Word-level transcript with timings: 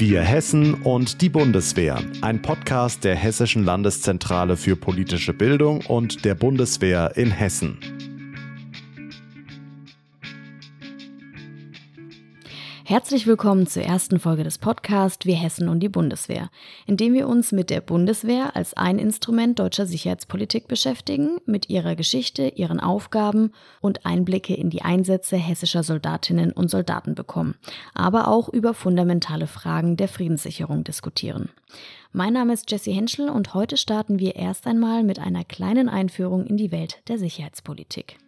Wir 0.00 0.22
Hessen 0.22 0.72
und 0.82 1.20
die 1.20 1.28
Bundeswehr. 1.28 1.98
Ein 2.22 2.40
Podcast 2.40 3.04
der 3.04 3.14
Hessischen 3.14 3.64
Landeszentrale 3.64 4.56
für 4.56 4.74
politische 4.74 5.34
Bildung 5.34 5.84
und 5.84 6.24
der 6.24 6.34
Bundeswehr 6.34 7.18
in 7.18 7.30
Hessen. 7.30 7.76
Herzlich 12.90 13.28
willkommen 13.28 13.68
zur 13.68 13.84
ersten 13.84 14.18
Folge 14.18 14.42
des 14.42 14.58
Podcasts 14.58 15.24
Wir 15.24 15.36
Hessen 15.36 15.68
und 15.68 15.78
die 15.78 15.88
Bundeswehr, 15.88 16.50
in 16.88 16.96
dem 16.96 17.14
wir 17.14 17.28
uns 17.28 17.52
mit 17.52 17.70
der 17.70 17.80
Bundeswehr 17.80 18.56
als 18.56 18.74
ein 18.74 18.98
Instrument 18.98 19.60
deutscher 19.60 19.86
Sicherheitspolitik 19.86 20.66
beschäftigen, 20.66 21.38
mit 21.46 21.70
ihrer 21.70 21.94
Geschichte, 21.94 22.48
ihren 22.48 22.80
Aufgaben 22.80 23.52
und 23.80 24.04
Einblicke 24.06 24.54
in 24.54 24.70
die 24.70 24.82
Einsätze 24.82 25.36
hessischer 25.36 25.84
Soldatinnen 25.84 26.50
und 26.50 26.68
Soldaten 26.68 27.14
bekommen, 27.14 27.54
aber 27.94 28.26
auch 28.26 28.48
über 28.48 28.74
fundamentale 28.74 29.46
Fragen 29.46 29.96
der 29.96 30.08
Friedenssicherung 30.08 30.82
diskutieren. 30.82 31.48
Mein 32.12 32.32
Name 32.32 32.54
ist 32.54 32.72
Jesse 32.72 32.90
Henschel 32.90 33.28
und 33.28 33.54
heute 33.54 33.76
starten 33.76 34.18
wir 34.18 34.34
erst 34.34 34.66
einmal 34.66 35.04
mit 35.04 35.20
einer 35.20 35.44
kleinen 35.44 35.88
Einführung 35.88 36.44
in 36.44 36.56
die 36.56 36.72
Welt 36.72 37.02
der 37.06 37.18
Sicherheitspolitik. 37.18 38.18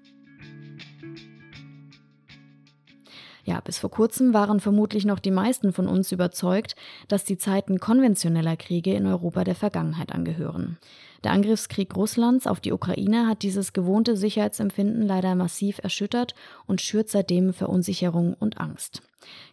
Ja, 3.45 3.61
bis 3.61 3.79
vor 3.79 3.91
kurzem 3.91 4.35
waren 4.35 4.61
vermutlich 4.61 5.05
noch 5.05 5.19
die 5.19 5.33
meisten 5.33 5.73
von 5.73 5.89
uns 5.89 6.13
überzeugt, 6.13 6.77
dass 7.09 7.25
die 7.25 7.39
Zeiten 7.39 7.81
konventioneller 7.81 8.57
Kriege 8.57 8.95
in 8.95 9.07
Europa 9.07 9.43
der 9.43 9.57
Vergangenheit 9.57 10.13
angehören. 10.13 10.79
Der 11.25 11.33
Angriffskrieg 11.33 11.95
Russlands 11.97 12.47
auf 12.47 12.61
die 12.61 12.73
Ukraine 12.73 13.29
hat 13.29 13.43
dieses 13.43 13.73
gewohnte 13.73 14.17
Sicherheitsempfinden 14.17 15.07
leider 15.07 15.35
massiv 15.35 15.79
erschüttert 15.83 16.35
und 16.67 16.81
schürt 16.81 17.11
seitdem 17.11 17.53
Verunsicherung 17.53 18.35
und 18.35 18.59
Angst. 18.59 19.03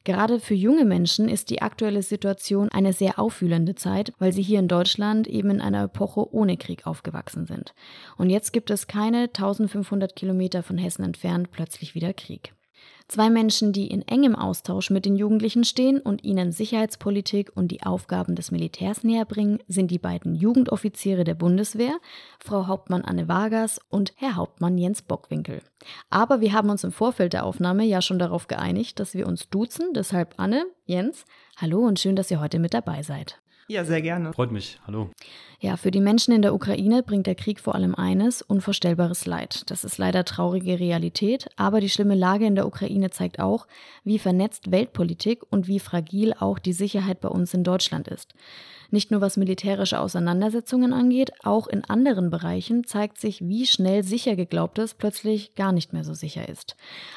Gerade 0.03 0.39
für 0.39 0.55
junge 0.55 0.85
Menschen 0.85 1.29
ist 1.29 1.51
die 1.51 1.61
aktuelle 1.61 2.01
Situation 2.01 2.69
eine 2.69 2.91
sehr 2.91 3.19
aufwühlende 3.19 3.75
Zeit, 3.75 4.13
weil 4.17 4.33
sie 4.33 4.41
hier 4.41 4.59
in 4.59 4.67
Deutschland 4.67 5.27
eben 5.27 5.51
in 5.51 5.61
einer 5.61 5.83
Epoche 5.83 6.33
ohne 6.33 6.57
Krieg 6.57 6.87
aufgewachsen 6.87 7.45
sind. 7.45 7.75
Und 8.17 8.31
jetzt 8.31 8.51
gibt 8.51 8.71
es 8.71 8.87
keine 8.87 9.23
1500 9.23 10.15
Kilometer 10.15 10.63
von 10.63 10.79
Hessen 10.79 11.03
entfernt 11.03 11.51
plötzlich 11.51 11.93
wieder 11.93 12.13
Krieg. 12.13 12.53
Zwei 13.09 13.31
Menschen, 13.31 13.73
die 13.73 13.87
in 13.87 14.07
engem 14.07 14.35
Austausch 14.35 14.91
mit 14.91 15.03
den 15.03 15.15
Jugendlichen 15.15 15.63
stehen 15.63 15.99
und 15.99 16.23
ihnen 16.23 16.51
Sicherheitspolitik 16.51 17.51
und 17.55 17.69
die 17.69 17.81
Aufgaben 17.81 18.35
des 18.35 18.51
Militärs 18.51 19.03
näherbringen, 19.03 19.57
sind 19.67 19.89
die 19.89 19.97
beiden 19.97 20.35
Jugendoffiziere 20.35 21.23
der 21.23 21.33
Bundeswehr, 21.33 21.97
Frau 22.39 22.67
Hauptmann 22.67 23.03
Anne 23.03 23.27
Vargas 23.27 23.81
und 23.89 24.13
Herr 24.15 24.35
Hauptmann 24.35 24.77
Jens 24.77 25.01
Bockwinkel. 25.01 25.63
Aber 26.11 26.39
wir 26.39 26.53
haben 26.53 26.69
uns 26.69 26.83
im 26.83 26.91
Vorfeld 26.91 27.33
der 27.33 27.45
Aufnahme 27.45 27.83
ja 27.83 28.03
schon 28.03 28.19
darauf 28.19 28.45
geeinigt, 28.45 28.99
dass 28.99 29.15
wir 29.15 29.25
uns 29.25 29.49
duzen, 29.49 29.91
deshalb 29.95 30.35
Anne, 30.37 30.67
Jens, 30.85 31.25
hallo 31.57 31.79
und 31.79 31.99
schön, 31.99 32.15
dass 32.15 32.29
ihr 32.29 32.39
heute 32.39 32.59
mit 32.59 32.75
dabei 32.75 33.01
seid. 33.01 33.41
Ja, 33.69 33.85
sehr 33.85 34.01
gerne. 34.01 34.33
Freut 34.33 34.51
mich. 34.51 34.79
Hallo. 34.87 35.11
Ja, 35.59 35.77
für 35.77 35.91
die 35.91 36.01
Menschen 36.01 36.33
in 36.33 36.41
der 36.41 36.55
Ukraine 36.55 37.03
bringt 37.03 37.27
der 37.27 37.35
Krieg 37.35 37.59
vor 37.59 37.75
allem 37.75 37.93
eines, 37.93 38.41
unvorstellbares 38.41 39.27
Leid. 39.27 39.69
Das 39.69 39.83
ist 39.83 39.99
leider 39.99 40.25
traurige 40.25 40.79
Realität, 40.79 41.49
aber 41.55 41.79
die 41.79 41.89
schlimme 41.89 42.15
Lage 42.15 42.47
in 42.47 42.55
der 42.55 42.65
Ukraine 42.65 43.11
zeigt 43.11 43.39
auch, 43.39 43.67
wie 44.03 44.17
vernetzt 44.17 44.71
Weltpolitik 44.71 45.43
und 45.51 45.67
wie 45.67 45.79
fragil 45.79 46.33
auch 46.33 46.57
die 46.57 46.73
Sicherheit 46.73 47.21
bei 47.21 47.29
uns 47.29 47.53
in 47.53 47.63
Deutschland 47.63 48.07
ist. 48.07 48.33
Nicht 48.91 49.11
nur 49.11 49.21
was 49.21 49.37
militärische 49.37 49.99
Auseinandersetzungen 49.99 50.93
angeht, 50.93 51.31
auch 51.43 51.67
in 51.67 51.83
anderen 51.83 52.29
Bereichen 52.29 52.85
zeigt 52.85 53.19
sich, 53.19 53.41
wie 53.47 53.67
schnell 53.67 54.03
sicher 54.03 54.35
geglaubtes 54.35 54.95
plötzlich 54.95 55.53
gar 55.55 55.71
nicht 55.71 55.93
mehr 55.93 56.03
so 56.03 56.13
sicher 56.13 56.49
ist. 56.49 56.75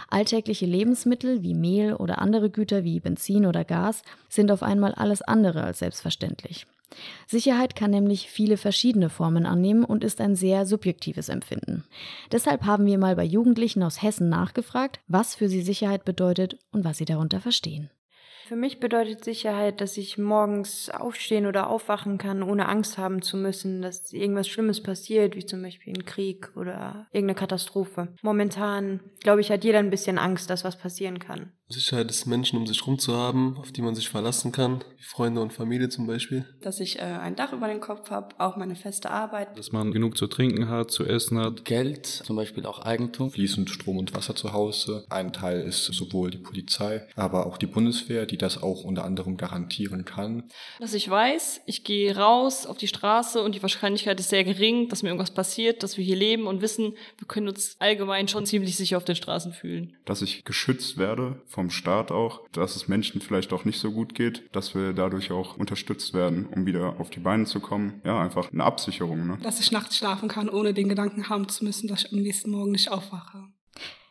Alltägliche 0.08 0.66
Lebensmittel 0.66 1.42
wie 1.42 1.54
Mehl 1.54 1.94
oder 1.94 2.20
andere 2.20 2.50
Güter 2.50 2.84
wie 2.84 3.00
Benzin 3.00 3.46
oder 3.46 3.64
Gas 3.64 4.02
sind 4.28 4.50
auf 4.50 4.62
einmal 4.62 4.92
alles 4.92 5.22
andere 5.22 5.62
als 5.64 5.78
selbstverständlich. 5.78 6.66
Sicherheit 7.26 7.74
kann 7.74 7.90
nämlich 7.90 8.28
viele 8.28 8.58
verschiedene 8.58 9.08
Formen 9.08 9.46
annehmen 9.46 9.84
und 9.84 10.04
ist 10.04 10.20
ein 10.20 10.36
sehr 10.36 10.66
subjektives 10.66 11.30
Empfinden. 11.30 11.84
Deshalb 12.30 12.64
haben 12.64 12.84
wir 12.84 12.98
mal 12.98 13.16
bei 13.16 13.24
Jugendlichen 13.24 13.82
aus 13.82 14.02
Hessen 14.02 14.28
nachgefragt, 14.28 15.00
was 15.08 15.34
für 15.34 15.48
sie 15.48 15.62
Sicherheit 15.62 16.05
bedeutet 16.05 16.58
und 16.70 16.84
was 16.84 16.98
sie 16.98 17.06
darunter 17.06 17.40
verstehen. 17.40 17.90
Für 18.47 18.57
mich 18.57 18.80
bedeutet 18.80 19.25
Sicherheit, 19.25 19.80
dass 19.80 19.97
ich 19.97 20.19
morgens 20.19 20.91
aufstehen 20.91 21.47
oder 21.47 21.69
aufwachen 21.70 22.19
kann, 22.19 22.42
ohne 22.42 22.69
Angst 22.69 22.98
haben 22.98 23.23
zu 23.23 23.36
müssen, 23.36 23.83
dass 23.83 24.13
irgendwas 24.13 24.48
Schlimmes 24.48 24.83
passiert, 24.83 25.36
wie 25.36 25.47
zum 25.47 25.63
Beispiel 25.63 25.95
ein 25.95 26.05
Krieg 26.05 26.51
oder 26.57 27.07
irgendeine 27.13 27.39
Katastrophe. 27.39 28.08
Momentan, 28.23 29.01
glaube 29.20 29.41
ich, 29.41 29.51
hat 29.51 29.64
jeder 29.64 29.79
ein 29.79 29.91
bisschen 29.91 30.19
Angst, 30.19 30.51
dass 30.51 30.64
was 30.64 30.77
passieren 30.77 31.19
kann. 31.19 31.53
Sicherheit 31.72 32.10
ist 32.10 32.27
Menschen 32.27 32.58
um 32.58 32.66
sich 32.66 32.80
herum 32.80 32.98
zu 32.98 33.16
haben, 33.16 33.56
auf 33.58 33.72
die 33.72 33.83
man 33.83 33.94
sich 33.94 34.08
verlassen 34.08 34.52
kann, 34.52 34.84
wie 34.98 35.05
Freunde 35.05 35.40
und 35.40 35.52
Familie 35.52 35.88
zum 35.88 36.06
Beispiel. 36.06 36.44
Dass 36.60 36.80
ich 36.80 36.98
äh, 36.98 37.02
ein 37.02 37.34
Dach 37.34 37.52
über 37.52 37.68
den 37.68 37.80
Kopf 37.80 38.10
habe, 38.10 38.34
auch 38.38 38.56
meine 38.56 38.77
feste 38.77 39.10
Arbeit. 39.10 39.58
Dass 39.58 39.72
man 39.72 39.92
genug 39.92 40.16
zu 40.16 40.27
trinken 40.27 40.68
hat, 40.68 40.90
zu 40.90 41.05
essen 41.05 41.38
hat. 41.38 41.64
Geld, 41.64 42.06
zum 42.06 42.36
Beispiel 42.36 42.66
auch 42.66 42.80
Eigentum. 42.80 43.30
Fließend 43.30 43.70
Strom 43.70 43.98
und 43.98 44.14
Wasser 44.14 44.36
zu 44.36 44.52
Hause. 44.52 45.05
Ein 45.11 45.32
Teil 45.32 45.62
ist 45.62 45.84
sowohl 45.84 46.30
die 46.30 46.38
Polizei, 46.38 47.06
aber 47.16 47.46
auch 47.46 47.58
die 47.58 47.66
Bundeswehr, 47.66 48.27
die 48.27 48.38
das 48.38 48.62
auch 48.62 48.84
unter 48.84 49.05
anderem 49.05 49.36
garantieren 49.36 50.05
kann. 50.05 50.44
Dass 50.78 50.94
ich 50.94 51.08
weiß, 51.08 51.62
ich 51.66 51.84
gehe 51.84 52.16
raus 52.16 52.66
auf 52.66 52.78
die 52.78 52.88
Straße 52.88 53.42
und 53.42 53.55
die 53.55 53.62
Wahrscheinlichkeit 53.62 54.20
ist 54.20 54.28
sehr 54.28 54.44
gering, 54.44 54.88
dass 54.88 55.02
mir 55.02 55.08
irgendwas 55.08 55.32
passiert, 55.32 55.82
dass 55.82 55.96
wir 55.96 56.05
hier 56.05 56.16
leben 56.16 56.46
und 56.46 56.61
wissen, 56.61 56.94
wir 57.18 57.27
können 57.27 57.48
uns 57.48 57.77
allgemein 57.78 58.28
schon 58.28 58.46
ziemlich 58.46 58.77
sicher 58.77 58.96
auf 58.96 59.05
den 59.05 59.16
Straßen 59.16 59.52
fühlen. 59.52 59.96
Dass 60.05 60.22
ich 60.22 60.44
geschützt 60.44 60.98
werde 60.98 61.40
vom 61.62 61.70
Staat 61.70 62.11
auch, 62.11 62.40
dass 62.50 62.74
es 62.74 62.89
Menschen 62.89 63.20
vielleicht 63.20 63.52
auch 63.52 63.64
nicht 63.64 63.78
so 63.78 63.92
gut 63.92 64.17
geht, 64.17 64.42
dass 64.50 64.74
wir 64.74 64.92
dadurch 64.92 65.30
auch 65.30 65.56
unterstützt 65.56 66.12
werden, 66.12 66.46
um 66.46 66.67
wieder 66.67 66.98
auf 66.98 67.08
die 67.08 67.20
Beine 67.20 67.45
zu 67.45 67.61
kommen. 67.61 68.02
Ja, 68.05 68.20
einfach 68.20 68.52
eine 68.52 68.64
Absicherung. 68.64 69.28
Ne? 69.28 69.39
Dass 69.45 69.61
ich 69.61 69.70
nachts 69.70 69.96
schlafen 69.96 70.28
kann, 70.28 70.48
ohne 70.48 70.74
den 70.74 70.89
Gedanken 70.89 71.28
haben 71.28 71.48
zu 71.48 71.64
müssen, 71.64 71.86
dass 71.86 72.05
ich 72.05 72.12
am 72.12 72.18
nächsten 72.18 72.50
Morgen 72.50 72.73
nicht 72.73 72.90
aufwache. 72.90 73.45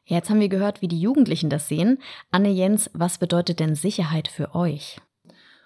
Jetzt 0.06 0.30
haben 0.30 0.40
wir 0.40 0.48
gehört, 0.48 0.82
wie 0.82 0.88
die 0.88 1.02
Jugendlichen 1.02 1.50
das 1.50 1.68
sehen. 1.68 1.98
Anne 2.32 2.52
Jens, 2.52 2.90
was 2.94 3.18
bedeutet 3.18 3.60
denn 3.60 3.76
Sicherheit 3.76 4.30
für 4.30 4.56
euch? 4.56 5.02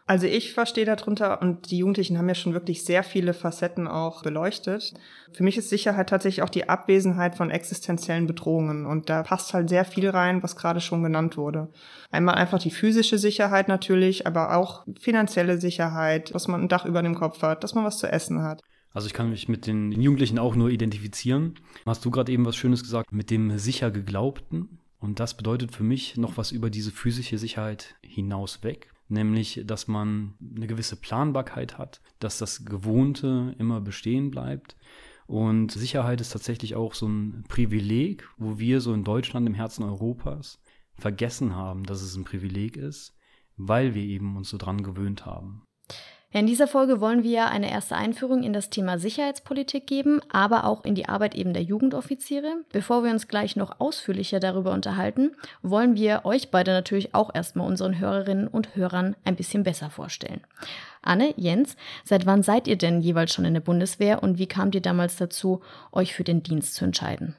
Also 0.07 0.27
ich 0.27 0.53
verstehe 0.53 0.85
darunter 0.85 1.41
und 1.41 1.71
die 1.71 1.79
Jugendlichen 1.79 2.19
haben 2.19 2.27
ja 2.27 2.35
schon 2.35 2.53
wirklich 2.53 2.83
sehr 2.83 3.01
viele 3.01 3.33
Facetten 3.33 3.87
auch 3.87 4.21
beleuchtet. 4.21 4.93
Für 5.33 5.41
mich 5.41 5.57
ist 5.57 5.69
Sicherheit 5.69 6.09
tatsächlich 6.09 6.43
auch 6.43 6.49
die 6.49 6.69
Abwesenheit 6.69 7.35
von 7.35 7.49
existenziellen 7.49 8.27
Bedrohungen 8.27 8.85
und 8.85 9.09
da 9.09 9.23
passt 9.23 9.55
halt 9.55 9.67
sehr 9.67 9.83
viel 9.83 10.07
rein, 10.07 10.43
was 10.43 10.55
gerade 10.55 10.79
schon 10.79 11.01
genannt 11.01 11.37
wurde. 11.37 11.69
Einmal 12.11 12.35
einfach 12.35 12.59
die 12.59 12.69
physische 12.69 13.17
Sicherheit 13.17 13.67
natürlich, 13.67 14.27
aber 14.27 14.55
auch 14.55 14.85
finanzielle 14.99 15.59
Sicherheit, 15.59 16.35
dass 16.35 16.47
man 16.47 16.61
ein 16.61 16.69
Dach 16.69 16.85
über 16.85 17.01
dem 17.01 17.15
Kopf 17.15 17.41
hat, 17.41 17.63
dass 17.63 17.73
man 17.73 17.83
was 17.83 17.97
zu 17.97 18.05
essen 18.05 18.43
hat. 18.43 18.61
Also 18.91 19.07
ich 19.07 19.13
kann 19.13 19.31
mich 19.31 19.49
mit 19.49 19.65
den 19.65 19.91
Jugendlichen 19.91 20.37
auch 20.37 20.55
nur 20.55 20.69
identifizieren. 20.69 21.55
Hast 21.83 22.05
du 22.05 22.11
gerade 22.11 22.31
eben 22.31 22.45
was 22.45 22.55
Schönes 22.55 22.83
gesagt 22.83 23.11
mit 23.11 23.31
dem 23.31 23.57
sicher 23.57 23.89
geglaubten? 23.89 24.77
Und 24.99 25.19
das 25.19 25.35
bedeutet 25.35 25.71
für 25.71 25.83
mich 25.83 26.15
noch 26.15 26.37
was 26.37 26.51
über 26.51 26.69
diese 26.69 26.91
physische 26.91 27.39
Sicherheit 27.39 27.95
hinaus 28.03 28.63
weg 28.63 28.91
nämlich 29.07 29.63
dass 29.65 29.87
man 29.87 30.35
eine 30.55 30.67
gewisse 30.67 30.95
Planbarkeit 30.95 31.77
hat, 31.77 32.01
dass 32.19 32.37
das 32.37 32.65
Gewohnte 32.65 33.55
immer 33.59 33.81
bestehen 33.81 34.31
bleibt. 34.31 34.75
Und 35.27 35.71
Sicherheit 35.71 36.21
ist 36.21 36.29
tatsächlich 36.29 36.75
auch 36.75 36.93
so 36.93 37.07
ein 37.07 37.43
Privileg, 37.47 38.27
wo 38.37 38.59
wir 38.59 38.81
so 38.81 38.93
in 38.93 39.03
Deutschland 39.03 39.47
im 39.47 39.55
Herzen 39.55 39.83
Europas 39.83 40.61
vergessen 40.97 41.55
haben, 41.55 41.83
dass 41.83 42.01
es 42.01 42.15
ein 42.15 42.25
Privileg 42.25 42.77
ist, 42.77 43.17
weil 43.57 43.95
wir 43.95 44.03
eben 44.03 44.37
uns 44.37 44.49
so 44.49 44.57
dran 44.57 44.83
gewöhnt 44.83 45.25
haben. 45.25 45.63
In 46.35 46.47
dieser 46.47 46.67
Folge 46.67 46.99
wollen 46.99 47.23
wir 47.23 47.47
eine 47.47 47.71
erste 47.71 47.95
Einführung 47.95 48.43
in 48.43 48.51
das 48.51 48.69
Thema 48.69 48.99
Sicherheitspolitik 48.99 49.87
geben, 49.87 50.19
aber 50.29 50.65
auch 50.65 50.83
in 50.83 50.93
die 50.93 51.07
Arbeit 51.07 51.33
eben 51.33 51.53
der 51.53 51.63
Jugendoffiziere. 51.63 52.57
Bevor 52.73 53.05
wir 53.05 53.11
uns 53.11 53.29
gleich 53.29 53.55
noch 53.55 53.79
ausführlicher 53.79 54.41
darüber 54.41 54.73
unterhalten, 54.73 55.31
wollen 55.61 55.95
wir 55.95 56.25
euch 56.25 56.51
beide 56.51 56.71
natürlich 56.71 57.15
auch 57.15 57.33
erstmal 57.33 57.65
unseren 57.65 57.99
Hörerinnen 57.99 58.49
und 58.49 58.75
Hörern 58.75 59.15
ein 59.23 59.37
bisschen 59.37 59.63
besser 59.63 59.89
vorstellen. 59.89 60.41
Anne, 61.01 61.33
Jens, 61.37 61.77
seit 62.03 62.25
wann 62.25 62.43
seid 62.43 62.67
ihr 62.67 62.77
denn 62.77 62.99
jeweils 62.99 63.33
schon 63.33 63.45
in 63.45 63.53
der 63.53 63.61
Bundeswehr 63.61 64.21
und 64.21 64.37
wie 64.37 64.47
kamt 64.47 64.75
ihr 64.75 64.81
damals 64.81 65.15
dazu, 65.15 65.61
euch 65.93 66.13
für 66.13 66.25
den 66.25 66.43
Dienst 66.43 66.75
zu 66.75 66.83
entscheiden? 66.83 67.37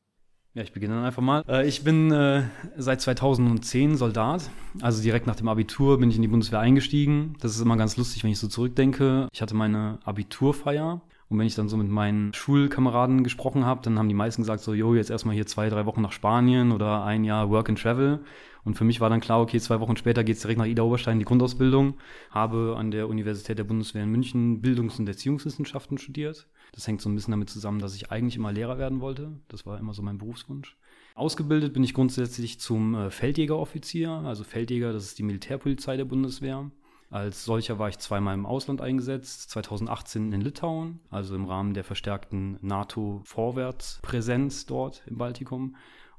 Ja, 0.57 0.63
ich 0.63 0.73
beginne 0.73 0.95
dann 0.95 1.05
einfach 1.05 1.21
mal. 1.21 1.45
Äh, 1.47 1.69
ich 1.69 1.85
bin 1.85 2.11
äh, 2.11 2.45
seit 2.79 3.03
2010 3.03 3.97
Soldat. 3.99 4.49
Also 4.81 5.03
direkt 5.03 5.27
nach 5.27 5.37
dem 5.37 5.49
Abitur 5.49 5.99
bin 5.99 6.09
ich 6.09 6.17
in 6.17 6.23
die 6.23 6.29
Bundeswehr 6.29 6.61
eingestiegen. 6.61 7.35
Das 7.41 7.55
ist 7.55 7.61
immer 7.61 7.77
ganz 7.77 7.99
lustig, 7.99 8.25
wenn 8.25 8.31
ich 8.31 8.39
so 8.39 8.49
zurückdenke. 8.49 9.29
Ich 9.35 9.43
hatte 9.43 9.55
meine 9.55 9.99
Abiturfeier. 10.05 11.03
Und 11.29 11.39
wenn 11.39 11.47
ich 11.47 11.57
dann 11.57 11.69
so 11.69 11.77
mit 11.77 11.91
meinen 11.91 12.33
Schulkameraden 12.33 13.23
gesprochen 13.23 13.67
habe, 13.67 13.83
dann 13.83 13.99
haben 13.99 14.09
die 14.09 14.15
meisten 14.15 14.41
gesagt 14.43 14.63
so, 14.63 14.73
jo, 14.73 14.95
jetzt 14.95 15.11
erstmal 15.11 15.35
hier 15.35 15.45
zwei, 15.45 15.69
drei 15.69 15.85
Wochen 15.85 16.01
nach 16.01 16.13
Spanien 16.13 16.73
oder 16.73 17.05
ein 17.05 17.25
Jahr 17.25 17.51
Work 17.51 17.69
and 17.69 17.79
Travel. 17.83 18.21
Und 18.67 18.75
für 18.75 18.83
mich 18.83 19.01
war 19.01 19.09
dann 19.09 19.21
klar, 19.21 19.41
okay, 19.41 19.61
zwei 19.61 19.79
Wochen 19.79 19.97
später 19.97 20.25
geht 20.25 20.37
es 20.37 20.43
direkt 20.43 20.59
nach 20.59 20.67
Ida 20.67 20.83
Oberstein 20.83 21.15
in 21.15 21.19
die 21.21 21.25
Grundausbildung. 21.25 21.95
Habe 22.31 22.75
an 22.77 22.91
der 22.91 23.09
Universität 23.09 23.59
der 23.59 23.65
Bundeswehr 23.65 24.03
in 24.03 24.11
München 24.11 24.61
Bildungs- 24.61 24.99
und 24.99 25.07
Erziehungswissenschaften 25.07 25.99
studiert. 25.99 26.49
Das 26.73 26.89
hängt 26.89 27.01
so 27.01 27.09
ein 27.09 27.15
bisschen 27.15 27.31
damit 27.31 27.49
zusammen, 27.49 27.79
dass 27.79 27.95
ich 27.95 28.11
eigentlich 28.11 28.35
immer 28.35 28.51
Lehrer 28.51 28.77
werden 28.77 29.01
wollte. 29.01 29.39
Das 29.47 29.67
war 29.67 29.79
immer 29.79 29.95
so 29.95 30.03
mein 30.03 30.19
Berufswunsch. 30.19 30.77
Ausgebildet 31.15 31.75
bin 31.75 31.85
ich 31.85 31.95
grundsätzlich 31.95 32.59
zum 32.59 32.97
äh, 32.97 33.11
Feldjägeroffizier. 33.11 34.11
Also 34.11 34.43
Feldjäger, 34.43 34.93
das 34.93 35.05
ist 35.05 35.19
die 35.21 35.23
Militärpolizei 35.23 35.97
der 35.97 36.05
Bundeswehr. 36.05 36.69
Als 37.09 37.45
solcher 37.45 37.79
war 37.79 37.89
ich 37.89 37.99
zweimal 37.99 38.35
im 38.35 38.47
Ausland 38.47 38.81
eingesetzt, 38.81 39.49
2018 39.51 40.33
in 40.33 40.41
Litauen, 40.41 40.99
also 41.09 41.37
im 41.37 41.45
Rahmen 41.45 41.73
der 41.73 41.85
verstärkten 41.85 42.59
NATO-Vorwärtspräsenz 42.63 44.67
dort 44.67 45.05
im 45.07 45.19
Baltikum 45.19 45.77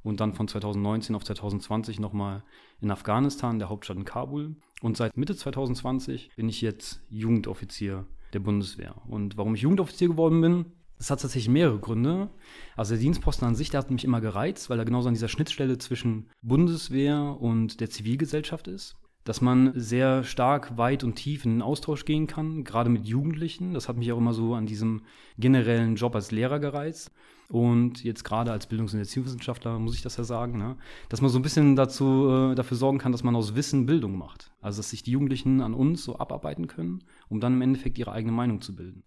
und 0.08 0.22
dann 0.22 0.34
von 0.34 0.48
2019 0.48 1.16
auf 1.16 1.24
2020 1.24 2.00
nochmal 2.00 2.44
in 2.82 2.90
Afghanistan, 2.92 3.60
der 3.60 3.70
Hauptstadt 3.70 3.98
in 3.98 4.06
Kabul. 4.06 4.56
Und 4.82 4.96
seit 4.96 5.18
Mitte 5.18 5.36
2020 5.36 6.32
bin 6.36 6.48
ich 6.50 6.62
jetzt 6.62 7.02
Jugendoffizier 7.10 8.06
der 8.34 8.40
Bundeswehr. 8.40 8.96
Und 9.08 9.38
warum 9.38 9.56
ich 9.56 9.62
Jugendoffizier 9.62 10.08
geworden 10.08 10.42
bin, 10.42 10.66
das 10.98 11.12
hat 11.12 11.22
tatsächlich 11.22 11.50
mehrere 11.50 11.80
Gründe. 11.80 12.30
Also 12.76 12.94
der 12.94 13.02
Dienstposten 13.02 13.48
an 13.48 13.56
sich, 13.56 13.70
der 13.70 13.80
hat 13.80 13.92
mich 13.92 14.06
immer 14.06 14.22
gereizt, 14.22 14.70
weil 14.70 14.80
er 14.80 14.86
genauso 14.86 15.10
an 15.10 15.14
dieser 15.14 15.28
Schnittstelle 15.28 15.78
zwischen 15.78 16.30
Bundeswehr 16.42 17.38
und 17.40 17.80
der 17.82 17.90
Zivilgesellschaft 17.90 18.68
ist. 18.68 18.96
Dass 19.26 19.42
man 19.42 19.74
sehr 19.76 20.24
stark, 20.24 20.78
weit 20.78 21.04
und 21.04 21.16
tief 21.16 21.44
in 21.44 21.56
den 21.56 21.62
Austausch 21.62 22.06
gehen 22.06 22.28
kann, 22.28 22.64
gerade 22.64 22.90
mit 22.90 23.06
Jugendlichen. 23.06 23.74
Das 23.74 23.90
hat 23.90 23.98
mich 23.98 24.12
auch 24.14 24.18
immer 24.18 24.34
so 24.34 24.56
an 24.56 24.66
diesem 24.66 25.02
generellen 25.38 25.96
Job 25.96 26.16
als 26.16 26.32
Lehrer 26.32 26.60
gereizt. 26.60 27.12
Und 27.50 28.04
jetzt 28.04 28.26
gerade 28.26 28.52
als 28.52 28.68
Bildungs- 28.68 28.94
und 28.94 29.00
Erziehungswissenschaftler 29.00 29.80
muss 29.80 29.96
ich 29.96 30.02
das 30.02 30.18
ja 30.18 30.26
sagen, 30.26 30.58
ne? 30.58 30.76
dass 31.08 31.22
man 31.22 31.30
so 31.30 31.40
ein 31.40 31.42
bisschen 31.42 31.78
dazu, 31.78 32.52
äh, 32.52 32.56
dafür 32.56 32.76
sorgen 32.76 32.98
kann, 32.98 33.14
dass 33.14 33.24
man 33.24 33.36
aus 33.36 33.56
Wissen 33.56 33.86
Bildung 33.86 34.18
macht. 34.18 34.52
Also 34.62 34.80
dass 34.80 34.90
sich 34.90 35.04
die 35.04 35.12
Jugendlichen 35.12 35.62
an 35.62 35.74
uns 35.74 36.04
so 36.04 36.20
abarbeiten 36.20 36.68
können, 36.68 37.04
um 37.30 37.40
dann 37.40 37.54
im 37.54 37.62
Endeffekt 37.62 37.98
ihre 37.98 38.12
eigene 38.12 38.34
Meinung 38.34 38.60
zu 38.60 38.76
bilden. 38.76 39.04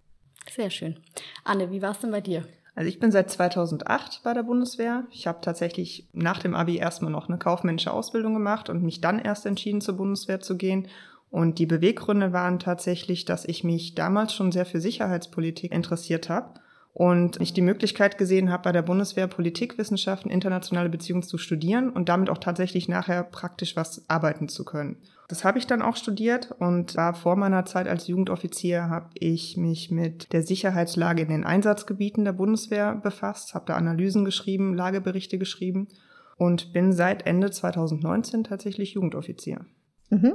Sehr 0.50 0.70
schön. 0.70 0.98
Anne, 1.44 1.70
wie 1.70 1.82
war 1.82 1.90
es 1.90 1.98
denn 1.98 2.10
bei 2.10 2.22
dir? 2.22 2.46
Also 2.75 2.88
ich 2.88 2.98
bin 2.98 3.12
seit 3.12 3.31
2008 3.31 4.22
bei 4.25 4.32
der 4.32 4.44
Bundeswehr. 4.44 5.04
Ich 5.10 5.26
habe 5.26 5.40
tatsächlich 5.43 6.08
nach 6.14 6.38
dem 6.38 6.54
Abi 6.54 6.78
erstmal 6.78 7.12
noch 7.12 7.28
eine 7.28 7.36
kaufmännische 7.36 7.93
Ausbildung 7.93 8.32
gemacht 8.32 8.70
und 8.70 8.82
mich 8.82 9.02
dann 9.02 9.19
erst 9.19 9.44
entschieden, 9.44 9.82
zur 9.82 9.96
Bundeswehr 9.96 10.40
zu 10.40 10.56
gehen. 10.56 10.88
Und 11.28 11.58
die 11.58 11.66
Beweggründe 11.66 12.32
waren 12.32 12.58
tatsächlich, 12.58 13.26
dass 13.26 13.44
ich 13.44 13.64
mich 13.64 13.94
damals 13.94 14.32
schon 14.32 14.50
sehr 14.50 14.64
für 14.64 14.81
Sicherheitspolitik 14.81 15.72
interessiert 15.72 16.31
habe 16.31 16.54
und 17.00 17.41
ich 17.41 17.55
die 17.55 17.62
Möglichkeit 17.62 18.19
gesehen 18.19 18.52
habe, 18.52 18.64
bei 18.64 18.73
der 18.73 18.82
Bundeswehr 18.82 19.26
Politikwissenschaften, 19.26 20.31
internationale 20.31 20.91
Beziehungen 20.91 21.23
zu 21.23 21.38
studieren 21.38 21.88
und 21.88 22.11
damit 22.11 22.29
auch 22.29 22.37
tatsächlich 22.37 22.91
nachher 22.91 23.23
praktisch 23.23 23.75
was 23.75 24.05
arbeiten 24.08 24.50
zu 24.50 24.67
können. 24.67 24.99
Das 25.26 25.43
habe 25.43 25.56
ich 25.56 25.67
dann 25.67 25.81
auch 25.81 25.97
studiert 25.97 26.52
und 26.58 26.97
war 26.97 27.14
vor 27.14 27.37
meiner 27.37 27.64
Zeit 27.64 27.88
als 27.88 28.06
Jugendoffizier 28.06 28.91
habe 28.91 29.08
ich 29.14 29.56
mich 29.56 29.91
mit 29.91 30.31
der 30.35 30.43
Sicherheitslage 30.43 31.23
in 31.23 31.31
den 31.31 31.44
Einsatzgebieten 31.44 32.26
der 32.26 32.35
Bundeswehr 32.35 32.97
befasst, 32.97 33.55
habe 33.55 33.64
da 33.64 33.76
Analysen 33.76 34.26
geschrieben, 34.26 34.75
Lageberichte 34.75 35.38
geschrieben 35.38 35.88
und 36.37 36.75
bin 36.75 36.93
seit 36.93 37.26
Ende 37.26 37.50
2019 37.50 38.44
tatsächlich 38.44 38.93
Jugendoffizier. 38.93 39.64
Mhm. 40.11 40.35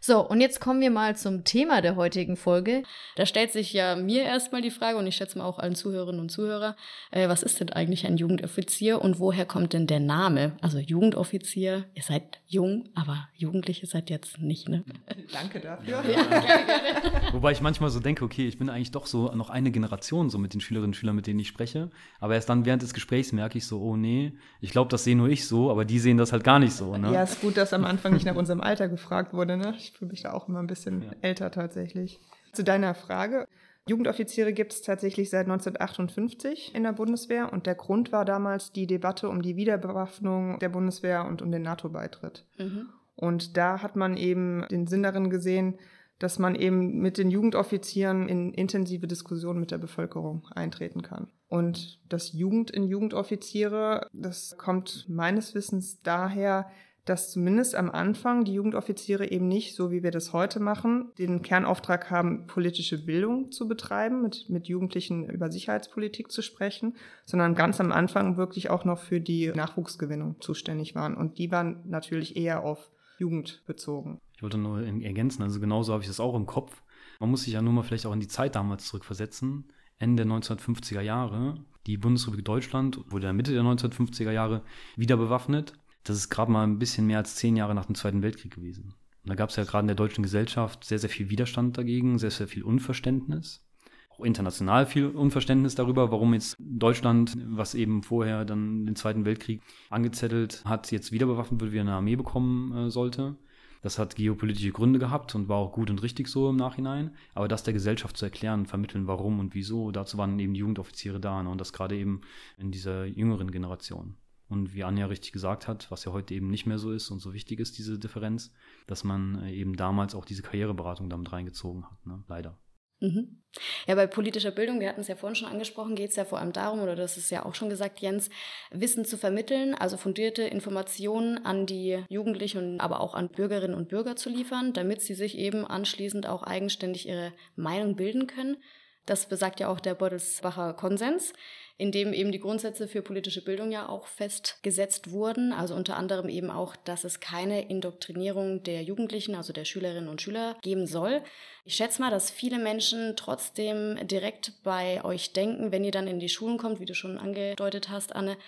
So, 0.00 0.20
und 0.20 0.40
jetzt 0.40 0.60
kommen 0.60 0.80
wir 0.80 0.90
mal 0.90 1.16
zum 1.16 1.42
Thema 1.42 1.80
der 1.80 1.96
heutigen 1.96 2.36
Folge. 2.36 2.84
Da 3.16 3.26
stellt 3.26 3.50
sich 3.50 3.72
ja 3.72 3.96
mir 3.96 4.22
erstmal 4.22 4.62
die 4.62 4.70
Frage, 4.70 4.98
und 4.98 5.06
ich 5.08 5.16
schätze 5.16 5.38
mal 5.38 5.44
auch 5.44 5.58
allen 5.58 5.74
Zuhörerinnen 5.74 6.20
und 6.20 6.28
Zuhörer, 6.28 6.76
äh, 7.10 7.28
was 7.28 7.42
ist 7.42 7.58
denn 7.58 7.70
eigentlich 7.70 8.06
ein 8.06 8.16
Jugendoffizier 8.16 9.02
und 9.02 9.18
woher 9.18 9.46
kommt 9.46 9.72
denn 9.72 9.88
der 9.88 9.98
Name? 9.98 10.56
Also 10.60 10.78
Jugendoffizier, 10.78 11.86
ihr 11.94 12.02
seid 12.02 12.38
jung, 12.46 12.88
aber 12.94 13.28
Jugendliche 13.34 13.86
seid 13.86 14.10
jetzt 14.10 14.38
nicht, 14.38 14.68
ne? 14.68 14.84
Danke 15.32 15.58
dafür. 15.58 15.88
Ja, 15.88 16.02
ja. 16.10 17.32
Wobei 17.32 17.50
ich 17.50 17.60
manchmal 17.60 17.90
so 17.90 17.98
denke, 17.98 18.24
okay, 18.24 18.46
ich 18.46 18.58
bin 18.58 18.68
eigentlich 18.68 18.92
doch 18.92 19.06
so 19.06 19.32
noch 19.32 19.50
eine 19.50 19.72
Generation 19.72 20.30
so 20.30 20.38
mit 20.38 20.54
den 20.54 20.60
Schülerinnen 20.60 20.90
und 20.90 20.94
Schülern, 20.94 21.16
mit 21.16 21.26
denen 21.26 21.40
ich 21.40 21.48
spreche. 21.48 21.90
Aber 22.20 22.34
erst 22.34 22.48
dann 22.48 22.64
während 22.64 22.82
des 22.82 22.94
Gesprächs 22.94 23.32
merke 23.32 23.58
ich 23.58 23.66
so, 23.66 23.80
oh 23.80 23.96
nee, 23.96 24.32
ich 24.60 24.70
glaube, 24.70 24.88
das 24.90 25.04
sehe 25.04 25.16
nur 25.16 25.28
ich 25.28 25.48
so, 25.48 25.70
aber 25.70 25.84
die 25.84 25.98
sehen 25.98 26.16
das 26.16 26.32
halt 26.32 26.44
gar 26.44 26.58
nicht 26.58 26.74
so. 26.74 26.96
Ne? 26.96 27.12
Ja, 27.12 27.24
ist 27.24 27.40
gut, 27.40 27.56
dass 27.56 27.72
am 27.72 27.84
Anfang 27.84 28.12
nicht 28.12 28.26
nach 28.26 28.36
unserem 28.36 28.60
Alter 28.60 28.88
gefragt 28.88 29.32
wurde, 29.32 29.45
ne? 29.46 29.74
Ich 29.76 29.92
fühle 29.92 30.10
mich 30.10 30.22
da 30.22 30.32
auch 30.32 30.48
immer 30.48 30.60
ein 30.60 30.66
bisschen 30.66 31.02
ja. 31.02 31.10
älter 31.20 31.50
tatsächlich. 31.50 32.18
Zu 32.52 32.64
deiner 32.64 32.94
Frage. 32.94 33.46
Jugendoffiziere 33.88 34.52
gibt 34.52 34.72
es 34.72 34.82
tatsächlich 34.82 35.30
seit 35.30 35.46
1958 35.46 36.74
in 36.74 36.82
der 36.82 36.92
Bundeswehr 36.92 37.52
und 37.52 37.66
der 37.66 37.76
Grund 37.76 38.10
war 38.10 38.24
damals 38.24 38.72
die 38.72 38.86
Debatte 38.86 39.28
um 39.28 39.42
die 39.42 39.54
Wiederbewaffnung 39.54 40.58
der 40.58 40.70
Bundeswehr 40.70 41.24
und 41.24 41.40
um 41.40 41.52
den 41.52 41.62
NATO-Beitritt. 41.62 42.44
Mhm. 42.58 42.88
Und 43.14 43.56
da 43.56 43.82
hat 43.82 43.94
man 43.94 44.16
eben 44.16 44.66
den 44.70 44.86
Sinn 44.88 45.04
darin 45.04 45.30
gesehen, 45.30 45.78
dass 46.18 46.38
man 46.38 46.54
eben 46.54 46.98
mit 46.98 47.18
den 47.18 47.30
Jugendoffizieren 47.30 48.28
in 48.28 48.52
intensive 48.54 49.06
Diskussionen 49.06 49.60
mit 49.60 49.70
der 49.70 49.78
Bevölkerung 49.78 50.46
eintreten 50.54 51.02
kann. 51.02 51.28
Und 51.48 52.00
das 52.08 52.32
Jugend 52.32 52.70
in 52.70 52.84
Jugendoffiziere, 52.84 54.08
das 54.12 54.56
kommt 54.56 55.06
meines 55.08 55.54
Wissens 55.54 56.00
daher, 56.02 56.68
dass 57.06 57.30
zumindest 57.30 57.76
am 57.76 57.88
Anfang 57.88 58.44
die 58.44 58.52
Jugendoffiziere 58.52 59.30
eben 59.30 59.46
nicht, 59.46 59.76
so 59.76 59.92
wie 59.92 60.02
wir 60.02 60.10
das 60.10 60.32
heute 60.32 60.58
machen, 60.58 61.12
den 61.18 61.40
Kernauftrag 61.40 62.10
haben, 62.10 62.48
politische 62.48 63.06
Bildung 63.06 63.52
zu 63.52 63.68
betreiben, 63.68 64.22
mit, 64.22 64.50
mit 64.50 64.66
Jugendlichen 64.66 65.30
über 65.30 65.50
Sicherheitspolitik 65.50 66.32
zu 66.32 66.42
sprechen, 66.42 66.96
sondern 67.24 67.54
ganz 67.54 67.80
am 67.80 67.92
Anfang 67.92 68.36
wirklich 68.36 68.70
auch 68.70 68.84
noch 68.84 68.98
für 68.98 69.20
die 69.20 69.52
Nachwuchsgewinnung 69.54 70.40
zuständig 70.40 70.96
waren. 70.96 71.16
Und 71.16 71.38
die 71.38 71.52
waren 71.52 71.80
natürlich 71.86 72.36
eher 72.36 72.64
auf 72.64 72.90
Jugend 73.18 73.62
bezogen. 73.66 74.20
Ich 74.34 74.42
wollte 74.42 74.58
nur 74.58 74.82
ergänzen, 74.82 75.42
also 75.42 75.60
genauso 75.60 75.92
habe 75.92 76.02
ich 76.02 76.08
das 76.08 76.20
auch 76.20 76.34
im 76.34 76.46
Kopf. 76.46 76.82
Man 77.20 77.30
muss 77.30 77.44
sich 77.44 77.54
ja 77.54 77.62
nur 77.62 77.72
mal 77.72 77.84
vielleicht 77.84 78.04
auch 78.04 78.12
in 78.12 78.20
die 78.20 78.28
Zeit 78.28 78.56
damals 78.56 78.88
zurückversetzen. 78.88 79.64
Ende 79.98 80.26
der 80.26 80.34
1950er 80.34 81.00
Jahre. 81.00 81.54
Die 81.86 81.96
Bundesrepublik 81.96 82.44
Deutschland 82.44 83.00
wurde 83.10 83.32
Mitte 83.32 83.52
der 83.52 83.62
1950er 83.62 84.32
Jahre 84.32 84.62
wieder 84.96 85.16
bewaffnet 85.16 85.72
das 86.08 86.16
ist 86.16 86.30
gerade 86.30 86.50
mal 86.50 86.64
ein 86.64 86.78
bisschen 86.78 87.06
mehr 87.06 87.18
als 87.18 87.36
zehn 87.36 87.56
Jahre 87.56 87.74
nach 87.74 87.86
dem 87.86 87.94
Zweiten 87.94 88.22
Weltkrieg 88.22 88.54
gewesen. 88.54 88.94
Und 89.22 89.30
da 89.30 89.34
gab 89.34 89.50
es 89.50 89.56
ja 89.56 89.64
gerade 89.64 89.82
in 89.82 89.88
der 89.88 89.96
deutschen 89.96 90.22
Gesellschaft 90.22 90.84
sehr, 90.84 90.98
sehr 90.98 91.10
viel 91.10 91.30
Widerstand 91.30 91.76
dagegen, 91.76 92.18
sehr, 92.18 92.30
sehr 92.30 92.46
viel 92.46 92.62
Unverständnis. 92.62 93.64
Auch 94.10 94.24
international 94.24 94.86
viel 94.86 95.08
Unverständnis 95.08 95.74
darüber, 95.74 96.10
warum 96.10 96.32
jetzt 96.32 96.56
Deutschland, 96.58 97.36
was 97.48 97.74
eben 97.74 98.02
vorher 98.02 98.44
dann 98.44 98.86
den 98.86 98.96
Zweiten 98.96 99.24
Weltkrieg 99.24 99.62
angezettelt 99.90 100.62
hat, 100.64 100.90
jetzt 100.92 101.12
wieder 101.12 101.26
bewaffnet 101.26 101.60
wird, 101.60 101.72
wie 101.72 101.80
eine 101.80 101.92
Armee 101.92 102.16
bekommen 102.16 102.86
äh, 102.86 102.90
sollte. 102.90 103.36
Das 103.82 103.98
hat 103.98 104.16
geopolitische 104.16 104.72
Gründe 104.72 104.98
gehabt 104.98 105.34
und 105.34 105.48
war 105.48 105.58
auch 105.58 105.72
gut 105.72 105.90
und 105.90 106.02
richtig 106.02 106.28
so 106.28 106.48
im 106.50 106.56
Nachhinein. 106.56 107.14
Aber 107.34 107.46
das 107.46 107.62
der 107.62 107.74
Gesellschaft 107.74 108.16
zu 108.16 108.24
erklären, 108.24 108.66
vermitteln, 108.66 109.06
warum 109.06 109.38
und 109.38 109.54
wieso, 109.54 109.90
dazu 109.90 110.18
waren 110.18 110.38
eben 110.38 110.54
die 110.54 110.60
Jugendoffiziere 110.60 111.20
da. 111.20 111.42
Ne? 111.42 111.50
Und 111.50 111.60
das 111.60 111.72
gerade 111.72 111.96
eben 111.96 112.20
in 112.58 112.70
dieser 112.70 113.04
jüngeren 113.04 113.50
Generation. 113.50 114.16
Und 114.48 114.74
wie 114.74 114.84
Anja 114.84 115.06
richtig 115.06 115.32
gesagt 115.32 115.66
hat, 115.66 115.90
was 115.90 116.04
ja 116.04 116.12
heute 116.12 116.34
eben 116.34 116.48
nicht 116.48 116.66
mehr 116.66 116.78
so 116.78 116.92
ist 116.92 117.10
und 117.10 117.18
so 117.18 117.32
wichtig 117.32 117.58
ist, 117.58 117.78
diese 117.78 117.98
Differenz, 117.98 118.52
dass 118.86 119.02
man 119.02 119.42
äh, 119.42 119.52
eben 119.52 119.76
damals 119.76 120.14
auch 120.14 120.24
diese 120.24 120.42
Karriereberatung 120.42 121.10
damit 121.10 121.32
reingezogen 121.32 121.84
hat, 121.84 122.06
ne? 122.06 122.22
leider. 122.28 122.56
Mhm. 123.00 123.42
Ja, 123.86 123.94
bei 123.94 124.06
politischer 124.06 124.50
Bildung, 124.50 124.80
wir 124.80 124.88
hatten 124.88 125.02
es 125.02 125.08
ja 125.08 125.16
vorhin 125.16 125.34
schon 125.34 125.48
angesprochen, 125.48 125.96
geht 125.96 126.10
es 126.10 126.16
ja 126.16 126.24
vor 126.24 126.38
allem 126.38 126.52
darum, 126.52 126.80
oder 126.80 126.96
das 126.96 127.18
ist 127.18 127.30
ja 127.30 127.44
auch 127.44 127.54
schon 127.54 127.68
gesagt, 127.68 128.00
Jens, 128.00 128.30
Wissen 128.70 129.04
zu 129.04 129.18
vermitteln, 129.18 129.74
also 129.74 129.98
fundierte 129.98 130.42
Informationen 130.42 131.44
an 131.44 131.66
die 131.66 132.02
Jugendlichen 132.08 132.80
aber 132.80 133.00
auch 133.00 133.14
an 133.14 133.28
Bürgerinnen 133.28 133.74
und 133.74 133.88
Bürger 133.88 134.16
zu 134.16 134.30
liefern, 134.30 134.72
damit 134.72 135.02
sie 135.02 135.14
sich 135.14 135.36
eben 135.36 135.66
anschließend 135.66 136.26
auch 136.26 136.42
eigenständig 136.42 137.06
ihre 137.06 137.32
Meinung 137.54 137.96
bilden 137.96 138.26
können. 138.26 138.56
Das 139.04 139.28
besagt 139.28 139.60
ja 139.60 139.68
auch 139.68 139.78
der 139.78 139.94
Beutelsbacher 139.94 140.72
Konsens 140.74 141.32
in 141.78 141.92
dem 141.92 142.14
eben 142.14 142.32
die 142.32 142.40
Grundsätze 142.40 142.88
für 142.88 143.02
politische 143.02 143.44
Bildung 143.44 143.70
ja 143.70 143.88
auch 143.88 144.06
festgesetzt 144.06 145.10
wurden. 145.10 145.52
Also 145.52 145.74
unter 145.74 145.96
anderem 145.96 146.28
eben 146.28 146.50
auch, 146.50 146.74
dass 146.74 147.04
es 147.04 147.20
keine 147.20 147.68
Indoktrinierung 147.68 148.62
der 148.62 148.82
Jugendlichen, 148.82 149.34
also 149.34 149.52
der 149.52 149.66
Schülerinnen 149.66 150.08
und 150.08 150.22
Schüler 150.22 150.56
geben 150.62 150.86
soll. 150.86 151.22
Ich 151.64 151.74
schätze 151.74 152.00
mal, 152.00 152.10
dass 152.10 152.30
viele 152.30 152.58
Menschen 152.58 153.14
trotzdem 153.16 153.98
direkt 154.06 154.52
bei 154.62 155.04
euch 155.04 155.34
denken, 155.34 155.70
wenn 155.70 155.84
ihr 155.84 155.90
dann 155.90 156.06
in 156.06 156.20
die 156.20 156.30
Schulen 156.30 156.56
kommt, 156.56 156.80
wie 156.80 156.86
du 156.86 156.94
schon 156.94 157.18
angedeutet 157.18 157.90
hast, 157.90 158.14
Anne, 158.14 158.38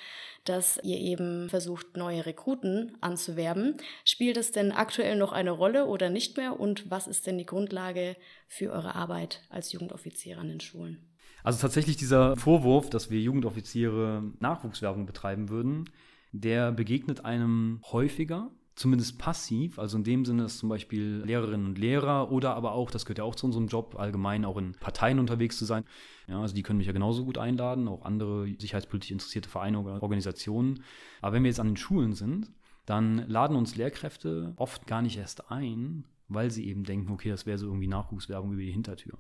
dass 0.44 0.80
ihr 0.82 0.98
eben 0.98 1.50
versucht, 1.50 1.96
neue 1.96 2.24
Rekruten 2.24 2.96
anzuwerben. 3.02 3.76
Spielt 4.04 4.38
es 4.38 4.52
denn 4.52 4.72
aktuell 4.72 5.16
noch 5.16 5.32
eine 5.32 5.50
Rolle 5.50 5.86
oder 5.86 6.08
nicht 6.08 6.38
mehr? 6.38 6.58
Und 6.58 6.90
was 6.90 7.06
ist 7.06 7.26
denn 7.26 7.36
die 7.36 7.46
Grundlage 7.46 8.16
für 8.46 8.72
eure 8.72 8.94
Arbeit 8.94 9.42
als 9.50 9.72
Jugendoffizier 9.72 10.38
an 10.38 10.48
den 10.48 10.60
Schulen? 10.60 11.07
Also 11.48 11.62
tatsächlich 11.62 11.96
dieser 11.96 12.36
Vorwurf, 12.36 12.90
dass 12.90 13.10
wir 13.10 13.22
Jugendoffiziere 13.22 14.22
Nachwuchswerbung 14.38 15.06
betreiben 15.06 15.48
würden, 15.48 15.88
der 16.32 16.72
begegnet 16.72 17.24
einem 17.24 17.80
häufiger, 17.90 18.50
zumindest 18.74 19.18
passiv, 19.18 19.78
also 19.78 19.96
in 19.96 20.04
dem 20.04 20.26
Sinne, 20.26 20.42
dass 20.42 20.58
zum 20.58 20.68
Beispiel 20.68 21.22
Lehrerinnen 21.24 21.64
und 21.64 21.78
Lehrer 21.78 22.30
oder 22.30 22.54
aber 22.54 22.72
auch, 22.72 22.90
das 22.90 23.06
gehört 23.06 23.20
ja 23.20 23.24
auch 23.24 23.34
zu 23.34 23.46
unserem 23.46 23.66
Job, 23.66 23.96
allgemein 23.98 24.44
auch 24.44 24.58
in 24.58 24.72
Parteien 24.72 25.18
unterwegs 25.18 25.56
zu 25.56 25.64
sein. 25.64 25.84
Ja, 26.26 26.38
also 26.38 26.54
die 26.54 26.62
können 26.62 26.76
mich 26.76 26.86
ja 26.86 26.92
genauso 26.92 27.24
gut 27.24 27.38
einladen, 27.38 27.88
auch 27.88 28.04
andere 28.04 28.46
sicherheitspolitisch 28.58 29.12
interessierte 29.12 29.48
Vereine 29.48 29.80
oder 29.80 30.02
Organisationen. 30.02 30.82
Aber 31.22 31.32
wenn 31.34 31.44
wir 31.44 31.50
jetzt 31.50 31.60
an 31.60 31.68
den 31.68 31.78
Schulen 31.78 32.12
sind, 32.12 32.52
dann 32.84 33.26
laden 33.26 33.56
uns 33.56 33.74
Lehrkräfte 33.74 34.52
oft 34.56 34.86
gar 34.86 35.00
nicht 35.00 35.16
erst 35.16 35.50
ein, 35.50 36.04
weil 36.28 36.50
sie 36.50 36.68
eben 36.68 36.84
denken, 36.84 37.10
okay, 37.10 37.30
das 37.30 37.46
wäre 37.46 37.56
so 37.56 37.68
irgendwie 37.68 37.88
Nachwuchswerbung 37.88 38.52
über 38.52 38.60
die 38.60 38.70
Hintertür. 38.70 39.16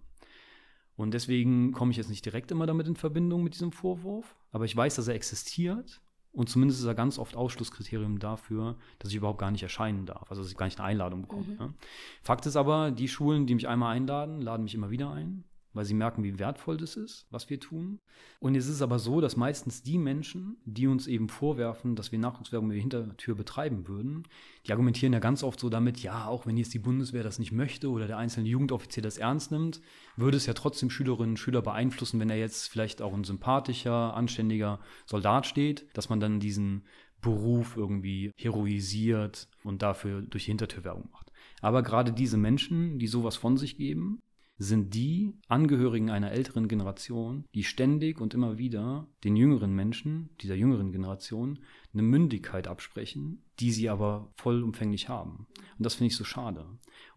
Und 0.98 1.14
deswegen 1.14 1.70
komme 1.70 1.92
ich 1.92 1.96
jetzt 1.96 2.10
nicht 2.10 2.26
direkt 2.26 2.50
immer 2.50 2.66
damit 2.66 2.88
in 2.88 2.96
Verbindung 2.96 3.44
mit 3.44 3.54
diesem 3.54 3.70
Vorwurf, 3.70 4.34
aber 4.50 4.64
ich 4.64 4.76
weiß, 4.76 4.96
dass 4.96 5.06
er 5.06 5.14
existiert 5.14 6.02
Und 6.32 6.48
zumindest 6.48 6.80
ist 6.80 6.86
er 6.86 6.94
ganz 6.94 7.18
oft 7.18 7.36
Ausschlusskriterium 7.36 8.18
dafür, 8.18 8.76
dass 8.98 9.10
ich 9.10 9.16
überhaupt 9.16 9.38
gar 9.38 9.50
nicht 9.50 9.62
erscheinen 9.62 10.06
darf, 10.06 10.30
also 10.30 10.42
dass 10.42 10.50
ich 10.50 10.56
gar 10.56 10.66
nicht 10.66 10.78
eine 10.78 10.88
Einladung 10.88 11.22
bekomme. 11.22 11.44
Mhm. 11.44 11.56
Ne? 11.58 11.74
Fakt 12.22 12.46
ist 12.46 12.56
aber, 12.56 12.90
die 12.90 13.08
Schulen, 13.08 13.46
die 13.46 13.54
mich 13.54 13.66
einmal 13.66 13.96
einladen, 13.96 14.40
laden 14.40 14.64
mich 14.64 14.74
immer 14.74 14.90
wieder 14.90 15.10
ein 15.10 15.44
weil 15.78 15.84
sie 15.84 15.94
merken, 15.94 16.24
wie 16.24 16.40
wertvoll 16.40 16.76
das 16.76 16.96
ist, 16.96 17.28
was 17.30 17.48
wir 17.50 17.60
tun. 17.60 18.00
Und 18.40 18.56
es 18.56 18.66
ist 18.66 18.82
aber 18.82 18.98
so, 18.98 19.20
dass 19.20 19.36
meistens 19.36 19.80
die 19.80 19.96
Menschen, 19.96 20.56
die 20.64 20.88
uns 20.88 21.06
eben 21.06 21.28
vorwerfen, 21.28 21.94
dass 21.94 22.10
wir 22.10 22.18
Nachwuchswerbung 22.18 22.66
über 22.70 22.74
die 22.74 22.80
Hintertür 22.80 23.36
betreiben 23.36 23.86
würden, 23.86 24.24
die 24.66 24.72
argumentieren 24.72 25.12
ja 25.12 25.20
ganz 25.20 25.44
oft 25.44 25.60
so 25.60 25.68
damit, 25.68 26.00
ja, 26.00 26.26
auch 26.26 26.46
wenn 26.46 26.56
jetzt 26.56 26.74
die 26.74 26.80
Bundeswehr 26.80 27.22
das 27.22 27.38
nicht 27.38 27.52
möchte 27.52 27.90
oder 27.90 28.08
der 28.08 28.18
einzelne 28.18 28.48
Jugendoffizier 28.48 29.04
das 29.04 29.18
ernst 29.18 29.52
nimmt, 29.52 29.80
würde 30.16 30.36
es 30.36 30.46
ja 30.46 30.52
trotzdem 30.52 30.90
Schülerinnen 30.90 31.34
und 31.34 31.36
Schüler 31.36 31.62
beeinflussen, 31.62 32.18
wenn 32.18 32.30
er 32.30 32.38
jetzt 32.38 32.68
vielleicht 32.68 33.00
auch 33.00 33.14
ein 33.14 33.22
sympathischer, 33.22 34.14
anständiger 34.14 34.80
Soldat 35.06 35.46
steht, 35.46 35.86
dass 35.96 36.08
man 36.08 36.18
dann 36.18 36.40
diesen 36.40 36.86
Beruf 37.20 37.76
irgendwie 37.76 38.32
heroisiert 38.34 39.46
und 39.62 39.82
dafür 39.82 40.22
durch 40.22 40.46
die 40.46 40.50
Hintertür 40.50 40.82
Werbung 40.82 41.08
macht. 41.12 41.30
Aber 41.60 41.84
gerade 41.84 42.10
diese 42.10 42.36
Menschen, 42.36 42.98
die 42.98 43.06
sowas 43.06 43.36
von 43.36 43.56
sich 43.56 43.76
geben, 43.76 44.22
sind 44.58 44.94
die 44.94 45.34
Angehörigen 45.46 46.10
einer 46.10 46.32
älteren 46.32 46.66
Generation, 46.66 47.44
die 47.54 47.62
ständig 47.62 48.20
und 48.20 48.34
immer 48.34 48.58
wieder 48.58 49.06
den 49.22 49.36
jüngeren 49.36 49.72
Menschen, 49.72 50.30
dieser 50.40 50.56
jüngeren 50.56 50.90
Generation, 50.90 51.60
eine 51.92 52.02
Mündigkeit 52.02 52.66
absprechen, 52.66 53.44
die 53.60 53.70
sie 53.70 53.88
aber 53.88 54.32
vollumfänglich 54.36 55.08
haben. 55.08 55.46
Und 55.78 55.86
das 55.86 55.94
finde 55.94 56.08
ich 56.08 56.16
so 56.16 56.24
schade. 56.24 56.66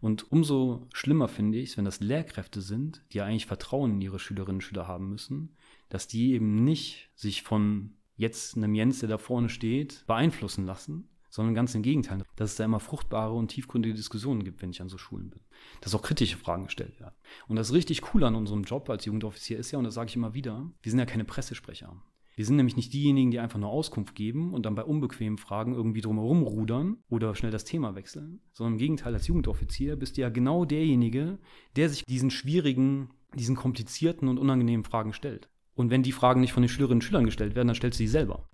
Und 0.00 0.30
umso 0.30 0.86
schlimmer 0.92 1.26
finde 1.26 1.58
ich 1.58 1.70
es, 1.70 1.76
wenn 1.76 1.84
das 1.84 2.00
Lehrkräfte 2.00 2.60
sind, 2.60 3.04
die 3.12 3.18
ja 3.18 3.24
eigentlich 3.24 3.46
Vertrauen 3.46 3.94
in 3.94 4.00
ihre 4.00 4.20
Schülerinnen 4.20 4.56
und 4.56 4.62
Schüler 4.62 4.86
haben 4.86 5.08
müssen, 5.08 5.56
dass 5.88 6.06
die 6.06 6.32
eben 6.32 6.62
nicht 6.62 7.10
sich 7.16 7.42
von 7.42 7.96
jetzt 8.16 8.56
einem 8.56 8.74
Jens, 8.74 9.00
der 9.00 9.08
da 9.08 9.18
vorne 9.18 9.48
steht, 9.48 10.04
beeinflussen 10.06 10.64
lassen, 10.64 11.08
sondern 11.32 11.54
ganz 11.54 11.74
im 11.74 11.80
Gegenteil, 11.80 12.22
dass 12.36 12.50
es 12.50 12.56
da 12.56 12.64
immer 12.64 12.78
fruchtbare 12.78 13.32
und 13.32 13.48
tiefgründige 13.48 13.94
Diskussionen 13.94 14.44
gibt, 14.44 14.60
wenn 14.60 14.68
ich 14.68 14.82
an 14.82 14.90
so 14.90 14.98
Schulen 14.98 15.30
bin. 15.30 15.40
Dass 15.80 15.94
auch 15.94 16.02
kritische 16.02 16.36
Fragen 16.36 16.64
gestellt 16.64 17.00
werden. 17.00 17.14
Und 17.48 17.56
das 17.56 17.72
richtig 17.72 18.02
cool 18.12 18.22
an 18.24 18.34
unserem 18.34 18.64
Job 18.64 18.90
als 18.90 19.06
Jugendoffizier 19.06 19.58
ist 19.58 19.70
ja, 19.70 19.78
und 19.78 19.84
das 19.84 19.94
sage 19.94 20.10
ich 20.10 20.16
immer 20.16 20.34
wieder, 20.34 20.70
wir 20.82 20.90
sind 20.92 20.98
ja 20.98 21.06
keine 21.06 21.24
Pressesprecher. 21.24 21.96
Wir 22.36 22.44
sind 22.44 22.56
nämlich 22.56 22.76
nicht 22.76 22.92
diejenigen, 22.92 23.30
die 23.30 23.40
einfach 23.40 23.58
nur 23.58 23.70
Auskunft 23.70 24.14
geben 24.14 24.52
und 24.52 24.66
dann 24.66 24.74
bei 24.74 24.84
unbequemen 24.84 25.38
Fragen 25.38 25.74
irgendwie 25.74 26.02
drumherum 26.02 26.42
rudern 26.42 26.98
oder 27.08 27.34
schnell 27.34 27.50
das 27.50 27.64
Thema 27.64 27.94
wechseln, 27.94 28.40
sondern 28.52 28.74
im 28.74 28.78
Gegenteil, 28.78 29.14
als 29.14 29.26
Jugendoffizier 29.26 29.96
bist 29.96 30.18
du 30.18 30.20
ja 30.20 30.28
genau 30.28 30.66
derjenige, 30.66 31.38
der 31.76 31.88
sich 31.88 32.04
diesen 32.04 32.30
schwierigen, 32.30 33.08
diesen 33.34 33.56
komplizierten 33.56 34.28
und 34.28 34.38
unangenehmen 34.38 34.84
Fragen 34.84 35.14
stellt. 35.14 35.48
Und 35.74 35.88
wenn 35.88 36.02
die 36.02 36.12
Fragen 36.12 36.42
nicht 36.42 36.52
von 36.52 36.62
den 36.62 36.68
Schülerinnen 36.68 36.98
und 36.98 37.04
Schülern 37.04 37.24
gestellt 37.24 37.54
werden, 37.54 37.68
dann 37.68 37.76
stellst 37.76 37.98
du 37.98 38.04
sie 38.04 38.08
selber. 38.08 38.50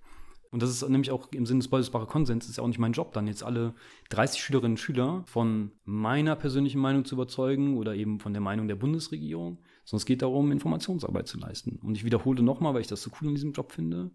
Und 0.51 0.63
das 0.63 0.71
ist 0.71 0.87
nämlich 0.87 1.11
auch 1.11 1.31
im 1.31 1.45
Sinne 1.45 1.59
des 1.59 1.67
Beutelsbacher 1.67 2.07
Konsens, 2.07 2.49
ist 2.49 2.57
ja 2.57 2.63
auch 2.63 2.67
nicht 2.67 2.79
mein 2.79 2.93
Job, 2.93 3.13
dann 3.13 3.27
jetzt 3.27 3.43
alle 3.43 3.75
30 4.09 4.41
Schülerinnen 4.41 4.73
und 4.73 4.79
Schüler 4.79 5.23
von 5.27 5.71
meiner 5.85 6.35
persönlichen 6.35 6.81
Meinung 6.81 7.05
zu 7.05 7.15
überzeugen 7.15 7.77
oder 7.77 7.93
eben 7.93 8.19
von 8.19 8.33
der 8.33 8.41
Meinung 8.41 8.67
der 8.67 8.75
Bundesregierung, 8.75 9.59
sondern 9.85 10.01
es 10.01 10.05
geht 10.05 10.23
darum, 10.23 10.51
Informationsarbeit 10.51 11.27
zu 11.27 11.37
leisten. 11.37 11.79
Und 11.83 11.95
ich 11.95 12.03
wiederhole 12.03 12.41
nochmal, 12.41 12.73
weil 12.73 12.81
ich 12.81 12.87
das 12.87 13.03
so 13.03 13.11
cool 13.21 13.27
in 13.27 13.35
diesem 13.35 13.51
Job 13.51 13.71
finde, 13.71 14.09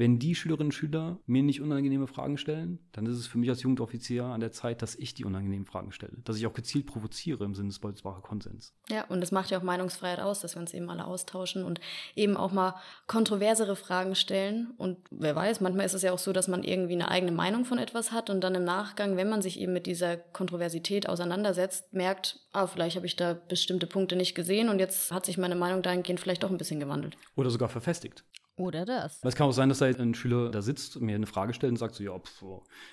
wenn 0.00 0.18
die 0.18 0.34
Schülerinnen 0.34 0.68
und 0.68 0.72
Schüler 0.72 1.18
mir 1.26 1.42
nicht 1.42 1.60
unangenehme 1.60 2.06
Fragen 2.06 2.38
stellen, 2.38 2.78
dann 2.92 3.04
ist 3.04 3.18
es 3.18 3.26
für 3.26 3.36
mich 3.36 3.50
als 3.50 3.62
Jugendoffizier 3.62 4.24
an 4.24 4.40
der 4.40 4.50
Zeit, 4.50 4.80
dass 4.80 4.94
ich 4.94 5.12
die 5.12 5.26
unangenehmen 5.26 5.66
Fragen 5.66 5.92
stelle. 5.92 6.14
Dass 6.24 6.38
ich 6.38 6.46
auch 6.46 6.54
gezielt 6.54 6.86
provoziere 6.86 7.44
im 7.44 7.54
Sinne 7.54 7.68
des 7.68 7.80
Beutelsbacher 7.80 8.22
Konsens. 8.22 8.72
Ja, 8.88 9.04
und 9.08 9.20
das 9.20 9.30
macht 9.30 9.50
ja 9.50 9.58
auch 9.58 9.62
Meinungsfreiheit 9.62 10.20
aus, 10.20 10.40
dass 10.40 10.56
wir 10.56 10.60
uns 10.60 10.72
eben 10.72 10.88
alle 10.88 11.04
austauschen 11.04 11.64
und 11.64 11.80
eben 12.16 12.38
auch 12.38 12.50
mal 12.50 12.76
kontroversere 13.08 13.76
Fragen 13.76 14.14
stellen. 14.14 14.70
Und 14.78 14.96
wer 15.10 15.36
weiß, 15.36 15.60
manchmal 15.60 15.84
ist 15.84 15.92
es 15.92 16.00
ja 16.00 16.12
auch 16.12 16.18
so, 16.18 16.32
dass 16.32 16.48
man 16.48 16.64
irgendwie 16.64 16.94
eine 16.94 17.10
eigene 17.10 17.32
Meinung 17.32 17.66
von 17.66 17.76
etwas 17.76 18.10
hat 18.10 18.30
und 18.30 18.40
dann 18.40 18.54
im 18.54 18.64
Nachgang, 18.64 19.18
wenn 19.18 19.28
man 19.28 19.42
sich 19.42 19.60
eben 19.60 19.74
mit 19.74 19.84
dieser 19.84 20.16
Kontroversität 20.16 21.10
auseinandersetzt, 21.10 21.92
merkt, 21.92 22.40
ah, 22.52 22.66
vielleicht 22.66 22.96
habe 22.96 23.04
ich 23.04 23.16
da 23.16 23.34
bestimmte 23.34 23.86
Punkte 23.86 24.16
nicht 24.16 24.34
gesehen 24.34 24.70
und 24.70 24.78
jetzt 24.78 25.12
hat 25.12 25.26
sich 25.26 25.36
meine 25.36 25.56
Meinung 25.56 25.82
dahingehend 25.82 26.20
vielleicht 26.20 26.42
doch 26.42 26.50
ein 26.50 26.56
bisschen 26.56 26.80
gewandelt. 26.80 27.18
Oder 27.36 27.50
sogar 27.50 27.68
verfestigt. 27.68 28.24
Oder 28.56 28.84
das. 28.84 29.20
Es 29.22 29.34
kann 29.34 29.48
auch 29.48 29.52
sein, 29.52 29.68
dass 29.70 29.78
da 29.78 29.86
ein 29.86 30.14
Schüler 30.14 30.50
da 30.50 30.60
sitzt 30.60 30.96
und 30.96 31.04
mir 31.04 31.14
eine 31.14 31.26
Frage 31.26 31.54
stellt 31.54 31.70
und 31.70 31.78
sagt 31.78 31.94
so, 31.94 32.04
ja, 32.04 32.18
pf, 32.18 32.42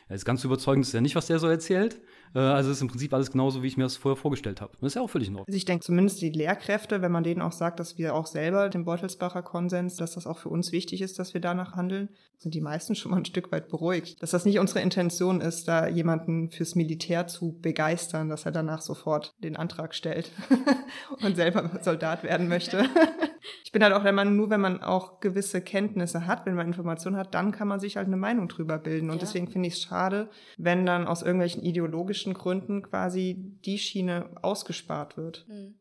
er 0.07 0.15
ist 0.15 0.23
ganz 0.23 0.43
überzeugend, 0.43 0.85
ist 0.85 0.93
ja 0.93 1.01
nicht, 1.01 1.15
was 1.15 1.27
der 1.27 1.39
so 1.39 1.47
erzählt. 1.47 1.99
Äh, 2.35 2.39
also 2.39 2.71
ist 2.71 2.81
im 2.81 2.87
Prinzip 2.87 3.13
alles 3.13 3.31
genauso, 3.31 3.63
wie 3.63 3.67
ich 3.67 3.77
mir 3.77 3.83
das 3.83 3.97
vorher 3.97 4.17
vorgestellt 4.17 4.61
habe. 4.61 4.73
Das 4.79 4.87
ist 4.87 4.95
ja 4.95 5.01
auch 5.01 5.09
völlig 5.09 5.27
in 5.27 5.35
Ordnung. 5.35 5.47
Also 5.47 5.57
ich 5.57 5.65
denke 5.65 5.85
zumindest 5.85 6.21
die 6.21 6.29
Lehrkräfte, 6.29 7.01
wenn 7.01 7.11
man 7.11 7.23
denen 7.23 7.41
auch 7.41 7.51
sagt, 7.51 7.79
dass 7.79 7.97
wir 7.97 8.15
auch 8.15 8.27
selber 8.27 8.69
den 8.69 8.85
Beutelsbacher 8.85 9.41
Konsens, 9.41 9.95
dass 9.95 10.13
das 10.13 10.27
auch 10.27 10.37
für 10.37 10.49
uns 10.49 10.71
wichtig 10.71 11.01
ist, 11.01 11.19
dass 11.19 11.33
wir 11.33 11.41
danach 11.41 11.75
handeln, 11.75 12.09
sind 12.37 12.53
die 12.53 12.61
meisten 12.61 12.95
schon 12.95 13.11
mal 13.11 13.17
ein 13.17 13.25
Stück 13.25 13.51
weit 13.51 13.67
beruhigt. 13.67 14.21
Dass 14.21 14.31
das 14.31 14.45
nicht 14.45 14.59
unsere 14.59 14.81
Intention 14.81 15.41
ist, 15.41 15.67
da 15.67 15.87
jemanden 15.87 16.49
fürs 16.49 16.75
Militär 16.75 17.27
zu 17.27 17.57
begeistern, 17.59 18.29
dass 18.29 18.45
er 18.45 18.51
danach 18.51 18.81
sofort 18.81 19.33
den 19.43 19.55
Antrag 19.55 19.95
stellt 19.95 20.31
und 21.23 21.35
selber 21.35 21.79
Soldat 21.81 22.23
werden 22.23 22.47
möchte. 22.47 22.85
ich 23.63 23.71
bin 23.71 23.83
halt 23.83 23.93
auch 23.93 24.03
der 24.03 24.13
Meinung, 24.13 24.35
nur 24.35 24.49
wenn 24.49 24.61
man 24.61 24.83
auch 24.83 25.19
gewisse 25.19 25.61
Kenntnisse 25.61 26.27
hat, 26.27 26.45
wenn 26.45 26.55
man 26.55 26.67
Informationen 26.67 27.17
hat, 27.17 27.33
dann 27.33 27.51
kann 27.51 27.67
man 27.67 27.79
sich 27.79 27.97
halt 27.97 28.07
eine 28.07 28.17
Meinung 28.17 28.47
drüber 28.47 28.77
bilden. 28.77 29.09
Und 29.09 29.15
ja. 29.15 29.21
deswegen 29.21 29.47
finde 29.47 29.69
ich 29.69 29.75
es 29.75 29.81
schade, 29.81 30.29
wenn 30.57 30.85
dann 30.85 31.07
aus 31.07 31.23
irgendwelchen 31.23 31.63
ideologischen 31.63 32.16
Gründen 32.25 32.81
quasi 32.81 33.35
die 33.65 33.77
Schiene 33.77 34.31
ausgespart 34.41 35.17
wird. 35.17 35.45
Mhm. 35.47 35.75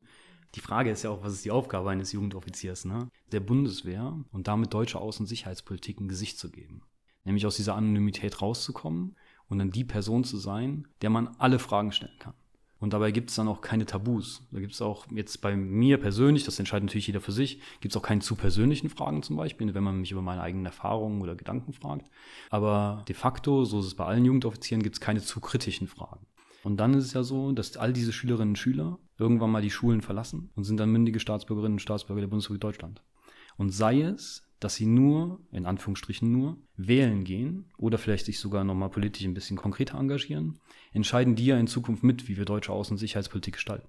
Die 0.55 0.61
Frage 0.61 0.91
ist 0.91 1.03
ja 1.03 1.11
auch, 1.11 1.23
was 1.23 1.35
ist 1.35 1.45
die 1.45 1.51
Aufgabe 1.51 1.91
eines 1.91 2.13
Jugendoffiziers, 2.13 2.87
ne? 2.87 3.11
Der 3.31 3.41
Bundeswehr 3.41 4.25
und 4.33 4.49
damit 4.49 4.73
deutsche 4.73 4.99
Außen- 4.99 5.21
und 5.21 5.27
Sicherheitspolitik 5.27 6.01
ein 6.01 6.09
Gesicht 6.09 6.39
zu 6.39 6.51
geben. 6.51 6.83
Nämlich 7.25 7.45
aus 7.45 7.57
dieser 7.57 7.75
Anonymität 7.75 8.41
rauszukommen 8.41 9.17
und 9.49 9.59
dann 9.59 9.71
die 9.71 9.85
Person 9.85 10.25
zu 10.25 10.39
sein, 10.39 10.89
der 11.03 11.11
man 11.11 11.29
alle 11.39 11.59
Fragen 11.59 11.93
stellen 11.93 12.19
kann. 12.19 12.35
Und 12.79 12.93
dabei 12.93 13.11
gibt 13.11 13.31
es 13.31 13.37
dann 13.37 13.49
auch 13.49 13.63
keine 13.63 13.87
Tabus. 13.87 14.47
Da 14.51 14.61
gibt 14.61 14.75
es 14.75 14.83
auch 14.83 15.07
jetzt 15.11 15.41
bei 15.41 15.57
mir 15.57 15.99
persönlich, 15.99 16.45
das 16.45 16.59
entscheidet 16.59 16.85
natürlich 16.85 17.07
jeder 17.07 17.23
für 17.23 17.33
sich, 17.33 17.61
gibt 17.81 17.95
es 17.95 17.97
auch 17.97 18.03
keine 18.03 18.21
zu 18.21 18.37
persönlichen 18.37 18.91
Fragen 18.91 19.23
zum 19.23 19.37
Beispiel, 19.37 19.73
wenn 19.73 19.85
man 19.85 20.01
mich 20.01 20.13
über 20.13 20.23
meine 20.23 20.43
eigenen 20.43 20.67
Erfahrungen 20.67 21.23
oder 21.23 21.35
Gedanken 21.35 21.73
fragt. 21.73 22.11
Aber 22.51 23.05
de 23.09 23.15
facto, 23.15 23.65
so 23.65 23.81
ist 23.81 23.87
es 23.87 23.95
bei 23.95 24.05
allen 24.05 24.25
Jugendoffizieren, 24.25 24.83
gibt 24.83 24.97
es 24.97 25.01
keine 25.01 25.23
zu 25.23 25.41
kritischen 25.41 25.87
Fragen. 25.89 26.27
Und 26.65 26.79
dann 26.79 26.95
ist 26.95 27.07
es 27.07 27.13
ja 27.15 27.23
so, 27.23 27.53
dass 27.53 27.77
all 27.77 27.93
diese 27.93 28.13
Schülerinnen 28.13 28.51
und 28.51 28.59
Schüler 28.59 28.99
irgendwann 29.19 29.51
mal 29.51 29.63
die 29.63 29.71
Schulen 29.71 30.03
verlassen 30.03 30.51
und 30.55 30.65
sind 30.65 30.79
dann 30.79 30.91
mündige 30.91 31.21
Staatsbürgerinnen 31.21 31.77
und 31.77 31.81
Staatsbürger 31.81 32.23
der 32.23 32.29
Bundesrepublik 32.29 32.61
Deutschland. 32.61 33.03
Und 33.57 33.71
sei 33.71 34.03
es, 34.03 34.46
dass 34.61 34.75
sie 34.75 34.87
nur, 34.87 35.41
in 35.53 35.67
Anführungsstrichen 35.67 36.31
nur, 36.31 36.57
wählen 36.77 37.25
gehen 37.25 37.71
oder 37.77 37.99
vielleicht 37.99 38.27
sich 38.27 38.39
sogar 38.39 38.65
nochmal 38.65 38.91
politisch 38.91 39.25
ein 39.25 39.35
bisschen 39.35 39.57
konkreter 39.57 39.99
engagieren, 39.99 40.61
entscheiden 40.93 41.35
die 41.35 41.47
ja 41.47 41.59
in 41.59 41.67
Zukunft 41.67 42.03
mit, 42.03 42.29
wie 42.29 42.37
wir 42.37 42.45
deutsche 42.45 42.73
Außen- 42.73 42.93
und 42.93 42.99
Sicherheitspolitik 42.99 43.55
gestalten. 43.55 43.89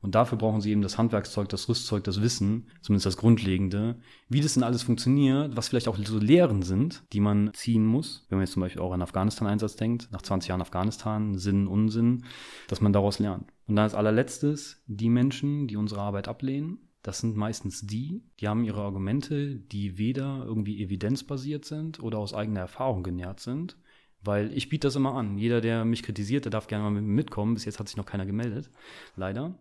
Und 0.00 0.14
dafür 0.14 0.38
brauchen 0.38 0.60
sie 0.60 0.70
eben 0.70 0.82
das 0.82 0.96
Handwerkszeug, 0.96 1.48
das 1.48 1.68
Rüstzeug, 1.68 2.04
das 2.04 2.22
Wissen, 2.22 2.68
zumindest 2.82 3.06
das 3.06 3.16
Grundlegende, 3.16 3.98
wie 4.28 4.40
das 4.40 4.54
denn 4.54 4.62
alles 4.62 4.84
funktioniert, 4.84 5.56
was 5.56 5.68
vielleicht 5.68 5.88
auch 5.88 5.96
so 5.96 6.18
Lehren 6.18 6.62
sind, 6.62 7.02
die 7.12 7.20
man 7.20 7.50
ziehen 7.52 7.84
muss, 7.84 8.24
wenn 8.28 8.38
man 8.38 8.44
jetzt 8.44 8.52
zum 8.52 8.60
Beispiel 8.60 8.80
auch 8.80 8.92
an 8.92 9.02
Afghanistan-Einsatz 9.02 9.74
denkt, 9.74 10.08
nach 10.12 10.22
20 10.22 10.50
Jahren 10.50 10.60
Afghanistan, 10.60 11.36
Sinn, 11.36 11.66
Unsinn, 11.66 12.24
dass 12.68 12.80
man 12.80 12.92
daraus 12.92 13.18
lernt. 13.18 13.50
Und 13.66 13.74
dann 13.74 13.84
als 13.84 13.94
allerletztes 13.94 14.82
die 14.86 15.10
Menschen, 15.10 15.66
die 15.66 15.76
unsere 15.76 16.00
Arbeit 16.00 16.28
ablehnen, 16.28 16.87
das 17.02 17.20
sind 17.20 17.36
meistens 17.36 17.86
die, 17.86 18.22
die 18.40 18.48
haben 18.48 18.64
ihre 18.64 18.82
Argumente, 18.82 19.56
die 19.56 19.98
weder 19.98 20.44
irgendwie 20.44 20.82
evidenzbasiert 20.82 21.64
sind 21.64 22.02
oder 22.02 22.18
aus 22.18 22.34
eigener 22.34 22.60
Erfahrung 22.60 23.02
genährt 23.02 23.40
sind. 23.40 23.76
Weil 24.20 24.52
ich 24.52 24.68
biete 24.68 24.88
das 24.88 24.96
immer 24.96 25.14
an. 25.14 25.38
Jeder, 25.38 25.60
der 25.60 25.84
mich 25.84 26.02
kritisiert, 26.02 26.44
der 26.44 26.50
darf 26.50 26.66
gerne 26.66 26.82
mal 26.82 26.90
mit 26.90 27.04
mir 27.04 27.14
mitkommen. 27.14 27.54
Bis 27.54 27.64
jetzt 27.64 27.78
hat 27.78 27.86
sich 27.86 27.96
noch 27.96 28.04
keiner 28.04 28.26
gemeldet. 28.26 28.68
Leider. 29.14 29.56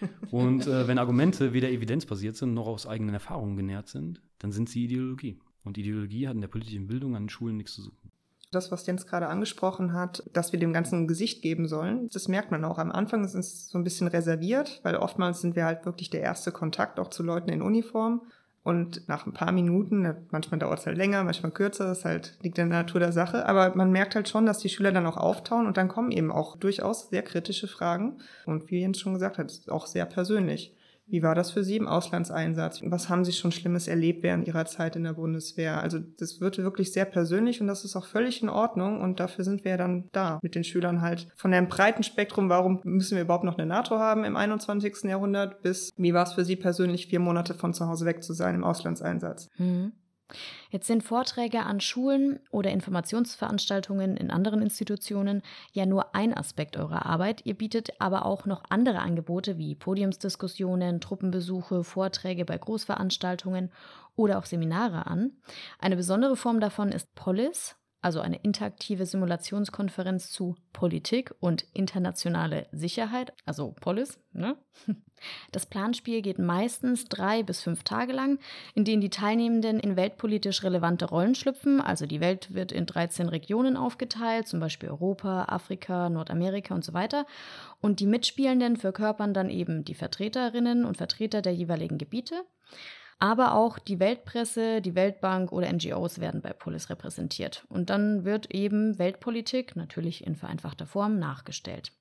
Und 0.32 0.66
äh, 0.66 0.88
wenn 0.88 0.98
Argumente 0.98 1.52
weder 1.52 1.70
evidenzbasiert 1.70 2.34
sind 2.34 2.52
noch 2.52 2.66
aus 2.66 2.88
eigenen 2.88 3.14
Erfahrungen 3.14 3.56
genährt 3.56 3.86
sind, 3.86 4.20
dann 4.40 4.50
sind 4.50 4.68
sie 4.68 4.84
Ideologie. 4.84 5.38
Und 5.62 5.78
Ideologie 5.78 6.26
hat 6.26 6.34
in 6.34 6.40
der 6.40 6.48
politischen 6.48 6.88
Bildung 6.88 7.14
an 7.14 7.24
den 7.24 7.28
Schulen 7.28 7.56
nichts 7.56 7.74
zu 7.74 7.82
suchen 7.82 8.01
das, 8.52 8.70
was 8.70 8.86
Jens 8.86 9.06
gerade 9.06 9.26
angesprochen 9.28 9.94
hat, 9.94 10.22
dass 10.32 10.52
wir 10.52 10.60
dem 10.60 10.72
Ganzen 10.72 11.00
ein 11.00 11.08
Gesicht 11.08 11.42
geben 11.42 11.66
sollen, 11.66 12.08
das 12.12 12.28
merkt 12.28 12.50
man 12.50 12.64
auch. 12.64 12.78
Am 12.78 12.92
Anfang 12.92 13.24
ist 13.24 13.34
es 13.34 13.68
so 13.68 13.78
ein 13.78 13.84
bisschen 13.84 14.08
reserviert, 14.08 14.80
weil 14.82 14.96
oftmals 14.96 15.40
sind 15.40 15.56
wir 15.56 15.64
halt 15.64 15.84
wirklich 15.86 16.10
der 16.10 16.20
erste 16.20 16.52
Kontakt 16.52 17.00
auch 17.00 17.08
zu 17.08 17.22
Leuten 17.22 17.50
in 17.50 17.62
Uniform. 17.62 18.22
Und 18.64 19.08
nach 19.08 19.26
ein 19.26 19.32
paar 19.32 19.50
Minuten, 19.50 20.14
manchmal 20.30 20.60
dauert 20.60 20.78
es 20.78 20.86
halt 20.86 20.96
länger, 20.96 21.24
manchmal 21.24 21.50
kürzer, 21.50 21.84
das 21.84 22.04
halt 22.04 22.38
liegt 22.42 22.58
in 22.58 22.70
der 22.70 22.82
Natur 22.82 23.00
der 23.00 23.10
Sache, 23.10 23.44
aber 23.46 23.74
man 23.74 23.90
merkt 23.90 24.14
halt 24.14 24.28
schon, 24.28 24.46
dass 24.46 24.58
die 24.58 24.68
Schüler 24.68 24.92
dann 24.92 25.06
auch 25.06 25.16
auftauen 25.16 25.66
und 25.66 25.76
dann 25.76 25.88
kommen 25.88 26.12
eben 26.12 26.30
auch 26.30 26.54
durchaus 26.56 27.08
sehr 27.08 27.22
kritische 27.22 27.66
Fragen. 27.66 28.18
Und 28.46 28.70
wie 28.70 28.80
Jens 28.80 29.00
schon 29.00 29.14
gesagt 29.14 29.38
hat, 29.38 29.52
auch 29.68 29.86
sehr 29.88 30.06
persönlich. 30.06 30.76
Wie 31.06 31.22
war 31.22 31.34
das 31.34 31.50
für 31.50 31.64
Sie 31.64 31.76
im 31.76 31.88
Auslandseinsatz? 31.88 32.80
Was 32.84 33.08
haben 33.08 33.24
Sie 33.24 33.32
schon 33.32 33.52
Schlimmes 33.52 33.88
erlebt 33.88 34.22
während 34.22 34.46
Ihrer 34.46 34.64
Zeit 34.66 34.96
in 34.96 35.04
der 35.04 35.14
Bundeswehr? 35.14 35.80
Also 35.80 35.98
das 35.98 36.40
wird 36.40 36.58
wirklich 36.58 36.92
sehr 36.92 37.04
persönlich 37.04 37.60
und 37.60 37.66
das 37.66 37.84
ist 37.84 37.96
auch 37.96 38.06
völlig 38.06 38.42
in 38.42 38.48
Ordnung 38.48 39.00
und 39.00 39.20
dafür 39.20 39.44
sind 39.44 39.64
wir 39.64 39.72
ja 39.72 39.76
dann 39.76 40.08
da 40.12 40.38
mit 40.42 40.54
den 40.54 40.64
Schülern 40.64 41.02
halt 41.02 41.28
von 41.36 41.52
einem 41.52 41.68
breiten 41.68 42.02
Spektrum, 42.02 42.48
warum 42.48 42.80
müssen 42.84 43.16
wir 43.16 43.22
überhaupt 43.22 43.44
noch 43.44 43.58
eine 43.58 43.66
NATO 43.66 43.98
haben 43.98 44.24
im 44.24 44.36
21. 44.36 45.04
Jahrhundert, 45.04 45.62
bis 45.62 45.90
wie 45.96 46.14
war 46.14 46.24
es 46.24 46.32
für 46.32 46.44
Sie 46.44 46.56
persönlich, 46.56 47.08
vier 47.08 47.20
Monate 47.20 47.54
von 47.54 47.74
zu 47.74 47.86
Hause 47.88 48.06
weg 48.06 48.22
zu 48.22 48.32
sein 48.32 48.54
im 48.54 48.64
Auslandseinsatz? 48.64 49.48
Mhm. 49.58 49.92
Jetzt 50.70 50.86
sind 50.86 51.02
Vorträge 51.02 51.64
an 51.64 51.80
Schulen 51.80 52.40
oder 52.50 52.70
Informationsveranstaltungen 52.70 54.16
in 54.16 54.30
anderen 54.30 54.62
Institutionen 54.62 55.42
ja 55.72 55.86
nur 55.86 56.14
ein 56.14 56.34
Aspekt 56.36 56.76
eurer 56.76 57.06
Arbeit. 57.06 57.42
Ihr 57.44 57.54
bietet 57.54 58.00
aber 58.00 58.24
auch 58.24 58.46
noch 58.46 58.62
andere 58.68 59.00
Angebote 59.00 59.58
wie 59.58 59.74
Podiumsdiskussionen, 59.74 61.00
Truppenbesuche, 61.00 61.84
Vorträge 61.84 62.44
bei 62.44 62.58
Großveranstaltungen 62.58 63.70
oder 64.16 64.38
auch 64.38 64.46
Seminare 64.46 65.06
an. 65.06 65.32
Eine 65.78 65.96
besondere 65.96 66.36
Form 66.36 66.60
davon 66.60 66.92
ist 66.92 67.14
Polis, 67.14 67.76
also 68.02 68.20
eine 68.20 68.36
interaktive 68.36 69.06
Simulationskonferenz 69.06 70.30
zu 70.30 70.56
Politik 70.72 71.32
und 71.38 71.64
internationale 71.72 72.66
Sicherheit, 72.72 73.32
also 73.46 73.74
Polis. 73.80 74.18
Ne? 74.32 74.56
Das 75.52 75.66
Planspiel 75.66 76.20
geht 76.20 76.40
meistens 76.40 77.04
drei 77.04 77.44
bis 77.44 77.60
fünf 77.60 77.84
Tage 77.84 78.12
lang, 78.12 78.40
in 78.74 78.84
denen 78.84 79.00
die 79.00 79.08
Teilnehmenden 79.08 79.78
in 79.78 79.94
weltpolitisch 79.94 80.64
relevante 80.64 81.04
Rollen 81.04 81.36
schlüpfen. 81.36 81.80
Also 81.80 82.06
die 82.06 82.20
Welt 82.20 82.54
wird 82.54 82.72
in 82.72 82.86
13 82.86 83.28
Regionen 83.28 83.76
aufgeteilt, 83.76 84.48
zum 84.48 84.58
Beispiel 84.58 84.88
Europa, 84.88 85.44
Afrika, 85.44 86.10
Nordamerika 86.10 86.74
und 86.74 86.84
so 86.84 86.92
weiter. 86.92 87.24
Und 87.80 88.00
die 88.00 88.06
Mitspielenden 88.06 88.76
verkörpern 88.76 89.32
dann 89.32 89.48
eben 89.48 89.84
die 89.84 89.94
Vertreterinnen 89.94 90.84
und 90.84 90.96
Vertreter 90.96 91.40
der 91.40 91.54
jeweiligen 91.54 91.98
Gebiete. 91.98 92.42
Aber 93.22 93.54
auch 93.54 93.78
die 93.78 94.00
Weltpresse, 94.00 94.80
die 94.80 94.96
Weltbank 94.96 95.52
oder 95.52 95.72
NGOs 95.72 96.18
werden 96.18 96.42
bei 96.42 96.52
Polis 96.52 96.90
repräsentiert. 96.90 97.64
Und 97.68 97.88
dann 97.88 98.24
wird 98.24 98.52
eben 98.52 98.98
Weltpolitik, 98.98 99.76
natürlich 99.76 100.26
in 100.26 100.34
vereinfachter 100.34 100.86
Form, 100.86 101.20
nachgestellt. 101.20 101.92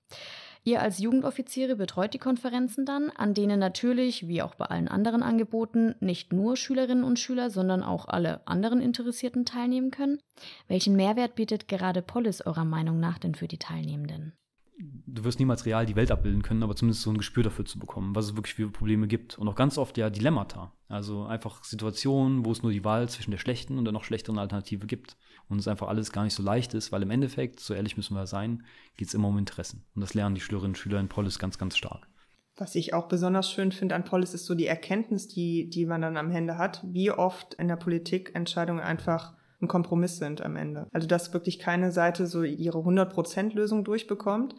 Ihr 0.63 0.81
als 0.81 0.97
Jugendoffiziere 0.97 1.75
betreut 1.75 2.15
die 2.15 2.17
Konferenzen 2.17 2.87
dann, 2.87 3.11
an 3.11 3.35
denen 3.35 3.59
natürlich, 3.59 4.27
wie 4.27 4.41
auch 4.41 4.55
bei 4.55 4.65
allen 4.65 4.87
anderen 4.87 5.21
Angeboten, 5.21 5.93
nicht 5.99 6.33
nur 6.33 6.57
Schülerinnen 6.57 7.03
und 7.03 7.19
Schüler, 7.19 7.51
sondern 7.51 7.83
auch 7.83 8.07
alle 8.07 8.41
anderen 8.47 8.81
Interessierten 8.81 9.45
teilnehmen 9.45 9.91
können. 9.91 10.23
Welchen 10.67 10.95
Mehrwert 10.95 11.35
bietet 11.35 11.67
gerade 11.67 12.01
Polis 12.01 12.41
eurer 12.41 12.65
Meinung 12.65 12.99
nach 12.99 13.19
denn 13.19 13.35
für 13.35 13.47
die 13.47 13.59
Teilnehmenden? 13.59 14.33
Du 15.05 15.23
wirst 15.23 15.39
niemals 15.39 15.65
real 15.65 15.85
die 15.85 15.95
Welt 15.95 16.11
abbilden 16.11 16.41
können, 16.41 16.63
aber 16.63 16.75
zumindest 16.75 17.03
so 17.03 17.11
ein 17.11 17.17
Gespür 17.17 17.43
dafür 17.43 17.65
zu 17.65 17.79
bekommen, 17.79 18.15
was 18.15 18.25
es 18.25 18.35
wirklich 18.35 18.55
für 18.55 18.69
Probleme 18.69 19.07
gibt. 19.07 19.37
Und 19.37 19.47
auch 19.47 19.55
ganz 19.55 19.77
oft 19.77 19.97
ja 19.97 20.09
Dilemmata. 20.09 20.73
Also 20.87 21.25
einfach 21.25 21.63
Situationen, 21.63 22.45
wo 22.45 22.51
es 22.51 22.63
nur 22.63 22.71
die 22.71 22.83
Wahl 22.83 23.07
zwischen 23.09 23.31
der 23.31 23.37
schlechten 23.37 23.77
und 23.77 23.85
der 23.85 23.93
noch 23.93 24.03
schlechteren 24.03 24.39
Alternative 24.39 24.87
gibt. 24.87 25.17
Und 25.49 25.59
es 25.59 25.67
einfach 25.67 25.87
alles 25.87 26.11
gar 26.11 26.23
nicht 26.23 26.33
so 26.33 26.43
leicht 26.43 26.73
ist, 26.73 26.91
weil 26.91 27.01
im 27.01 27.11
Endeffekt, 27.11 27.59
so 27.59 27.73
ehrlich 27.73 27.97
müssen 27.97 28.15
wir 28.15 28.27
sein, 28.27 28.63
geht 28.97 29.09
es 29.09 29.13
immer 29.13 29.27
um 29.27 29.37
Interessen. 29.37 29.85
Und 29.95 30.01
das 30.01 30.13
lernen 30.13 30.35
die 30.35 30.41
Schülerinnen 30.41 30.71
und 30.71 30.77
Schüler 30.77 30.99
in 30.99 31.09
Polis 31.09 31.39
ganz, 31.39 31.57
ganz 31.57 31.77
stark. 31.77 32.07
Was 32.57 32.75
ich 32.75 32.93
auch 32.93 33.07
besonders 33.07 33.49
schön 33.49 33.71
finde 33.71 33.95
an 33.95 34.03
Polis 34.03 34.33
ist 34.33 34.45
so 34.45 34.55
die 34.55 34.67
Erkenntnis, 34.67 35.27
die, 35.27 35.69
die 35.69 35.85
man 35.85 36.01
dann 36.01 36.17
am 36.17 36.31
Ende 36.31 36.57
hat, 36.57 36.83
wie 36.85 37.11
oft 37.11 37.53
in 37.55 37.67
der 37.67 37.75
Politik 37.75 38.31
Entscheidungen 38.35 38.81
einfach 38.81 39.33
ein 39.61 39.67
Kompromiss 39.67 40.17
sind 40.17 40.41
am 40.41 40.55
Ende. 40.55 40.87
Also 40.91 41.07
dass 41.07 41.33
wirklich 41.33 41.59
keine 41.59 41.91
Seite 41.91 42.27
so 42.27 42.43
ihre 42.43 42.79
100% 42.79 43.53
Lösung 43.53 43.83
durchbekommt, 43.83 44.55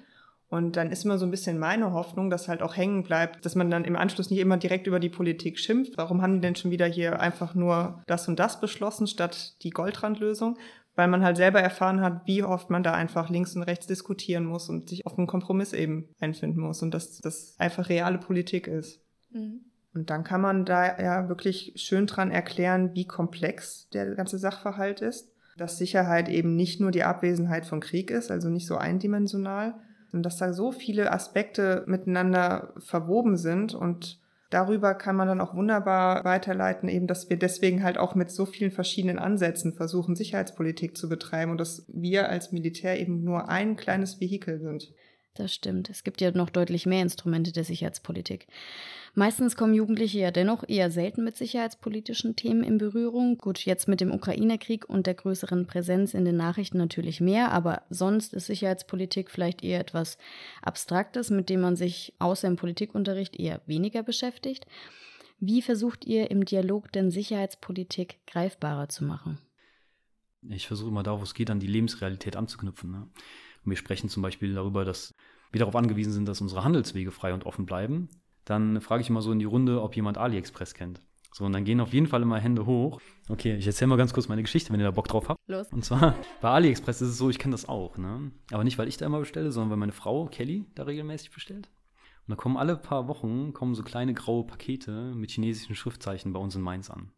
und 0.53 0.77
dann 0.77 0.91
ist 0.91 1.07
immer 1.07 1.17
so 1.17 1.25
ein 1.25 1.31
bisschen 1.31 1.59
meine 1.59 1.95
Hoffnung, 1.95 2.29
dass 2.29 2.47
halt 2.47 2.61
auch 2.61 2.77
hängen 2.77 3.05
bleibt, 3.05 3.47
dass 3.47 3.55
man 3.55 3.71
dann 3.71 3.87
im 3.87 3.97
Anschluss 3.97 4.29
nicht 4.29 4.39
immer 4.39 4.59
direkt 4.59 4.87
über 4.87 5.01
die 5.01 5.09
Politik 5.09 5.59
schimpft. 5.59 5.95
Warum 5.97 6.21
haben 6.21 6.35
die 6.35 6.41
denn 6.43 6.57
schon 6.57 6.71
wieder 6.71 6.85
hier 6.85 7.21
einfach 7.21 7.55
nur 7.55 8.03
das 8.07 8.29
und 8.29 8.39
das 8.39 8.61
beschlossen 8.61 9.07
statt 9.07 9.57
die 9.63 9.71
Goldrandlösung? 9.71 10.59
Weil 10.95 11.09
man 11.09 11.25
halt 11.25 11.39
selber 11.39 11.63
erfahren 11.63 12.03
hat, 12.03 12.27
wie 12.27 12.43
oft 12.43 12.69
man 12.69 12.83
da 12.83 12.93
einfach 12.93 13.31
links 13.31 13.57
und 13.57 13.63
rechts 13.63 13.87
diskutieren 13.87 14.45
muss 14.45 14.69
und 14.69 14.91
sich 14.91 15.07
auf 15.07 15.17
einen 15.17 15.27
Kompromiss 15.27 15.73
eben 15.73 16.11
einfinden 16.21 16.61
muss 16.61 16.83
und 16.83 16.93
dass 16.93 17.19
das 17.21 17.55
einfach 17.59 17.89
reale 17.89 18.19
Politik 18.19 18.67
ist. 18.67 19.01
Mhm. 19.31 19.63
Und 19.95 20.11
dann 20.11 20.23
kann 20.23 20.43
man 20.43 20.67
da 20.67 21.01
ja 21.01 21.31
wirklich 21.31 21.73
schön 21.77 22.07
dran 22.07 22.31
erklären, 22.31 22.91
wie 22.93 23.07
komplex 23.07 23.89
der 23.95 24.15
ganze 24.17 24.37
Sachverhalt 24.37 25.01
ist. 25.01 25.33
Dass 25.57 25.79
Sicherheit 25.79 26.29
eben 26.29 26.57
nicht 26.57 26.79
nur 26.79 26.91
die 26.91 27.05
Abwesenheit 27.05 27.65
von 27.65 27.81
Krieg 27.81 28.11
ist, 28.11 28.31
also 28.31 28.51
nicht 28.51 28.67
so 28.67 28.77
eindimensional, 28.77 29.81
dass 30.13 30.37
da 30.37 30.53
so 30.53 30.73
viele 30.73 31.11
Aspekte 31.11 31.85
miteinander 31.87 32.75
verwoben 32.79 33.39
sind 33.39 33.75
und 33.75 34.21
darüber 34.51 34.95
kann 34.95 35.17
man 35.17 35.29
dann 35.29 35.41
auch 35.41 35.55
wunderbar 35.55 36.25
weiterleiten, 36.25 36.89
eben, 36.89 37.07
dass 37.07 37.31
wir 37.31 37.39
deswegen 37.39 37.83
halt 37.83 37.97
auch 37.97 38.15
mit 38.15 38.31
so 38.31 38.45
vielen 38.45 38.71
verschiedenen 38.71 39.19
Ansätzen 39.19 39.73
versuchen, 39.73 40.15
Sicherheitspolitik 40.15 40.97
zu 40.97 41.09
betreiben 41.09 41.53
und 41.53 41.59
dass 41.59 41.87
wir 41.89 42.29
als 42.29 42.53
Militär 42.53 43.01
eben 43.01 43.25
nur 43.25 43.49
ein 43.49 43.77
kleines 43.77 44.21
Vehikel 44.21 44.61
sind. 44.61 44.93
Das 45.35 45.55
stimmt. 45.55 45.89
Es 45.89 46.05
gibt 46.05 46.21
ja 46.21 46.31
noch 46.33 46.51
deutlich 46.51 46.85
mehr 46.85 47.01
Instrumente 47.01 47.53
der 47.53 47.65
Sicherheitspolitik. 47.65 48.47
Meistens 49.15 49.57
kommen 49.57 49.75
Jugendliche 49.75 50.21
ja 50.21 50.31
dennoch 50.31 50.67
eher 50.67 50.91
selten 50.91 51.23
mit 51.23 51.37
sicherheitspolitischen 51.37 52.35
Themen 52.35 52.65
in 52.65 52.79
Berührung. 52.79 53.37
Gut, 53.37 53.59
jetzt 53.67 53.87
mit 53.87 54.01
dem 54.01 54.11
Ukraine-Krieg 54.11 54.89
und 54.89 55.07
der 55.07 55.13
größeren 55.13 55.67
Präsenz 55.67 56.15
in 56.15 56.25
den 56.25 56.37
Nachrichten 56.37 56.79
natürlich 56.79 57.21
mehr, 57.21 57.53
aber 57.53 57.83
sonst 57.91 58.33
ist 58.33 58.47
Sicherheitspolitik 58.47 59.31
vielleicht 59.31 59.63
eher 59.63 59.81
etwas 59.81 60.17
Abstraktes, 60.63 61.29
mit 61.29 61.51
dem 61.51 61.61
man 61.61 61.77
sich 61.77 62.15
außer 62.21 62.49
im 62.49 62.57
Politikunterricht 62.57 63.39
eher 63.39 63.61
weniger 63.67 64.03
beschäftigt. 64.03 64.67
Wie 65.41 65.61
versucht 65.61 66.07
ihr 66.07 66.31
im 66.31 66.47
Dialog 66.47 66.91
denn 66.93 67.11
Sicherheitspolitik 67.11 68.25
greifbarer 68.27 68.89
zu 68.89 69.05
machen? 69.05 69.39
Ich 70.49 70.67
versuche 70.67 70.89
immer 70.89 71.03
da, 71.03 71.19
wo 71.19 71.23
es 71.23 71.35
geht, 71.35 71.51
an 71.51 71.61
die 71.61 71.67
Lebensrealität 71.67 72.35
anzuknüpfen. 72.35 72.91
Ne? 72.91 73.09
wir 73.65 73.77
sprechen 73.77 74.09
zum 74.09 74.23
Beispiel 74.23 74.55
darüber, 74.55 74.85
dass 74.87 75.15
wir 75.51 75.59
darauf 75.59 75.77
angewiesen 75.77 76.13
sind, 76.13 76.27
dass 76.27 76.41
unsere 76.41 76.65
Handelswege 76.65 77.11
frei 77.11 77.35
und 77.35 77.45
offen 77.45 77.67
bleiben, 77.67 78.09
dann 78.45 78.81
frage 78.81 79.03
ich 79.03 79.11
immer 79.11 79.23
so 79.23 79.33
in 79.33 79.39
die 79.39 79.45
Runde, 79.45 79.83
ob 79.83 79.97
jemand 79.97 80.19
AliExpress 80.19 80.75
kennt. 80.75 81.01
So, 81.35 81.45
und 81.47 81.53
dann 81.53 81.65
gehen 81.65 81.81
auf 81.81 81.95
jeden 81.95 82.07
Fall 82.07 82.21
immer 82.21 82.39
Hände 82.39 82.67
hoch. 82.67 83.01
Okay, 83.29 83.57
ich 83.57 83.67
erzähle 83.67 83.89
mal 83.89 83.97
ganz 83.97 84.13
kurz 84.13 84.29
meine 84.29 84.43
Geschichte, 84.43 84.71
wenn 84.73 84.81
ihr 84.81 84.85
da 84.85 84.91
Bock 84.91 85.09
drauf 85.09 85.31
habt. 85.31 85.41
Los. 85.47 85.67
Und 85.73 85.83
zwar 85.83 86.15
bei 86.43 86.51
AliExpress 86.51 87.01
ist 87.01 87.09
es 87.09 87.19
so, 87.19 87.31
ich 87.31 87.39
kenne 87.39 87.53
das 87.53 87.69
auch, 87.69 87.97
ne? 87.97 88.33
Aber 88.51 88.65
nicht, 88.65 88.77
weil 88.77 88.89
ich 88.89 88.99
da 88.99 89.07
immer 89.07 89.21
bestelle, 89.21 89.51
sondern 89.51 89.71
weil 89.71 89.79
meine 89.79 89.93
Frau, 89.93 90.27
Kelly, 90.27 90.67
da 90.75 90.83
regelmäßig 90.83 91.31
bestellt. 91.31 91.71
Und 92.27 92.33
da 92.33 92.37
kommen 92.37 92.59
alle 92.59 92.77
paar 92.77 93.09
Wochen 93.09 93.53
kommen 93.53 93.75
so 93.75 93.83
kleine 93.83 94.13
graue 94.13 94.45
Pakete 94.45 95.13
mit 95.15 95.31
chinesischen 95.31 95.75
Schriftzeichen 95.75 96.33
bei 96.33 96.39
uns 96.39 96.55
in 96.55 96.63
Mainz 96.63 96.91
an. 96.91 97.11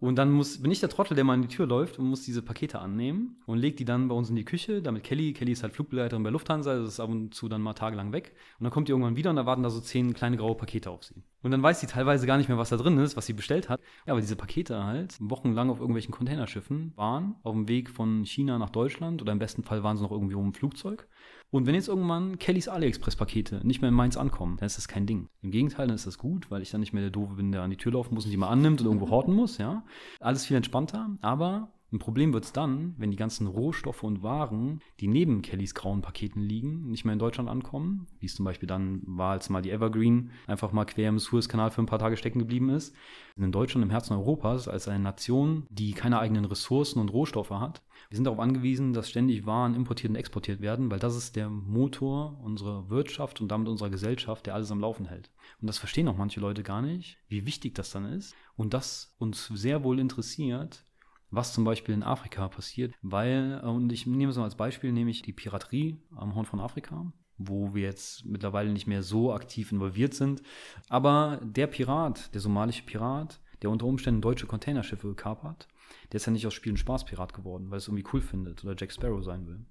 Und 0.00 0.16
dann 0.16 0.30
muss, 0.32 0.62
bin 0.62 0.70
ich 0.70 0.80
der 0.80 0.88
Trottel, 0.88 1.14
der 1.14 1.24
mal 1.24 1.34
an 1.34 1.42
die 1.42 1.48
Tür 1.48 1.66
läuft 1.66 1.98
und 1.98 2.06
muss 2.06 2.22
diese 2.22 2.40
Pakete 2.40 2.78
annehmen 2.78 3.36
und 3.44 3.58
legt 3.58 3.80
die 3.80 3.84
dann 3.84 4.08
bei 4.08 4.14
uns 4.14 4.30
in 4.30 4.36
die 4.36 4.46
Küche, 4.46 4.80
damit 4.80 5.04
Kelly, 5.04 5.34
Kelly 5.34 5.52
ist 5.52 5.62
halt 5.62 5.74
Flugbegleiterin 5.74 6.22
bei 6.22 6.30
Lufthansa, 6.30 6.74
das 6.74 6.88
ist 6.88 7.00
ab 7.00 7.10
und 7.10 7.34
zu 7.34 7.50
dann 7.50 7.60
mal 7.60 7.74
tagelang 7.74 8.10
weg. 8.12 8.32
Und 8.58 8.64
dann 8.64 8.72
kommt 8.72 8.88
die 8.88 8.92
irgendwann 8.92 9.16
wieder 9.16 9.28
und 9.28 9.36
da 9.36 9.44
warten 9.44 9.62
da 9.62 9.68
so 9.68 9.80
zehn 9.80 10.14
kleine 10.14 10.38
graue 10.38 10.54
Pakete 10.54 10.90
auf 10.90 11.04
sie. 11.04 11.22
Und 11.42 11.50
dann 11.50 11.62
weiß 11.62 11.80
sie 11.80 11.86
teilweise 11.86 12.26
gar 12.26 12.38
nicht 12.38 12.48
mehr, 12.48 12.56
was 12.56 12.70
da 12.70 12.78
drin 12.78 12.96
ist, 12.98 13.16
was 13.16 13.26
sie 13.26 13.34
bestellt 13.34 13.68
hat. 13.68 13.78
Ja, 14.06 14.14
aber 14.14 14.22
diese 14.22 14.36
Pakete 14.36 14.84
halt 14.84 15.16
wochenlang 15.20 15.68
auf 15.68 15.80
irgendwelchen 15.80 16.12
Containerschiffen 16.12 16.94
waren, 16.96 17.34
auf 17.42 17.54
dem 17.54 17.68
Weg 17.68 17.90
von 17.90 18.24
China 18.24 18.58
nach 18.58 18.70
Deutschland 18.70 19.20
oder 19.20 19.32
im 19.32 19.38
besten 19.38 19.64
Fall 19.64 19.82
waren 19.82 19.98
sie 19.98 20.02
noch 20.02 20.12
irgendwie 20.12 20.34
um 20.34 20.48
ein 20.48 20.54
Flugzeug. 20.54 21.08
Und 21.50 21.66
wenn 21.66 21.74
jetzt 21.74 21.88
irgendwann 21.88 22.38
Kellys 22.38 22.68
AliExpress-Pakete 22.68 23.66
nicht 23.66 23.80
mehr 23.80 23.88
in 23.88 23.94
Mainz 23.94 24.16
ankommen, 24.16 24.56
dann 24.58 24.66
ist 24.66 24.78
das 24.78 24.86
kein 24.86 25.06
Ding. 25.06 25.28
Im 25.42 25.50
Gegenteil, 25.50 25.88
dann 25.88 25.96
ist 25.96 26.06
das 26.06 26.18
gut, 26.18 26.50
weil 26.50 26.62
ich 26.62 26.70
dann 26.70 26.80
nicht 26.80 26.92
mehr 26.92 27.02
der 27.02 27.10
Doofe 27.10 27.34
bin, 27.34 27.50
der 27.50 27.62
an 27.62 27.70
die 27.70 27.76
Tür 27.76 27.92
laufen 27.92 28.14
muss 28.14 28.24
und 28.24 28.30
die 28.30 28.36
mal 28.36 28.48
annimmt 28.48 28.80
und 28.80 28.86
irgendwo 28.86 29.10
horten 29.10 29.34
muss, 29.34 29.58
ja. 29.58 29.84
Alles 30.20 30.46
viel 30.46 30.56
entspannter, 30.56 31.10
aber 31.22 31.72
ein 31.92 31.98
Problem 31.98 32.32
wird 32.32 32.44
es 32.44 32.52
dann, 32.52 32.94
wenn 32.98 33.10
die 33.10 33.16
ganzen 33.16 33.48
Rohstoffe 33.48 34.04
und 34.04 34.22
Waren, 34.22 34.80
die 35.00 35.08
neben 35.08 35.42
Kellys 35.42 35.74
grauen 35.74 36.02
Paketen 36.02 36.40
liegen, 36.40 36.88
nicht 36.88 37.04
mehr 37.04 37.14
in 37.14 37.18
Deutschland 37.18 37.48
ankommen. 37.48 38.06
Wie 38.20 38.26
es 38.26 38.36
zum 38.36 38.44
Beispiel 38.44 38.68
dann 38.68 39.02
war, 39.06 39.32
als 39.32 39.50
mal 39.50 39.60
die 39.60 39.72
Evergreen 39.72 40.30
einfach 40.46 40.70
mal 40.70 40.84
quer 40.84 41.08
im 41.08 41.18
Suezkanal 41.18 41.72
für 41.72 41.82
ein 41.82 41.86
paar 41.86 41.98
Tage 41.98 42.16
stecken 42.16 42.38
geblieben 42.38 42.70
ist. 42.70 42.94
In 43.36 43.50
Deutschland 43.50 43.84
im 43.84 43.90
Herzen 43.90 44.12
Europas 44.12 44.68
als 44.68 44.86
eine 44.86 45.02
Nation, 45.02 45.66
die 45.68 45.92
keine 45.92 46.20
eigenen 46.20 46.44
Ressourcen 46.44 47.00
und 47.00 47.12
Rohstoffe 47.12 47.50
hat. 47.50 47.82
Wir 48.08 48.16
sind 48.16 48.24
darauf 48.24 48.40
angewiesen, 48.40 48.92
dass 48.92 49.10
ständig 49.10 49.46
Waren 49.46 49.74
importiert 49.74 50.10
und 50.10 50.16
exportiert 50.16 50.60
werden, 50.60 50.90
weil 50.90 50.98
das 50.98 51.16
ist 51.16 51.34
der 51.34 51.48
Motor 51.48 52.38
unserer 52.42 52.88
Wirtschaft 52.88 53.40
und 53.40 53.48
damit 53.48 53.68
unserer 53.68 53.90
Gesellschaft, 53.90 54.46
der 54.46 54.54
alles 54.54 54.70
am 54.70 54.80
Laufen 54.80 55.06
hält. 55.06 55.30
Und 55.60 55.66
das 55.66 55.78
verstehen 55.78 56.08
auch 56.08 56.16
manche 56.16 56.40
Leute 56.40 56.62
gar 56.62 56.82
nicht, 56.82 57.18
wie 57.28 57.46
wichtig 57.46 57.74
das 57.74 57.90
dann 57.90 58.04
ist. 58.04 58.34
Und 58.56 58.74
das 58.74 59.14
uns 59.18 59.46
sehr 59.46 59.82
wohl 59.82 59.98
interessiert, 59.98 60.84
was 61.30 61.52
zum 61.52 61.64
Beispiel 61.64 61.94
in 61.94 62.02
Afrika 62.02 62.48
passiert, 62.48 62.94
weil, 63.02 63.60
äh, 63.62 63.66
und 63.66 63.92
ich 63.92 64.06
nehme 64.06 64.30
es 64.30 64.36
mal 64.36 64.44
als 64.44 64.56
Beispiel, 64.56 64.92
nämlich 64.92 65.22
die 65.22 65.32
Piraterie 65.32 65.96
am 66.16 66.34
Horn 66.34 66.46
von 66.46 66.60
Afrika, 66.60 67.12
wo 67.38 67.74
wir 67.74 67.84
jetzt 67.84 68.24
mittlerweile 68.26 68.70
nicht 68.70 68.86
mehr 68.86 69.02
so 69.02 69.32
aktiv 69.32 69.72
involviert 69.72 70.14
sind. 70.14 70.42
Aber 70.88 71.40
der 71.42 71.66
Pirat, 71.66 72.34
der 72.34 72.40
somalische 72.40 72.84
Pirat, 72.84 73.40
der 73.62 73.70
unter 73.70 73.86
Umständen 73.86 74.22
deutsche 74.22 74.46
Containerschiffe 74.46 75.14
kapert, 75.14 75.68
der 76.12 76.16
ist 76.16 76.26
ja 76.26 76.32
nicht 76.32 76.46
aus 76.46 76.54
Spiel 76.54 76.72
und 76.72 76.78
Spaß 76.78 77.04
Pirat 77.04 77.34
geworden, 77.34 77.70
weil 77.70 77.78
es 77.78 77.88
irgendwie 77.88 78.06
cool 78.12 78.20
findet 78.20 78.64
oder 78.64 78.74
Jack 78.76 78.92
Sparrow 78.92 79.22
sein 79.22 79.46
will 79.46 79.64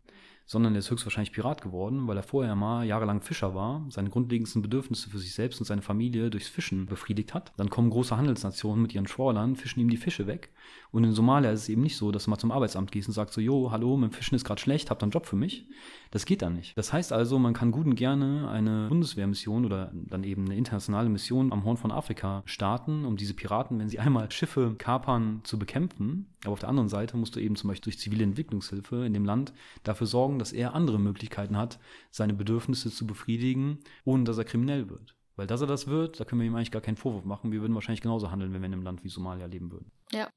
sondern 0.50 0.74
er 0.74 0.80
ist 0.80 0.90
höchstwahrscheinlich 0.90 1.32
Pirat 1.32 1.62
geworden, 1.62 2.08
weil 2.08 2.18
er 2.18 2.24
vorher 2.24 2.56
mal 2.56 2.84
jahrelang 2.84 3.22
Fischer 3.22 3.54
war, 3.54 3.86
seine 3.90 4.10
grundlegendsten 4.10 4.64
Bedürfnisse 4.64 5.08
für 5.08 5.20
sich 5.20 5.36
selbst 5.36 5.60
und 5.60 5.68
seine 5.68 5.84
Familie 5.84 6.32
durchs 6.32 6.48
Fischen 6.48 6.88
befriedigt 6.88 7.36
hat. 7.36 7.54
Dann 7.58 7.70
kommen 7.70 7.92
große 7.92 8.18
Handelsnationen 8.18 8.82
mit 8.82 8.96
ihren 8.96 9.06
Trawlern, 9.06 9.56
fischen 9.56 9.80
ihm 9.80 9.92
die 9.92 9.98
Fische 9.98 10.26
weg. 10.26 10.50
Und 10.92 11.04
in 11.04 11.12
Somalia 11.12 11.52
ist 11.52 11.62
es 11.62 11.70
eben 11.70 11.84
nicht 11.84 11.98
so, 11.98 12.12
dass 12.12 12.24
du 12.24 12.32
mal 12.32 12.40
zum 12.40 12.52
Arbeitsamt 12.52 12.92
gehst 12.92 13.08
und 13.08 13.14
sagst 13.14 13.36
so, 13.36 13.42
jo, 13.42 13.70
hallo, 13.70 13.96
dem 13.96 14.12
Fischen 14.12 14.34
ist 14.34 14.44
gerade 14.44 14.60
schlecht, 14.60 14.90
habt 14.90 15.04
einen 15.04 15.12
Job 15.12 15.28
für 15.28 15.36
mich? 15.36 15.68
Das 16.10 16.26
geht 16.26 16.42
dann 16.42 16.56
nicht. 16.56 16.76
Das 16.76 16.92
heißt 16.92 17.14
also, 17.14 17.38
man 17.38 17.54
kann 17.54 17.70
gut 17.70 17.86
und 17.86 17.94
gerne 17.94 18.50
eine 18.50 18.88
Bundeswehrmission 18.90 19.66
oder 19.66 19.92
dann 19.94 20.24
eben 20.24 20.46
eine 20.46 20.56
internationale 20.56 21.10
Mission 21.10 21.54
am 21.54 21.64
Horn 21.64 21.78
von 21.78 21.92
Afrika 21.92 22.42
starten, 22.46 23.06
um 23.06 23.18
diese 23.18 23.36
Piraten, 23.36 23.78
wenn 23.78 23.88
sie 23.88 24.00
einmal 24.00 24.32
Schiffe 24.32 24.74
kapern, 24.80 25.42
zu 25.44 25.60
bekämpfen. 25.60 26.26
Aber 26.44 26.54
auf 26.54 26.60
der 26.60 26.70
anderen 26.70 26.90
Seite 26.90 27.18
musst 27.18 27.36
du 27.36 27.40
eben 27.40 27.56
zum 27.56 27.68
Beispiel 27.68 27.92
durch 27.92 28.00
zivile 28.00 28.24
Entwicklungshilfe 28.24 29.06
in 29.06 29.14
dem 29.14 29.26
Land 29.26 29.54
dafür 29.84 30.08
sorgen, 30.08 30.39
dass 30.40 30.52
er 30.52 30.74
andere 30.74 31.00
Möglichkeiten 31.00 31.58
hat, 31.58 31.80
seine 32.12 32.34
Bedürfnisse 32.34 32.90
zu 32.90 33.06
befriedigen, 33.06 33.80
ohne 34.06 34.24
dass 34.24 34.38
er 34.38 34.46
kriminell 34.46 34.90
wird. 34.90 35.16
Weil 35.40 35.48
dass 35.48 35.62
er 35.62 35.68
das 35.68 35.88
wird, 35.88 36.20
da 36.20 36.26
können 36.26 36.42
wir 36.42 36.48
ihm 36.48 36.56
eigentlich 36.56 36.70
gar 36.70 36.82
keinen 36.82 36.98
Vorwurf 36.98 37.24
machen. 37.24 37.54
Wir 37.54 37.62
würden 37.62 37.74
wahrscheinlich 37.74 38.02
genauso 38.02 38.30
handeln, 38.30 38.52
wenn 38.52 38.62
wir 38.62 38.66
in 38.66 38.74
einem 38.74 38.84
Land 38.84 39.06
wie 39.06 39.10
Somalia 39.10 39.46
leben 39.46 39.72
würden. 39.72 39.90
Ja, 40.12 40.28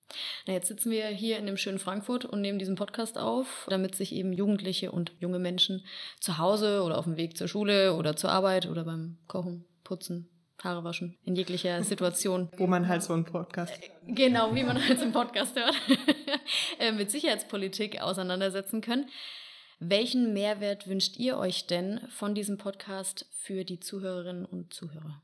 Na, 0.46 0.52
jetzt 0.52 0.68
sitzen 0.68 0.92
wir 0.92 1.06
hier 1.08 1.38
in 1.38 1.46
dem 1.46 1.56
schönen 1.56 1.80
Frankfurt 1.80 2.24
und 2.24 2.40
nehmen 2.40 2.60
diesen 2.60 2.76
Podcast 2.76 3.18
auf, 3.18 3.66
damit 3.68 3.96
sich 3.96 4.14
eben 4.14 4.32
Jugendliche 4.32 4.92
und 4.92 5.12
junge 5.18 5.40
Menschen 5.40 5.84
zu 6.20 6.38
Hause 6.38 6.84
oder 6.84 6.98
auf 6.98 7.04
dem 7.04 7.16
Weg 7.16 7.36
zur 7.36 7.48
Schule 7.48 7.96
oder 7.96 8.14
zur 8.14 8.30
Arbeit 8.30 8.68
oder 8.68 8.84
beim 8.84 9.18
Kochen, 9.26 9.64
Putzen, 9.82 10.28
Haare 10.62 10.84
waschen, 10.84 11.18
in 11.24 11.34
jeglicher 11.34 11.82
Situation. 11.82 12.48
Wo 12.56 12.68
man 12.68 12.86
halt 12.86 13.02
so 13.02 13.12
einen 13.12 13.24
Podcast. 13.24 13.74
Genau, 14.06 14.54
wie 14.54 14.62
man 14.62 14.80
halt 14.80 14.98
so 14.98 15.04
einen 15.04 15.12
Podcast 15.12 15.56
hört, 15.56 15.74
äh, 16.78 16.92
mit 16.92 17.10
Sicherheitspolitik 17.10 18.00
auseinandersetzen 18.00 18.80
können. 18.80 19.08
Welchen 19.84 20.32
Mehrwert 20.32 20.86
wünscht 20.86 21.18
ihr 21.18 21.38
euch 21.38 21.66
denn 21.66 21.98
von 22.08 22.36
diesem 22.36 22.56
Podcast 22.56 23.26
für 23.32 23.64
die 23.64 23.80
Zuhörerinnen 23.80 24.44
und 24.44 24.72
Zuhörer? 24.72 25.20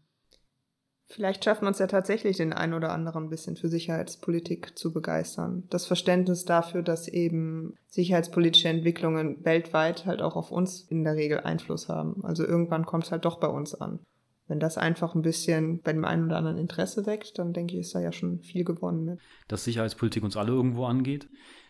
Vielleicht 1.06 1.44
schaffen 1.44 1.62
wir 1.62 1.68
uns 1.68 1.78
ja 1.78 1.86
tatsächlich 1.86 2.38
den 2.38 2.52
einen 2.52 2.74
oder 2.74 2.90
anderen 2.90 3.26
ein 3.26 3.30
bisschen 3.30 3.54
für 3.54 3.68
Sicherheitspolitik 3.68 4.76
zu 4.76 4.92
begeistern. 4.92 5.62
Das 5.70 5.86
Verständnis 5.86 6.44
dafür, 6.44 6.82
dass 6.82 7.06
eben 7.06 7.74
sicherheitspolitische 7.86 8.68
Entwicklungen 8.68 9.44
weltweit 9.44 10.06
halt 10.06 10.22
auch 10.22 10.34
auf 10.34 10.50
uns 10.50 10.82
in 10.82 11.04
der 11.04 11.14
Regel 11.14 11.38
Einfluss 11.38 11.88
haben. 11.88 12.24
Also 12.24 12.44
irgendwann 12.44 12.84
kommt 12.84 13.04
es 13.04 13.12
halt 13.12 13.26
doch 13.26 13.38
bei 13.38 13.46
uns 13.46 13.76
an. 13.76 14.00
Wenn 14.48 14.58
das 14.58 14.76
einfach 14.76 15.14
ein 15.14 15.22
bisschen 15.22 15.82
bei 15.82 15.92
dem 15.92 16.04
einen 16.04 16.24
oder 16.24 16.38
anderen 16.38 16.58
Interesse 16.58 17.06
weckt, 17.06 17.38
dann 17.38 17.52
denke 17.52 17.74
ich, 17.74 17.80
ist 17.80 17.94
da 17.94 18.00
ja 18.00 18.10
schon 18.10 18.40
viel 18.40 18.64
gewonnen 18.64 19.04
mit. 19.04 19.20
Dass 19.46 19.62
Sicherheitspolitik 19.62 20.24
uns 20.24 20.36
alle 20.36 20.52
irgendwo 20.52 20.86
angeht. 20.86 21.28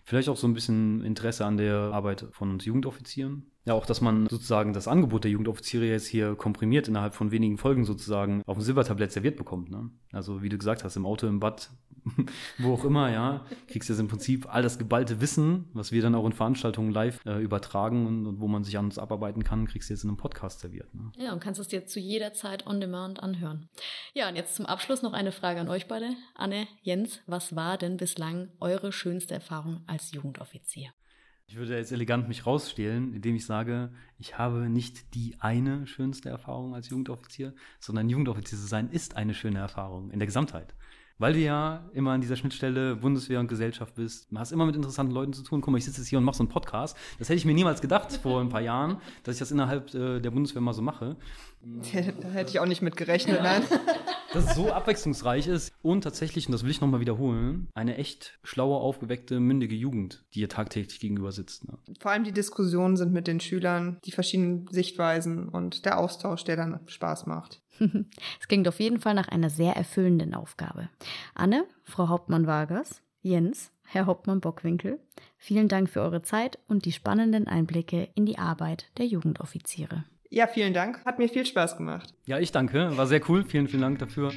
Vielleicht 0.09 0.31
auch 0.31 0.39
so 0.39 0.49
ein 0.49 0.55
bisschen 0.55 1.05
Interesse 1.05 1.45
an 1.45 1.59
der 1.59 1.77
Arbeit 1.93 2.29
von 2.31 2.51
uns 2.51 2.65
Jugendoffizieren. 2.65 3.51
Ja, 3.65 3.75
auch, 3.75 3.85
dass 3.85 4.01
man 4.01 4.27
sozusagen 4.29 4.73
das 4.73 4.89
Angebot 4.89 5.25
der 5.25 5.31
Jugendoffiziere 5.31 5.85
jetzt 5.85 6.07
hier 6.07 6.35
komprimiert 6.37 6.89
innerhalb 6.89 7.15
von 7.15 7.31
wenigen 7.31 7.59
Folgen 7.59 7.85
sozusagen 7.85 8.43
auf 8.47 8.57
dem 8.57 8.63
Silbertablett 8.63 9.13
serviert 9.13 9.37
bekommt. 9.37 9.71
Ne? 9.71 9.91
Also, 10.13 10.43
wie 10.43 10.49
du 10.49 10.57
gesagt 10.57 10.85
hast, 10.85 10.97
im 10.97 11.05
Auto, 11.05 11.27
im 11.27 11.39
Bad, 11.39 11.71
wo 12.59 12.73
auch 12.73 12.85
immer, 12.85 13.11
ja, 13.11 13.45
kriegst 13.67 13.89
du 13.89 13.93
jetzt 13.93 14.01
im 14.01 14.09
Prinzip 14.09 14.53
all 14.53 14.63
das 14.63 14.79
geballte 14.79 15.21
Wissen, 15.21 15.69
was 15.75 15.93
wir 15.93 16.01
dann 16.01 16.15
auch 16.15 16.25
in 16.25 16.33
Veranstaltungen 16.33 16.93
live 16.93 17.21
äh, 17.27 17.43
übertragen 17.43 18.07
und, 18.07 18.27
und, 18.27 18.41
wo 18.41 18.49
man 18.49 18.65
sich 18.65 18.79
an 18.79 18.87
uns 18.87 18.99
abarbeiten 18.99 19.45
kann, 19.45 19.67
kriegst 19.67 19.91
du 19.91 19.95
jetzt 19.95 20.05
in 20.05 20.11
einem 20.11 20.17
Podcast 20.17 20.61
serviert. 20.61 20.95
Ne? 20.95 21.13
Ja, 21.19 21.35
und 21.35 21.41
kannst 21.41 21.61
es 21.61 21.69
dir 21.69 21.85
zu 21.85 22.01
jeder 22.01 22.33
Zeit 22.33 22.67
on 22.67 22.81
demand 22.81 23.23
anhören. 23.23 23.69
Ja, 24.15 24.29
und 24.29 24.37
jetzt 24.37 24.55
zum 24.55 24.65
Abschluss 24.65 25.03
noch 25.03 25.13
eine 25.13 25.33
Frage 25.33 25.61
an 25.61 25.69
euch 25.69 25.89
beide. 25.89 26.09
Anne, 26.35 26.67
Jens, 26.83 27.21
was 27.27 27.55
war 27.55 27.77
denn 27.77 27.99
bislang 27.99 28.49
eure 28.61 28.93
schönste 28.93 29.35
Erfahrung 29.35 29.83
als 29.87 30.13
Jugendoffizier? 30.13 30.91
Ich 31.51 31.57
würde 31.57 31.79
jetzt 31.79 31.93
elegant 31.93 32.29
mich 32.29 32.45
rausstehlen, 32.45 33.15
indem 33.15 33.35
ich 33.35 33.47
sage, 33.47 33.89
ich 34.19 34.37
habe 34.37 34.69
nicht 34.69 35.15
die 35.15 35.35
eine 35.39 35.87
schönste 35.87 36.29
Erfahrung 36.29 36.75
als 36.75 36.91
Jugendoffizier, 36.91 37.55
sondern 37.81 38.11
Jugendoffizier 38.11 38.59
zu 38.59 38.67
sein 38.67 38.91
ist 38.91 39.17
eine 39.17 39.33
schöne 39.33 39.59
Erfahrung 39.59 40.11
in 40.11 40.19
der 40.19 40.27
Gesamtheit. 40.27 40.75
Weil 41.17 41.33
du 41.33 41.39
ja 41.39 41.89
immer 41.95 42.13
an 42.13 42.21
dieser 42.21 42.37
Schnittstelle 42.37 42.97
Bundeswehr 42.97 43.41
und 43.41 43.49
Gesellschaft 43.49 43.95
bist. 43.95 44.31
Du 44.31 44.39
hast 44.39 44.53
immer 44.53 44.67
mit 44.67 44.77
interessanten 44.77 45.15
Leuten 45.15 45.33
zu 45.33 45.43
tun. 45.43 45.63
Guck 45.63 45.73
mal, 45.73 45.79
ich 45.79 45.87
sitze 45.87 46.03
jetzt 46.03 46.09
hier 46.09 46.19
und 46.19 46.25
mache 46.25 46.37
so 46.37 46.43
einen 46.43 46.51
Podcast. 46.51 46.95
Das 47.19 47.31
hätte 47.31 47.39
ich 47.39 47.47
mir 47.47 47.55
niemals 47.55 47.81
gedacht 47.81 48.13
vor 48.13 48.43
ein 48.43 48.51
paar 48.51 48.61
Jahren, 48.61 49.01
dass 49.23 49.37
ich 49.37 49.39
das 49.39 49.51
innerhalb 49.51 49.95
äh, 49.95 50.21
der 50.21 50.31
Bundeswehr 50.31 50.61
mal 50.61 50.75
so 50.75 50.83
mache. 50.83 51.17
Da 51.63 52.29
hätte 52.29 52.51
ich 52.51 52.61
auch 52.61 52.67
nicht 52.67 52.83
mit 52.83 52.97
gerechnet, 52.97 53.41
nein. 53.43 53.63
Dass 54.33 54.45
es 54.45 54.55
so 54.55 54.71
abwechslungsreich 54.71 55.47
ist 55.47 55.73
und 55.81 56.03
tatsächlich, 56.03 56.47
und 56.47 56.53
das 56.53 56.63
will 56.63 56.71
ich 56.71 56.83
nochmal 56.83 57.01
wiederholen, 57.01 57.69
eine 57.75 57.97
echt 57.97 58.39
schlaue, 58.43 58.77
aufgeweckte, 58.77 59.41
mündige 59.41 59.75
Jugend, 59.75 60.25
die 60.35 60.41
ihr 60.41 60.51
tagtäglich 60.51 61.01
gegenüber 61.01 61.33
sitzt. 61.33 61.67
Ne? 61.67 61.79
Vor 61.99 62.11
allem 62.11 62.25
die 62.25 62.33
Diskussionen 62.33 62.99
sind 62.99 63.13
mit 63.13 63.27
den 63.27 63.41
Schülern, 63.41 63.99
die 64.05 64.13
verschiedenen 64.13 64.69
Sichtweisen 64.71 65.49
und 65.49 65.87
der 65.87 65.99
Austausch, 65.99 66.45
der 66.45 66.57
dann 66.57 66.81
Spaß 66.87 67.27
macht. 67.27 67.63
Es 68.41 68.49
klingt 68.49 68.69
auf 68.69 68.81
jeden 68.81 69.01
Fall 69.01 69.15
nach 69.15 69.29
einer 69.29 69.51
sehr 69.51 69.77
erfüllenden 69.77 70.35
Aufgabe. 70.35 70.89
Anne, 71.35 71.65
Frau 71.85 72.09
Hauptmann-Vargas, 72.09 73.03
Jens, 73.23 73.71
Herr 73.85 74.07
Hauptmann-Bockwinkel, 74.07 74.99
vielen 75.37 75.69
Dank 75.69 75.89
für 75.89 76.01
eure 76.01 76.23
Zeit 76.23 76.59
und 76.67 76.85
die 76.85 76.93
spannenden 76.93 77.47
Einblicke 77.47 78.09
in 78.15 78.27
die 78.27 78.39
Arbeit 78.39 78.91
der 78.99 79.07
Jugendoffiziere. 79.07 80.05
Ja, 80.31 80.47
vielen 80.47 80.75
Dank. 80.75 81.05
Hat 81.05 81.19
mir 81.19 81.29
viel 81.29 81.47
Spaß 81.47 81.77
gemacht. 81.77 82.13
Ja, 82.27 82.39
ich 82.39 82.53
danke. 82.53 82.97
War 82.97 83.07
sehr 83.07 83.21
cool. 83.29 83.45
Vielen, 83.45 83.67
vielen 83.69 83.83
Dank 83.83 83.99
dafür. 83.99 84.31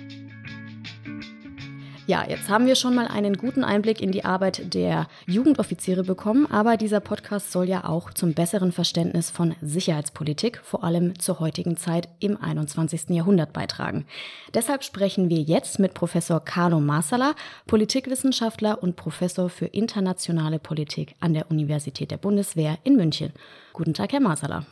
Ja, 2.07 2.25
jetzt 2.27 2.49
haben 2.49 2.65
wir 2.65 2.75
schon 2.75 2.95
mal 2.95 3.07
einen 3.07 3.37
guten 3.37 3.63
Einblick 3.63 4.01
in 4.01 4.11
die 4.11 4.25
Arbeit 4.25 4.73
der 4.73 5.07
Jugendoffiziere 5.27 6.03
bekommen, 6.03 6.45
aber 6.49 6.75
dieser 6.75 6.99
Podcast 6.99 7.51
soll 7.51 7.69
ja 7.69 7.85
auch 7.85 8.11
zum 8.11 8.33
besseren 8.33 8.71
Verständnis 8.71 9.29
von 9.29 9.55
Sicherheitspolitik, 9.61 10.59
vor 10.63 10.83
allem 10.83 11.17
zur 11.19 11.39
heutigen 11.39 11.77
Zeit 11.77 12.09
im 12.19 12.41
21. 12.41 13.11
Jahrhundert 13.11 13.53
beitragen. 13.53 14.05
Deshalb 14.53 14.83
sprechen 14.83 15.29
wir 15.29 15.41
jetzt 15.41 15.77
mit 15.77 15.93
Professor 15.93 16.43
Carlo 16.43 16.79
Marsala, 16.79 17.35
Politikwissenschaftler 17.67 18.81
und 18.81 18.95
Professor 18.95 19.49
für 19.49 19.67
internationale 19.67 20.57
Politik 20.57 21.15
an 21.19 21.33
der 21.33 21.51
Universität 21.51 22.11
der 22.11 22.17
Bundeswehr 22.17 22.77
in 22.83 22.95
München. 22.95 23.31
Guten 23.73 23.93
Tag, 23.93 24.11
Herr 24.11 24.21
Marsala. 24.21 24.65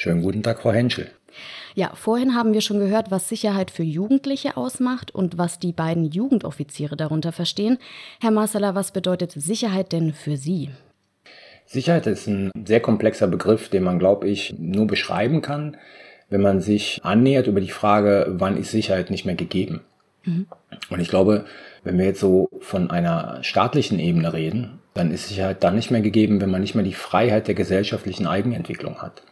Schönen 0.00 0.22
guten 0.22 0.44
Tag, 0.44 0.60
Frau 0.60 0.70
Henschel. 0.70 1.10
Ja, 1.74 1.90
vorhin 1.92 2.36
haben 2.36 2.54
wir 2.54 2.60
schon 2.60 2.78
gehört, 2.78 3.10
was 3.10 3.28
Sicherheit 3.28 3.72
für 3.72 3.82
Jugendliche 3.82 4.56
ausmacht 4.56 5.12
und 5.12 5.38
was 5.38 5.58
die 5.58 5.72
beiden 5.72 6.04
Jugendoffiziere 6.04 6.96
darunter 6.96 7.32
verstehen. 7.32 7.78
Herr 8.20 8.30
Marsala, 8.30 8.76
was 8.76 8.92
bedeutet 8.92 9.32
Sicherheit 9.32 9.90
denn 9.90 10.12
für 10.12 10.36
Sie? 10.36 10.70
Sicherheit 11.66 12.06
ist 12.06 12.28
ein 12.28 12.52
sehr 12.64 12.78
komplexer 12.78 13.26
Begriff, 13.26 13.70
den 13.70 13.82
man, 13.82 13.98
glaube 13.98 14.28
ich, 14.28 14.54
nur 14.56 14.86
beschreiben 14.86 15.42
kann, 15.42 15.76
wenn 16.30 16.42
man 16.42 16.60
sich 16.60 17.00
annähert 17.02 17.48
über 17.48 17.60
die 17.60 17.68
Frage, 17.68 18.28
wann 18.38 18.56
ist 18.56 18.70
Sicherheit 18.70 19.10
nicht 19.10 19.24
mehr 19.24 19.34
gegeben. 19.34 19.80
Mhm. 20.22 20.46
Und 20.90 21.00
ich 21.00 21.08
glaube, 21.08 21.44
wenn 21.82 21.98
wir 21.98 22.04
jetzt 22.04 22.20
so 22.20 22.50
von 22.60 22.92
einer 22.92 23.42
staatlichen 23.42 23.98
Ebene 23.98 24.32
reden, 24.32 24.78
dann 24.98 25.10
ist 25.10 25.28
Sicherheit 25.28 25.62
dann 25.62 25.76
nicht 25.76 25.90
mehr 25.90 26.00
gegeben, 26.00 26.40
wenn 26.40 26.50
man 26.50 26.60
nicht 26.60 26.74
mehr 26.74 26.84
die 26.84 26.92
Freiheit 26.92 27.46
der 27.46 27.54
gesellschaftlichen 27.54 28.26
Eigenentwicklung 28.26 29.00
hat. 29.00 29.22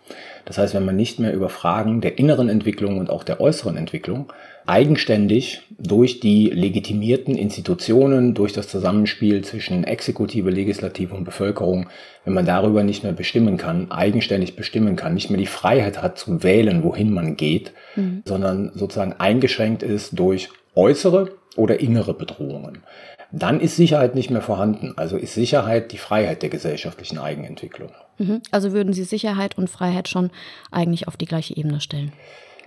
Das 0.45 0.59
heißt, 0.59 0.75
wenn 0.75 0.85
man 0.85 0.95
nicht 0.95 1.19
mehr 1.19 1.35
über 1.35 1.49
Fragen 1.49 2.01
der 2.01 2.19
inneren 2.19 2.49
Entwicklung 2.49 2.99
und 2.99 3.11
auch 3.11 3.25
der 3.25 3.41
äußeren 3.41 3.77
Entwicklung 3.77 4.33
eigenständig 4.65 5.63
durch 5.79 6.21
die 6.21 6.51
legitimierten 6.51 7.37
Institutionen, 7.37 8.35
durch 8.35 8.53
das 8.53 8.69
Zusammenspiel 8.69 9.43
zwischen 9.43 9.83
Exekutive, 9.85 10.51
Legislative 10.51 11.15
und 11.15 11.25
Bevölkerung, 11.25 11.89
wenn 12.25 12.35
man 12.35 12.47
darüber 12.47 12.85
nicht 12.85 13.03
mehr 13.03 13.13
bestimmen 13.13 13.57
kann, 13.57 13.91
eigenständig 13.91 14.55
bestimmen 14.55 14.95
kann, 14.95 15.15
nicht 15.15 15.31
mehr 15.31 15.39
die 15.39 15.47
Freiheit 15.47 16.01
hat 16.01 16.17
zu 16.17 16.45
wählen, 16.45 16.85
wohin 16.85 17.13
man 17.13 17.37
geht, 17.37 17.73
mhm. 17.97 18.23
sondern 18.25 18.71
sozusagen 18.75 19.15
eingeschränkt 19.15 19.83
ist 19.83 20.17
durch 20.19 20.49
äußere 20.77 21.33
oder 21.57 21.81
innere 21.81 22.15
Bedrohungen 22.15 22.83
dann 23.33 23.61
ist 23.61 23.77
Sicherheit 23.77 24.15
nicht 24.15 24.31
mehr 24.31 24.43
vorhanden. 24.43 24.95
Also 24.97 25.17
ist 25.17 25.35
Sicherheit 25.35 25.93
die 25.93 25.99
Freiheit 25.99 26.43
der 26.43 26.49
gesellschaftlichen 26.49 27.19
Eigenentwicklung. 27.19 27.91
Mhm. 28.19 28.41
Also 28.51 28.73
würden 28.73 28.93
Sie 28.93 29.05
Sicherheit 29.05 29.59
und 29.59 29.69
Freiheit 29.69 30.09
schon 30.09 30.31
eigentlich 30.71 31.09
auf 31.09 31.17
die 31.17 31.27
gleiche 31.27 31.57
Ebene 31.57 31.81
stellen? 31.81 32.13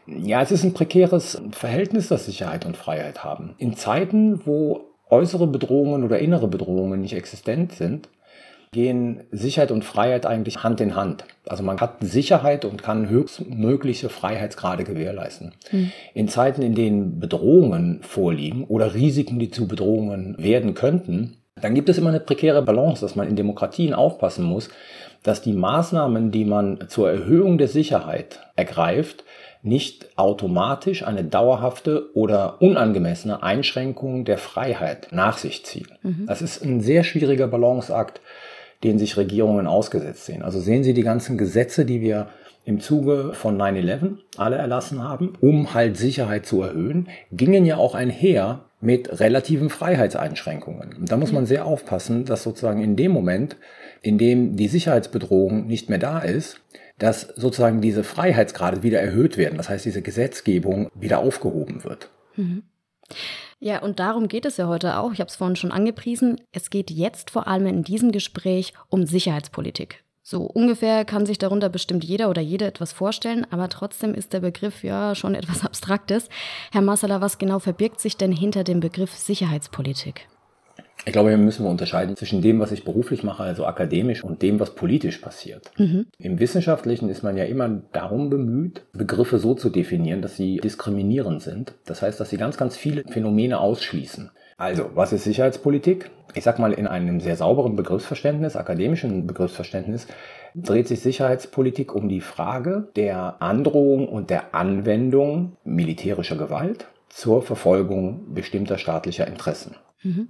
Ja, 0.08 0.42
es 0.42 0.52
ist 0.52 0.64
ein 0.64 0.74
prekäres 0.74 1.42
Verhältnis, 1.52 2.08
das 2.08 2.26
Sicherheit 2.26 2.66
und 2.66 2.78
Freiheit 2.78 3.24
haben. 3.24 3.56
In 3.58 3.76
Zeiten, 3.76 4.46
wo 4.46 4.82
äußere 5.10 5.48
Bedrohungen 5.48 6.04
oder 6.04 6.20
innere 6.20 6.48
Bedrohungen 6.48 7.02
nicht 7.02 7.14
existent 7.14 7.74
sind, 7.74 8.10
gehen 8.72 9.24
Sicherheit 9.32 9.72
und 9.72 9.84
Freiheit 9.84 10.26
eigentlich 10.28 10.64
Hand 10.64 10.80
in 10.80 10.96
Hand. 10.96 11.26
Also 11.48 11.64
man 11.64 11.80
hat 11.80 11.98
Sicherheit 12.02 12.66
und 12.66 12.84
kann 12.84 13.10
höchstmögliche 13.10 14.10
Freiheitsgrade 14.10 14.84
gewährleisten. 14.84 15.54
Mhm. 15.72 15.92
In 16.14 16.28
Zeiten, 16.28 16.62
in 16.62 16.76
denen 16.76 17.20
Bedrohungen 17.20 18.02
vorliegen 18.04 18.66
oder 18.66 18.94
Risiken, 18.94 19.40
die 19.40 19.50
zu 19.50 19.68
Bedrohungen 19.68 20.36
werden 20.38 20.76
könnten, 20.76 21.38
dann 21.60 21.74
gibt 21.74 21.90
es 21.90 21.98
immer 21.98 22.10
eine 22.10 22.20
prekäre 22.20 22.62
Balance, 22.62 23.02
dass 23.02 23.16
man 23.16 23.28
in 23.28 23.36
Demokratien 23.36 23.94
aufpassen 23.94 24.46
muss, 24.46 24.70
dass 25.24 25.42
die 25.42 25.54
Maßnahmen, 25.54 26.32
die 26.32 26.46
man 26.46 26.86
zur 26.88 27.10
Erhöhung 27.10 27.58
der 27.58 27.68
Sicherheit 27.68 28.40
ergreift, 28.56 29.26
nicht 29.62 30.18
automatisch 30.18 31.04
eine 31.04 31.26
dauerhafte 31.26 32.16
oder 32.16 32.62
unangemessene 32.62 33.44
Einschränkung 33.44 34.24
der 34.24 34.38
Freiheit 34.38 35.10
nach 35.12 35.38
sich 35.38 35.66
ziehen. 35.66 35.88
Mhm. 36.02 36.26
Das 36.28 36.42
ist 36.42 36.64
ein 36.64 36.80
sehr 36.80 37.04
schwieriger 37.04 37.48
Balanceakt, 37.48 38.22
denen 38.84 39.00
sich 39.00 39.18
Regierungen 39.18 39.68
ausgesetzt 39.68 40.26
sehen. 40.26 40.42
Also 40.42 40.60
sehen 40.60 40.84
Sie 40.84 40.94
die 40.94 41.04
ganzen 41.04 41.38
Gesetze, 41.38 41.86
die 41.86 42.02
wir 42.02 42.30
im 42.66 42.80
Zuge 42.80 43.34
von 43.34 43.58
9-11 43.58 44.18
alle 44.38 44.58
erlassen 44.58 45.04
haben, 45.04 45.34
um 45.42 45.74
halt 45.74 45.98
Sicherheit 45.98 46.46
zu 46.46 46.62
erhöhen, 46.62 47.08
gingen 47.32 47.66
ja 47.66 47.78
auch 47.78 47.96
einher 47.96 48.66
mit 48.82 49.20
relativen 49.20 49.70
Freiheitseinschränkungen. 49.70 50.96
Und 51.00 51.12
da 51.12 51.18
muss 51.18 51.32
man 51.32 51.46
sehr 51.46 51.66
aufpassen, 51.66 52.26
dass 52.26 52.44
sozusagen 52.44 52.82
in 52.82 52.96
dem 52.96 53.12
Moment, 53.12 53.58
in 54.02 54.18
dem 54.18 54.56
die 54.56 54.68
Sicherheitsbedrohung 54.68 55.68
nicht 55.68 55.90
mehr 55.90 55.98
da 55.98 56.20
ist, 56.20 56.62
dass 56.98 57.22
sozusagen 57.22 57.82
diese 57.82 58.04
Freiheitsgrade 58.04 58.84
wieder 58.84 59.00
erhöht 59.00 59.38
werden. 59.38 59.58
Das 59.58 59.70
heißt, 59.70 59.86
diese 59.86 60.02
Gesetzgebung 60.02 60.90
wieder 60.94 61.20
aufgehoben 61.20 61.84
wird. 61.84 62.10
Mhm. 62.36 62.64
Ja, 63.60 63.82
und 63.82 64.00
darum 64.00 64.30
geht 64.30 64.46
es 64.46 64.58
ja 64.58 64.68
heute 64.68 64.98
auch. 64.98 65.12
Ich 65.12 65.20
habe 65.20 65.30
es 65.30 65.36
vorhin 65.36 65.58
schon 65.58 65.72
angepriesen. 65.72 66.40
Es 66.52 66.70
geht 66.70 66.90
jetzt 66.90 67.30
vor 67.30 67.48
allem 67.48 67.66
in 67.66 67.84
diesem 67.84 68.12
Gespräch 68.12 68.74
um 68.88 69.06
Sicherheitspolitik. 69.06 70.04
So 70.22 70.44
ungefähr 70.44 71.06
kann 71.06 71.26
sich 71.26 71.40
darunter 71.40 71.70
bestimmt 71.70 72.04
jeder 72.04 72.30
oder 72.30 72.42
jede 72.42 72.66
etwas 72.66 72.94
vorstellen, 72.94 73.48
aber 73.50 73.68
trotzdem 73.68 74.14
ist 74.14 74.32
der 74.32 74.40
Begriff 74.42 74.84
ja 74.84 75.16
schon 75.16 75.36
etwas 75.36 75.66
Abstraktes. 75.66 76.30
Herr 76.72 76.82
Massala, 76.82 77.20
was 77.20 77.38
genau 77.38 77.60
verbirgt 77.60 78.00
sich 78.00 78.16
denn 78.16 78.32
hinter 78.32 78.64
dem 78.64 78.80
Begriff 78.80 79.16
Sicherheitspolitik? 79.16 80.28
Ich 81.06 81.14
glaube, 81.14 81.30
wir 81.30 81.38
müssen 81.38 81.66
unterscheiden 81.66 82.16
zwischen 82.16 82.42
dem, 82.42 82.60
was 82.60 82.72
ich 82.72 82.84
beruflich 82.84 83.24
mache, 83.24 83.44
also 83.44 83.66
akademisch, 83.66 84.24
und 84.24 84.42
dem, 84.42 84.60
was 84.60 84.76
politisch 84.76 85.20
passiert. 85.20 85.72
Mhm. 85.78 86.08
Im 86.18 86.40
Wissenschaftlichen 86.40 87.10
ist 87.10 87.24
man 87.24 87.38
ja 87.38 87.46
immer 87.46 87.70
darum 87.94 88.30
bemüht, 88.30 88.84
Begriffe 88.94 89.40
so 89.40 89.56
zu 89.56 89.70
definieren, 89.70 90.22
dass 90.22 90.36
sie 90.36 90.58
diskriminierend 90.58 91.42
sind. 91.42 91.74
Das 91.86 92.02
heißt, 92.02 92.20
dass 92.20 92.30
sie 92.30 92.38
ganz, 92.38 92.58
ganz 92.58 92.76
viele 92.76 93.04
Phänomene 93.06 93.60
ausschließen. 93.60 94.32
Also, 94.58 94.90
was 94.94 95.14
ist 95.14 95.24
Sicherheitspolitik? 95.24 96.12
Ich 96.36 96.44
sag 96.44 96.60
mal, 96.60 96.74
in 96.74 96.86
einem 96.86 97.22
sehr 97.22 97.38
sauberen 97.38 97.78
Begriffsverständnis, 97.78 98.58
akademischen 98.58 99.26
Begriffsverständnis, 99.26 100.06
dreht 100.54 100.90
sich 100.90 101.00
Sicherheitspolitik 101.00 101.96
um 101.96 102.10
die 102.10 102.20
Frage 102.20 102.90
der 102.98 103.42
Androhung 103.42 104.10
und 104.10 104.30
der 104.30 104.54
Anwendung 104.54 105.54
militärischer 105.64 106.36
Gewalt 106.36 106.88
zur 107.08 107.42
Verfolgung 107.42 108.34
bestimmter 108.34 108.78
staatlicher 108.78 109.28
Interessen. 109.28 109.76
Mhm. 110.04 110.28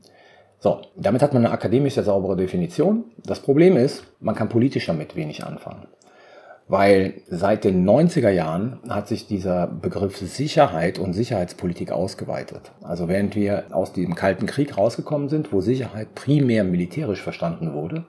So, 0.61 0.81
damit 0.97 1.21
hat 1.21 1.33
man 1.33 1.45
eine 1.45 1.53
akademisch 1.53 1.93
sehr 1.93 2.03
saubere 2.03 2.35
Definition. 2.35 3.05
Das 3.23 3.39
Problem 3.39 3.77
ist, 3.77 4.03
man 4.19 4.35
kann 4.35 4.49
politisch 4.49 4.87
damit 4.87 5.15
wenig 5.15 5.45
anfangen. 5.45 5.87
Weil 6.67 7.21
seit 7.27 7.63
den 7.63 7.87
90er 7.87 8.29
Jahren 8.29 8.77
hat 8.89 9.07
sich 9.07 9.25
dieser 9.25 9.67
Begriff 9.67 10.17
Sicherheit 10.17 10.99
und 10.99 11.13
Sicherheitspolitik 11.13 11.91
ausgeweitet. 11.91 12.71
Also 12.83 13.07
während 13.07 13.35
wir 13.35 13.63
aus 13.71 13.93
dem 13.93 14.15
Kalten 14.15 14.45
Krieg 14.45 14.77
rausgekommen 14.77 15.29
sind, 15.29 15.51
wo 15.51 15.61
Sicherheit 15.61 16.13
primär 16.13 16.63
militärisch 16.63 17.21
verstanden 17.21 17.73
wurde, 17.73 18.05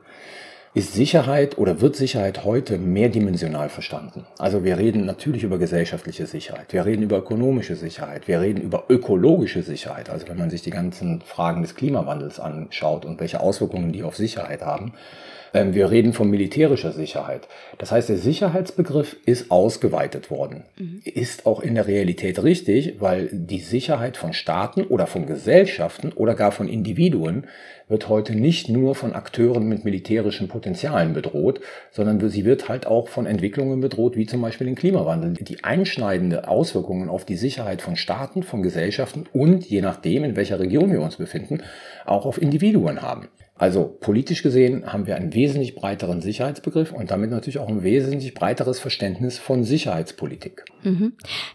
ist 0.73 0.93
Sicherheit 0.93 1.59
oder 1.59 1.81
wird 1.81 1.97
Sicherheit 1.97 2.45
heute 2.45 2.79
mehrdimensional 2.79 3.69
verstanden. 3.69 4.25
Also 4.39 4.63
wir 4.63 4.79
reden 4.79 5.05
natürlich 5.05 5.43
über 5.43 5.59
gesellschaftliche 5.59 6.27
Sicherheit, 6.27 6.73
wir 6.73 6.87
reden 6.87 7.03
über 7.03 7.19
ökonomische 7.19 7.75
Sicherheit, 7.75 8.29
wir 8.29 8.41
reden 8.41 8.61
über 8.61 8.85
ökologische 8.89 9.63
Sicherheit. 9.63 10.11
Also 10.11 10.29
wenn 10.29 10.39
man 10.39 10.49
sich 10.49 10.63
die 10.63 10.71
ganzen 10.71 11.23
Fragen 11.23 11.63
des 11.63 11.75
Klimawandels 11.75 12.39
anschaut 12.39 13.05
und 13.05 13.19
welche 13.19 13.41
Auswirkungen 13.41 13.91
die 13.91 14.05
auf 14.05 14.17
Sicherheit 14.17 14.63
haben, 14.63 14.93
wir 15.53 15.91
reden 15.91 16.13
von 16.13 16.31
militärischer 16.31 16.93
Sicherheit. 16.93 17.49
Das 17.79 17.93
heißt, 17.93 18.09
der 18.09 18.19
Sicherheitsbegriff 18.19 19.17
ist 19.27 19.51
ausgeweitet 19.51 20.31
worden. 20.31 20.65
Mhm. 20.79 21.03
Ist 21.05 21.47
auch 21.47 21.61
in 21.61 21.75
der 21.75 21.87
Realität 21.87 22.43
richtig, 22.43 23.01
weil 23.01 23.29
die 23.33 23.61
Sicherheit 23.61 24.17
von 24.17 24.33
Staaten 24.33 24.83
oder 24.83 25.07
von 25.07 25.27
Gesellschaften 25.27 26.13
oder 26.13 26.35
gar 26.35 26.53
von 26.53 26.69
Individuen 26.69 27.47
wird 27.91 28.09
heute 28.09 28.37
nicht 28.37 28.69
nur 28.69 28.95
von 28.95 29.15
Akteuren 29.15 29.69
mit 29.69 29.85
militärischen 29.85 30.47
Potenzialen 30.47 31.13
bedroht, 31.13 31.61
sondern 31.91 32.27
sie 32.31 32.45
wird 32.45 32.69
halt 32.69 32.87
auch 32.87 33.09
von 33.09 33.27
Entwicklungen 33.27 33.81
bedroht, 33.81 34.17
wie 34.17 34.27
zum 34.27 34.41
Beispiel 34.41 34.67
den 34.67 34.77
Klimawandel, 34.77 35.35
die 35.35 35.65
einschneidende 35.65 36.47
Auswirkungen 36.47 37.09
auf 37.09 37.25
die 37.25 37.37
Sicherheit 37.37 37.83
von 37.83 37.97
Staaten, 37.97 38.45
von 38.45 38.63
Gesellschaften 38.63 39.25
und 39.33 39.67
je 39.67 39.81
nachdem, 39.81 40.23
in 40.23 40.37
welcher 40.37 40.61
Region 40.61 40.93
wir 40.93 41.01
uns 41.01 41.17
befinden, 41.17 41.63
auch 42.07 42.27
auf 42.27 42.41
Individuen 42.41 43.03
haben. 43.03 43.29
Also 43.61 43.95
politisch 44.01 44.43
gesehen 44.43 44.91
haben 44.91 45.07
wir 45.07 45.17
einen 45.17 45.35
wesentlich 45.35 45.75
breiteren 45.75 46.23
Sicherheitsbegriff 46.23 46.93
und 46.93 47.11
damit 47.11 47.31
natürlich 47.31 47.59
auch 47.59 47.69
ein 47.69 47.83
wesentlich 47.83 48.33
breiteres 48.33 48.81
Verständnis 48.81 49.39
von 49.39 49.65
Sicherheitspolitik. 49.65 50.65
Mhm. 50.83 51.13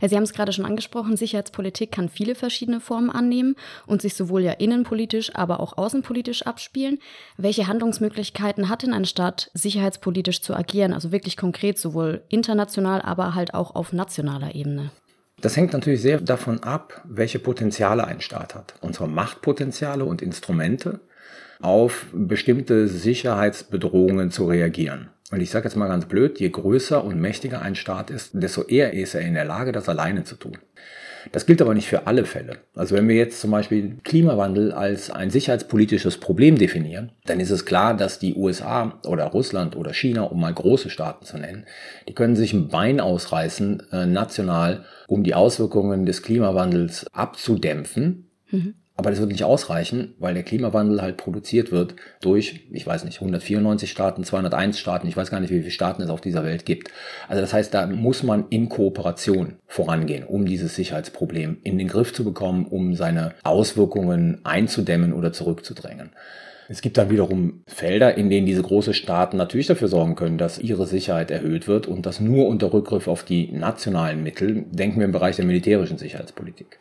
Sie 0.08 0.15
haben 0.15 0.22
es 0.22 0.34
gerade 0.34 0.54
schon 0.54 0.65
angesprochen, 0.65 1.18
Sicherheitspolitik 1.18 1.91
kann 1.91 2.10
viele 2.10 2.36
verschiedene 2.36 2.80
Formen 2.80 3.10
annehmen 3.10 3.56
und 3.88 4.04
sich 4.04 4.13
sowohl 4.13 4.44
ja 4.44 4.52
innenpolitisch, 4.52 5.34
aber 5.34 5.60
auch 5.60 5.80
außenpolitisch 5.80 6.44
abspielen. 6.44 7.00
Welche 7.38 7.65
Handlungsmöglichkeiten 7.65 8.70
hat 8.70 8.84
denn 8.84 8.94
ein 8.94 9.06
Staat, 9.06 9.50
sicherheitspolitisch 9.56 10.44
zu 10.44 10.54
agieren, 10.54 10.94
also 10.94 11.12
wirklich 11.12 11.38
konkret, 11.38 11.80
sowohl 11.80 12.22
international, 12.30 13.02
aber 13.02 13.34
halt 13.34 13.56
auch 13.56 13.74
auf 13.74 13.94
nationaler 13.94 14.54
Ebene? 14.54 14.91
Das 15.41 15.58
hängt 15.58 15.74
natürlich 15.74 16.04
sehr 16.04 16.22
davon 16.22 16.62
ab, 16.62 17.02
welche 17.04 17.39
Potenziale 17.39 18.06
ein 18.06 18.22
Staat 18.22 18.54
hat. 18.54 18.76
Und 18.82 18.94
zwar 18.94 19.08
Machtpotenziale 19.08 20.06
und 20.06 20.22
Instrumente 20.22 21.00
auf 21.62 22.08
bestimmte 22.13 22.88
Sicherheitsbedrohungen 22.88 24.32
zu 24.32 24.46
reagieren. 24.46 25.10
Und 25.32 25.41
ich 25.41 25.50
sage 25.50 25.65
jetzt 25.65 25.76
mal 25.76 25.88
ganz 25.88 26.06
blöd, 26.06 26.39
je 26.39 26.50
größer 26.50 27.04
und 27.04 27.20
mächtiger 27.20 27.62
ein 27.62 27.76
Staat 27.76 28.12
ist, 28.12 28.32
desto 28.34 28.63
eher 28.63 28.94
ist 28.94 29.15
er 29.15 29.22
in 29.22 29.34
der 29.34 29.46
Lage, 29.46 29.72
das 29.72 29.89
alleine 29.89 30.24
zu 30.24 30.36
tun. 30.36 30.58
Das 31.32 31.46
gilt 31.46 31.62
aber 31.62 31.74
nicht 31.74 31.88
für 31.88 32.08
alle 32.08 32.26
Fälle. 32.26 32.58
Also 32.76 32.96
wenn 32.96 33.08
wir 33.08 33.15
jetzt 33.15 33.41
zum 33.41 33.52
Beispiel 33.52 33.98
Klimawandel 34.04 34.72
als 34.72 35.10
ein 35.10 35.32
sicherheitspolitisches 35.32 36.20
Problem 36.20 36.58
definieren, 36.58 37.12
dann 37.26 37.39
ist 37.39 37.50
es 37.50 37.65
klar, 37.65 37.96
dass 37.96 38.20
die 38.20 38.36
USA 38.36 39.00
oder 39.08 39.26
Russland 39.26 39.76
oder 39.76 39.94
China, 39.94 40.24
um 40.24 40.39
mal 40.39 40.54
große 40.54 40.89
Staaten 40.89 41.26
zu 41.26 41.38
nennen, 41.38 41.65
die 42.08 42.13
können 42.13 42.36
sich 42.36 42.54
ein 42.54 42.68
Bein 42.68 43.00
ausreißen, 43.00 43.91
äh, 43.91 44.06
national, 44.06 44.86
um 45.08 45.24
die 45.24 45.34
Auswirkungen 45.34 46.06
des 46.06 46.22
Klimawandels 46.22 47.08
abzudämpfen. 47.12 48.30
Mhm. 48.52 48.76
Aber 48.97 49.10
das 49.10 49.19
wird 49.19 49.31
nicht 49.31 49.43
ausreichen, 49.43 50.15
weil 50.19 50.34
der 50.34 50.43
Klimawandel 50.43 51.01
halt 51.01 51.17
produziert 51.17 51.71
wird 51.71 51.95
durch, 52.21 52.65
ich 52.71 52.88
weiß 52.88 53.03
nicht, 53.03 53.17
194 53.17 53.91
Staaten, 53.91 54.23
201 54.23 54.79
Staaten, 54.79 55.08
ich 55.08 55.17
weiß 55.17 55.31
gar 55.31 55.41
nicht, 55.41 55.49
wie 55.49 55.60
viele 55.60 55.71
Staaten 55.71 56.01
es 56.01 56.10
auf 56.10 56.21
dieser 56.21 56.45
Welt 56.45 56.65
gibt. 56.65 56.91
Also 57.27 57.41
das 57.41 57.53
heißt, 57.53 57.73
da 57.73 57.88
muss 57.88 58.23
man 58.23 58.45
in 58.49 58.69
Kooperation 58.69 59.55
vorangehen, 59.67 60.23
um 60.23 60.45
dieses 60.45 60.75
Sicherheitsproblem 60.75 61.58
in 61.63 61.77
den 61.77 61.89
Griff 61.89 62.13
zu 62.13 62.23
bekommen, 62.23 62.65
um 62.65 62.95
seine 62.95 63.34
Auswirkungen 63.43 64.39
einzudämmen 64.45 65.12
oder 65.12 65.34
zurückzudrängen. 65.34 66.12
Es 66.67 66.81
gibt 66.81 66.97
dann 66.97 67.12
wiederum 67.12 67.63
Felder, 67.67 68.17
in 68.17 68.29
denen 68.29 68.47
diese 68.47 68.63
großen 68.63 68.93
Staaten 68.93 69.38
natürlich 69.38 69.67
dafür 69.67 69.88
sorgen 69.88 70.15
können, 70.15 70.38
dass 70.38 70.58
ihre 70.58 70.88
Sicherheit 70.88 71.29
erhöht 71.29 71.67
wird 71.67 71.86
und 71.86 72.05
das 72.05 72.19
nur 72.19 72.47
unter 72.47 72.73
Rückgriff 72.73 73.08
auf 73.08 73.23
die 73.23 73.51
nationalen 73.51 74.23
Mittel. 74.23 74.65
Denken 74.71 74.99
wir 74.99 75.05
im 75.05 75.12
Bereich 75.12 75.36
der 75.36 75.45
militärischen 75.45 75.97
Sicherheitspolitik. 75.97 76.79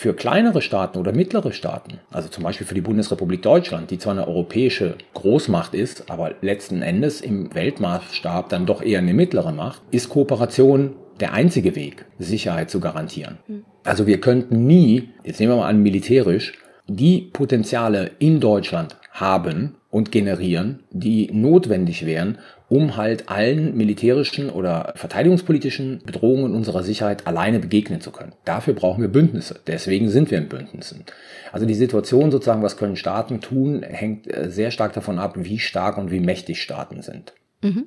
Für 0.00 0.14
kleinere 0.14 0.62
Staaten 0.62 0.96
oder 0.96 1.10
mittlere 1.10 1.50
Staaten, 1.50 1.98
also 2.12 2.28
zum 2.28 2.44
Beispiel 2.44 2.68
für 2.68 2.76
die 2.76 2.80
Bundesrepublik 2.80 3.42
Deutschland, 3.42 3.90
die 3.90 3.98
zwar 3.98 4.12
eine 4.12 4.28
europäische 4.28 4.94
Großmacht 5.14 5.74
ist, 5.74 6.08
aber 6.08 6.36
letzten 6.40 6.82
Endes 6.82 7.20
im 7.20 7.52
Weltmaßstab 7.52 8.48
dann 8.48 8.64
doch 8.64 8.80
eher 8.80 9.00
eine 9.00 9.12
mittlere 9.12 9.50
Macht, 9.50 9.82
ist 9.90 10.08
Kooperation 10.08 10.94
der 11.18 11.32
einzige 11.32 11.74
Weg, 11.74 12.04
Sicherheit 12.20 12.70
zu 12.70 12.78
garantieren. 12.78 13.38
Hm. 13.48 13.64
Also 13.82 14.06
wir 14.06 14.20
könnten 14.20 14.68
nie, 14.68 15.08
jetzt 15.24 15.40
nehmen 15.40 15.54
wir 15.54 15.56
mal 15.56 15.68
an 15.68 15.82
militärisch, 15.82 16.52
die 16.86 17.22
Potenziale 17.32 18.12
in 18.20 18.38
Deutschland 18.38 18.94
haben 19.10 19.78
und 19.90 20.12
generieren, 20.12 20.84
die 20.92 21.28
notwendig 21.32 22.06
wären, 22.06 22.38
um 22.68 22.96
halt 22.96 23.28
allen 23.28 23.76
militärischen 23.76 24.50
oder 24.50 24.92
verteidigungspolitischen 24.96 26.02
Bedrohungen 26.04 26.54
unserer 26.54 26.82
Sicherheit 26.82 27.26
alleine 27.26 27.60
begegnen 27.60 28.00
zu 28.00 28.10
können. 28.10 28.32
Dafür 28.44 28.74
brauchen 28.74 29.00
wir 29.00 29.08
Bündnisse. 29.08 29.60
Deswegen 29.66 30.10
sind 30.10 30.30
wir 30.30 30.38
in 30.38 30.48
Bündnissen. 30.48 31.04
Also 31.50 31.64
die 31.64 31.74
Situation 31.74 32.30
sozusagen, 32.30 32.62
was 32.62 32.76
können 32.76 32.96
Staaten 32.96 33.40
tun, 33.40 33.82
hängt 33.82 34.32
äh, 34.32 34.50
sehr 34.50 34.70
stark 34.70 34.92
davon 34.92 35.18
ab, 35.18 35.34
wie 35.36 35.58
stark 35.58 35.96
und 35.96 36.10
wie 36.10 36.20
mächtig 36.20 36.60
Staaten 36.60 37.00
sind. 37.02 37.32
Mhm. 37.62 37.86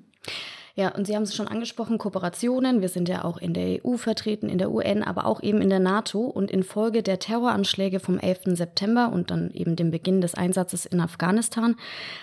Ja, 0.76 0.90
und 0.96 1.06
Sie 1.06 1.16
haben 1.16 1.24
es 1.24 1.36
schon 1.36 1.48
angesprochen, 1.48 1.98
Kooperationen. 1.98 2.82
Wir 2.82 2.88
sind 2.88 3.10
ja 3.10 3.26
auch 3.26 3.38
in 3.38 3.54
der 3.54 3.86
EU 3.86 3.98
vertreten, 3.98 4.48
in 4.48 4.58
der 4.58 4.72
UN, 4.72 5.04
aber 5.04 5.26
auch 5.26 5.44
eben 5.44 5.62
in 5.62 5.70
der 5.70 5.80
NATO. 5.80 6.22
Und 6.22 6.50
infolge 6.50 7.04
der 7.04 7.20
Terroranschläge 7.20 8.00
vom 8.00 8.18
11. 8.18 8.56
September 8.58 9.12
und 9.12 9.32
dann 9.32 9.52
eben 9.52 9.76
dem 9.76 9.92
Beginn 9.92 10.22
des 10.22 10.34
Einsatzes 10.34 10.86
in 10.86 11.02
Afghanistan 11.02 11.76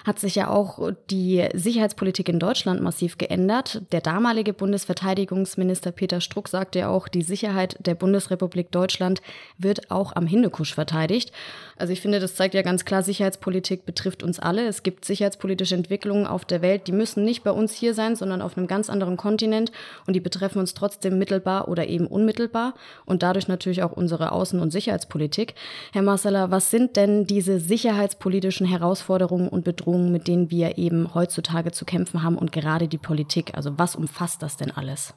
hat 0.04 0.18
sich 0.18 0.34
ja 0.34 0.48
auch 0.48 0.92
die 1.10 1.46
Sicherheitspolitik 1.54 2.28
in 2.28 2.38
Deutschland 2.38 2.80
massiv 2.80 3.18
geändert. 3.18 3.82
Der 3.92 4.00
damalige 4.00 4.54
Bundesverteidigungsminister 4.54 5.92
Peter 5.92 6.20
Struck 6.20 6.48
sagte 6.48 6.80
ja 6.80 6.88
auch, 6.88 7.08
die 7.08 7.22
Sicherheit 7.22 7.76
der 7.80 7.94
Bundesrepublik 7.94 8.70
Deutschland 8.70 9.20
wird 9.58 9.90
auch 9.90 10.16
am 10.16 10.26
Hindukusch 10.26 10.74
verteidigt. 10.74 11.32
Also 11.76 11.92
ich 11.92 12.00
finde, 12.00 12.18
das 12.18 12.34
zeigt 12.34 12.54
ja 12.54 12.62
ganz 12.62 12.84
klar, 12.84 13.02
Sicherheitspolitik 13.02 13.84
betrifft 13.84 14.22
uns 14.22 14.38
alle. 14.38 14.66
Es 14.66 14.82
gibt 14.82 15.04
sicherheitspolitische 15.04 15.74
Entwicklungen 15.74 16.26
auf 16.26 16.44
der 16.44 16.62
Welt, 16.62 16.86
die 16.86 16.92
müssen 16.92 17.24
nicht 17.24 17.44
bei 17.44 17.50
uns 17.50 17.72
hier 17.72 17.94
sein, 17.94 18.16
sondern 18.16 18.42
auf 18.48 18.56
einem 18.56 18.66
ganz 18.66 18.88
anderen 18.88 19.16
Kontinent 19.16 19.70
und 20.06 20.14
die 20.14 20.20
betreffen 20.20 20.58
uns 20.58 20.74
trotzdem 20.74 21.18
mittelbar 21.18 21.68
oder 21.68 21.86
eben 21.86 22.06
unmittelbar 22.06 22.74
und 23.04 23.22
dadurch 23.22 23.46
natürlich 23.46 23.82
auch 23.82 23.92
unsere 23.92 24.32
Außen- 24.32 24.58
und 24.58 24.70
Sicherheitspolitik. 24.70 25.54
Herr 25.92 26.02
Marsala, 26.02 26.50
was 26.50 26.70
sind 26.70 26.96
denn 26.96 27.26
diese 27.26 27.60
sicherheitspolitischen 27.60 28.66
Herausforderungen 28.66 29.48
und 29.48 29.64
Bedrohungen, 29.64 30.10
mit 30.10 30.26
denen 30.26 30.50
wir 30.50 30.78
eben 30.78 31.14
heutzutage 31.14 31.72
zu 31.72 31.84
kämpfen 31.84 32.22
haben 32.22 32.38
und 32.38 32.50
gerade 32.50 32.88
die 32.88 32.98
Politik? 32.98 33.52
Also 33.54 33.78
was 33.78 33.94
umfasst 33.94 34.42
das 34.42 34.56
denn 34.56 34.70
alles? 34.70 35.14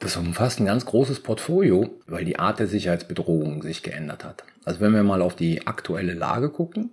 Das 0.00 0.16
umfasst 0.16 0.60
ein 0.60 0.66
ganz 0.66 0.84
großes 0.84 1.20
Portfolio, 1.20 1.90
weil 2.06 2.24
die 2.24 2.38
Art 2.38 2.60
der 2.60 2.68
Sicherheitsbedrohung 2.68 3.62
sich 3.62 3.82
geändert 3.82 4.24
hat. 4.24 4.44
Also 4.64 4.80
wenn 4.80 4.92
wir 4.92 5.02
mal 5.02 5.22
auf 5.22 5.34
die 5.34 5.66
aktuelle 5.66 6.14
Lage 6.14 6.50
gucken, 6.50 6.90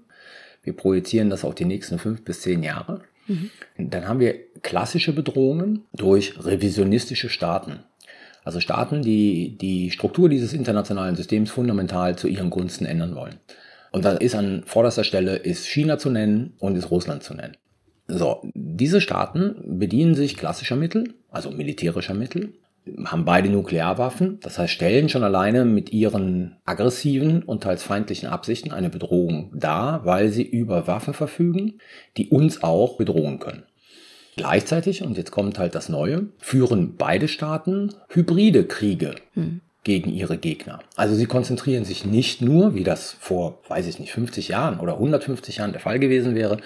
wir 0.63 0.73
projizieren 0.73 1.29
das 1.29 1.45
auf 1.45 1.53
die 1.53 1.65
nächsten 1.65 1.99
fünf 1.99 2.23
bis 2.23 2.41
zehn 2.41 2.63
Jahre, 2.63 3.01
mhm. 3.27 3.49
dann 3.77 4.07
haben 4.07 4.19
wir 4.19 4.35
klassische 4.61 5.13
Bedrohungen 5.13 5.85
durch 5.93 6.33
revisionistische 6.43 7.29
Staaten. 7.29 7.79
Also 8.43 8.59
Staaten, 8.59 9.01
die 9.01 9.57
die 9.57 9.91
Struktur 9.91 10.29
dieses 10.29 10.53
internationalen 10.53 11.15
Systems 11.15 11.49
fundamental 11.49 12.15
zu 12.15 12.27
ihren 12.27 12.51
Gunsten 12.51 12.85
ändern 12.85 13.15
wollen. 13.15 13.39
Und 13.91 14.05
da 14.05 14.11
ist 14.11 14.35
an 14.35 14.63
vorderster 14.65 15.03
Stelle 15.03 15.37
ist 15.37 15.65
China 15.65 15.97
zu 15.97 16.09
nennen 16.09 16.53
und 16.59 16.75
ist 16.75 16.91
Russland 16.91 17.23
zu 17.23 17.33
nennen. 17.33 17.57
So, 18.07 18.41
diese 18.53 19.01
Staaten 19.01 19.55
bedienen 19.79 20.13
sich 20.13 20.37
klassischer 20.37 20.75
Mittel, 20.75 21.15
also 21.31 21.49
militärischer 21.49 22.13
Mittel, 22.13 22.53
haben 23.05 23.25
beide 23.25 23.49
Nuklearwaffen, 23.49 24.39
das 24.41 24.59
heißt 24.59 24.73
stellen 24.73 25.09
schon 25.09 25.23
alleine 25.23 25.65
mit 25.65 25.91
ihren 25.91 26.57
aggressiven 26.65 27.43
und 27.43 27.63
teils 27.63 27.83
feindlichen 27.83 28.29
Absichten 28.29 28.71
eine 28.71 28.89
Bedrohung 28.89 29.51
dar, 29.55 30.05
weil 30.05 30.29
sie 30.29 30.43
über 30.43 30.87
Waffen 30.87 31.13
verfügen, 31.13 31.79
die 32.17 32.29
uns 32.29 32.63
auch 32.63 32.97
bedrohen 32.97 33.39
können. 33.39 33.63
Gleichzeitig, 34.37 35.01
und 35.01 35.17
jetzt 35.17 35.31
kommt 35.31 35.57
halt 35.57 35.75
das 35.75 35.87
Neue, 35.87 36.27
führen 36.39 36.95
beide 36.97 37.27
Staaten 37.27 37.93
hybride 38.09 38.65
Kriege. 38.65 39.15
Hm 39.33 39.61
gegen 39.85 40.11
ihre 40.11 40.37
Gegner. 40.37 40.79
Also 40.95 41.15
sie 41.15 41.27
konzentrieren 41.27 41.85
sich 41.85 42.05
nicht 42.05 42.41
nur, 42.41 42.73
wie 42.73 42.83
das 42.83 43.15
vor, 43.19 43.59
weiß 43.67 43.85
ich 43.85 43.99
nicht, 43.99 44.11
50 44.11 44.47
Jahren 44.49 44.79
oder 44.79 44.93
150 44.93 45.57
Jahren 45.57 45.71
der 45.71 45.79
Fall 45.79 45.99
gewesen 45.99 46.33
wäre, 46.33 46.57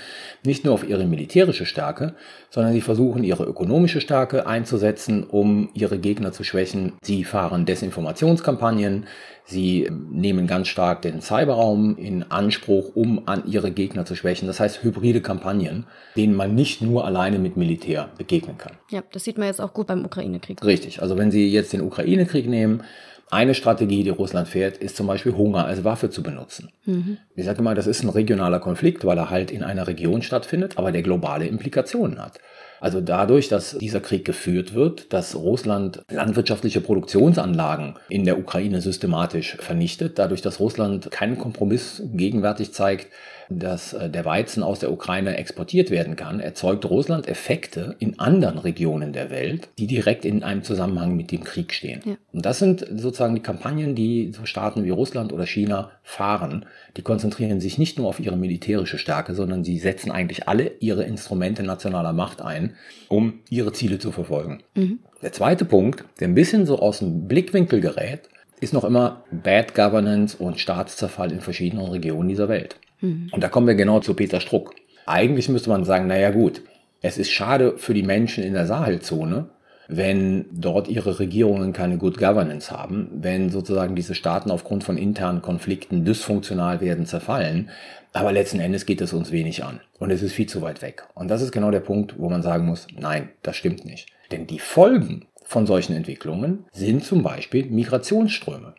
nicht 0.44 0.64
nur 0.64 0.74
auf 0.74 0.88
ihre 0.88 1.06
militärische 1.06 1.66
Stärke, 1.66 2.16
sondern 2.50 2.72
sie 2.72 2.82
versuchen 2.82 3.26
ihre 3.26 3.44
ökonomische 3.44 4.00
Stärke 4.00 4.48
einzusetzen, 4.48 5.26
um 5.26 5.70
ihre 5.74 6.00
Gegner 6.00 6.32
zu 6.32 6.46
schwächen. 6.46 6.94
Sie 7.02 7.26
fahren 7.26 7.66
Desinformationskampagnen, 7.66 9.06
sie 9.50 9.90
nehmen 10.12 10.48
ganz 10.48 10.68
stark 10.68 11.02
den 11.02 11.22
Cyberraum 11.22 11.98
in 11.98 12.24
Anspruch, 12.32 12.96
um 12.96 13.28
an 13.28 13.44
ihre 13.48 13.72
Gegner 13.72 14.06
zu 14.06 14.16
schwächen. 14.16 14.48
Das 14.48 14.60
heißt 14.60 14.84
hybride 14.84 15.22
Kampagnen, 15.22 15.86
denen 16.16 16.36
man 16.36 16.56
nicht 16.56 16.82
nur 16.82 17.06
alleine 17.06 17.40
mit 17.40 17.58
Militär 17.58 18.10
begegnen 18.18 18.58
kann. 18.58 18.74
Ja, 18.90 19.04
das 19.12 19.24
sieht 19.24 19.38
man 19.38 19.48
jetzt 19.48 19.62
auch 19.62 19.74
gut 19.74 19.88
beim 19.88 20.06
Ukraine-Krieg. 20.06 20.64
Richtig, 20.64 21.02
also 21.02 21.18
wenn 21.18 21.32
Sie 21.32 21.48
jetzt 21.48 21.74
den 21.74 21.82
Ukraine-Krieg 21.82 22.48
nehmen, 22.48 22.84
eine 23.32 23.54
Strategie, 23.54 24.04
die 24.04 24.10
Russland 24.10 24.48
fährt, 24.48 24.78
ist 24.78 24.96
zum 24.96 25.06
Beispiel 25.06 25.34
Hunger 25.34 25.66
als 25.66 25.84
Waffe 25.84 26.10
zu 26.10 26.24
benutzen. 26.24 26.72
Mhm. 26.86 27.18
Ich 27.36 27.46
sage 27.46 27.62
mal, 27.62 27.76
das 27.76 27.86
ist 27.86 28.04
ein 28.04 28.10
regionaler 28.10 28.60
Konflikt, 28.60 29.06
weil 29.06 29.20
er 29.20 29.30
halt 29.30 29.52
in 29.52 29.64
einer 29.64 29.86
Region 29.88 30.24
stattfindet, 30.24 30.78
aber 30.80 30.92
der 30.92 31.04
globale 31.04 31.46
Implikationen 31.46 32.20
hat. 32.20 32.40
Also 32.80 33.02
dadurch, 33.02 33.50
dass 33.50 33.78
dieser 33.78 34.00
Krieg 34.00 34.26
geführt 34.26 34.74
wird, 34.74 35.12
dass 35.14 35.36
Russland 35.36 36.02
landwirtschaftliche 36.10 36.82
Produktionsanlagen 36.82 37.96
in 38.10 38.26
der 38.26 38.40
Ukraine 38.40 38.82
systematisch 38.82 39.58
vernichtet, 39.60 40.18
dadurch, 40.18 40.42
dass 40.42 40.60
Russland 40.60 41.12
keinen 41.12 41.38
Kompromiss 41.38 42.02
gegenwärtig 42.14 42.74
zeigt, 42.74 43.08
dass 43.50 43.94
äh, 43.94 44.10
der 44.10 44.26
Weizen 44.26 44.64
aus 44.64 44.80
der 44.80 44.92
Ukraine 44.92 45.38
exportiert 45.38 45.90
werden 45.90 46.16
kann, 46.16 46.40
erzeugt 46.40 46.86
Russland 46.86 47.28
Effekte 47.28 47.96
in 48.00 48.20
anderen 48.20 48.60
Regionen 48.60 49.12
der 49.12 49.30
Welt, 49.32 49.70
die 49.78 49.88
direkt 49.88 50.24
in 50.24 50.44
einem 50.44 50.64
Zusammenhang 50.64 51.16
mit 51.16 51.32
dem 51.32 51.44
Krieg 51.44 51.74
stehen. 51.74 52.02
Ja. 52.06 52.14
Und 52.32 52.46
das 52.46 52.60
sind 52.60 52.86
sozusagen 52.96 53.36
die 53.36 53.42
Kampagnen, 53.42 53.96
die 53.96 54.32
so 54.34 54.46
Staaten 54.46 54.84
wie 54.84 54.92
Russland 54.92 55.34
oder 55.34 55.46
China 55.46 55.92
fahren. 56.04 56.66
Die 56.96 57.02
konzentrieren 57.02 57.60
sich 57.60 57.78
nicht 57.78 57.98
nur 57.98 58.08
auf 58.08 58.20
ihre 58.20 58.38
militärische 58.38 58.98
Stärke, 58.98 59.34
sondern 59.34 59.64
sie 59.64 59.80
setzen 59.80 60.12
eigentlich 60.12 60.48
alle 60.48 60.72
ihre 60.80 61.04
Instrumente 61.04 61.64
nationaler 61.64 62.14
Macht 62.14 62.42
ein, 62.42 62.76
um 63.08 63.40
ihre 63.50 63.74
Ziele 63.74 64.00
zu 64.00 64.12
verfolgen. 64.12 64.64
Mhm. 64.76 65.00
Der 65.22 65.34
zweite 65.34 65.66
Punkt, 65.66 66.06
der 66.20 66.28
ein 66.28 66.36
bisschen 66.36 66.66
so 66.66 66.80
aus 66.80 67.00
dem 67.00 67.28
Blickwinkel 67.28 67.82
gerät, 67.82 68.30
ist 68.62 68.74
noch 68.74 68.84
immer 68.84 69.24
Bad 69.32 69.74
Governance 69.74 70.38
und 70.38 70.60
Staatszerfall 70.60 71.32
in 71.32 71.42
verschiedenen 71.42 71.88
Regionen 71.88 72.30
dieser 72.30 72.50
Welt. 72.50 72.76
Mhm. 73.02 73.30
Und 73.32 73.44
da 73.44 73.50
kommen 73.50 73.68
wir 73.68 73.76
genau 73.76 74.00
zu 74.00 74.14
Peter 74.14 74.40
Struck. 74.40 74.76
Eigentlich 75.06 75.50
müsste 75.50 75.70
man 75.70 75.86
sagen, 75.86 76.08
naja 76.08 76.32
gut, 76.32 76.62
es 77.02 77.18
ist 77.18 77.32
schade 77.32 77.78
für 77.78 77.94
die 77.94 78.04
Menschen 78.04 78.44
in 78.44 78.54
der 78.54 78.68
Sahelzone, 78.68 79.50
wenn 79.88 80.46
dort 80.52 80.88
ihre 80.88 81.20
Regierungen 81.20 81.74
keine 81.74 81.98
Good 81.98 82.18
Governance 82.18 82.72
haben, 82.72 83.10
wenn 83.14 83.50
sozusagen 83.50 83.96
diese 83.96 84.14
Staaten 84.14 84.52
aufgrund 84.52 84.84
von 84.84 84.98
internen 84.98 85.42
Konflikten 85.42 86.06
dysfunktional 86.06 86.80
werden, 86.80 87.08
zerfallen. 87.08 87.70
Aber 88.14 88.32
letzten 88.32 88.60
Endes 88.60 88.86
geht 88.86 89.02
es 89.02 89.14
uns 89.14 89.32
wenig 89.32 89.64
an. 89.64 89.80
Und 89.98 90.12
es 90.12 90.22
ist 90.22 90.34
viel 90.34 90.48
zu 90.48 90.62
weit 90.62 90.82
weg. 90.82 91.08
Und 91.16 91.30
das 91.30 91.42
ist 91.42 91.52
genau 91.52 91.72
der 91.72 91.80
Punkt, 91.80 92.16
wo 92.18 92.30
man 92.30 92.44
sagen 92.44 92.66
muss, 92.66 92.88
nein, 92.96 93.30
das 93.42 93.56
stimmt 93.56 93.86
nicht. 93.86 94.08
Denn 94.32 94.46
die 94.46 94.60
Folgen 94.60 95.26
von 95.44 95.66
solchen 95.66 95.96
Entwicklungen 95.96 96.66
sind 96.72 97.04
zum 97.04 97.24
Beispiel 97.24 97.66
Migrationsströme. 97.66 98.76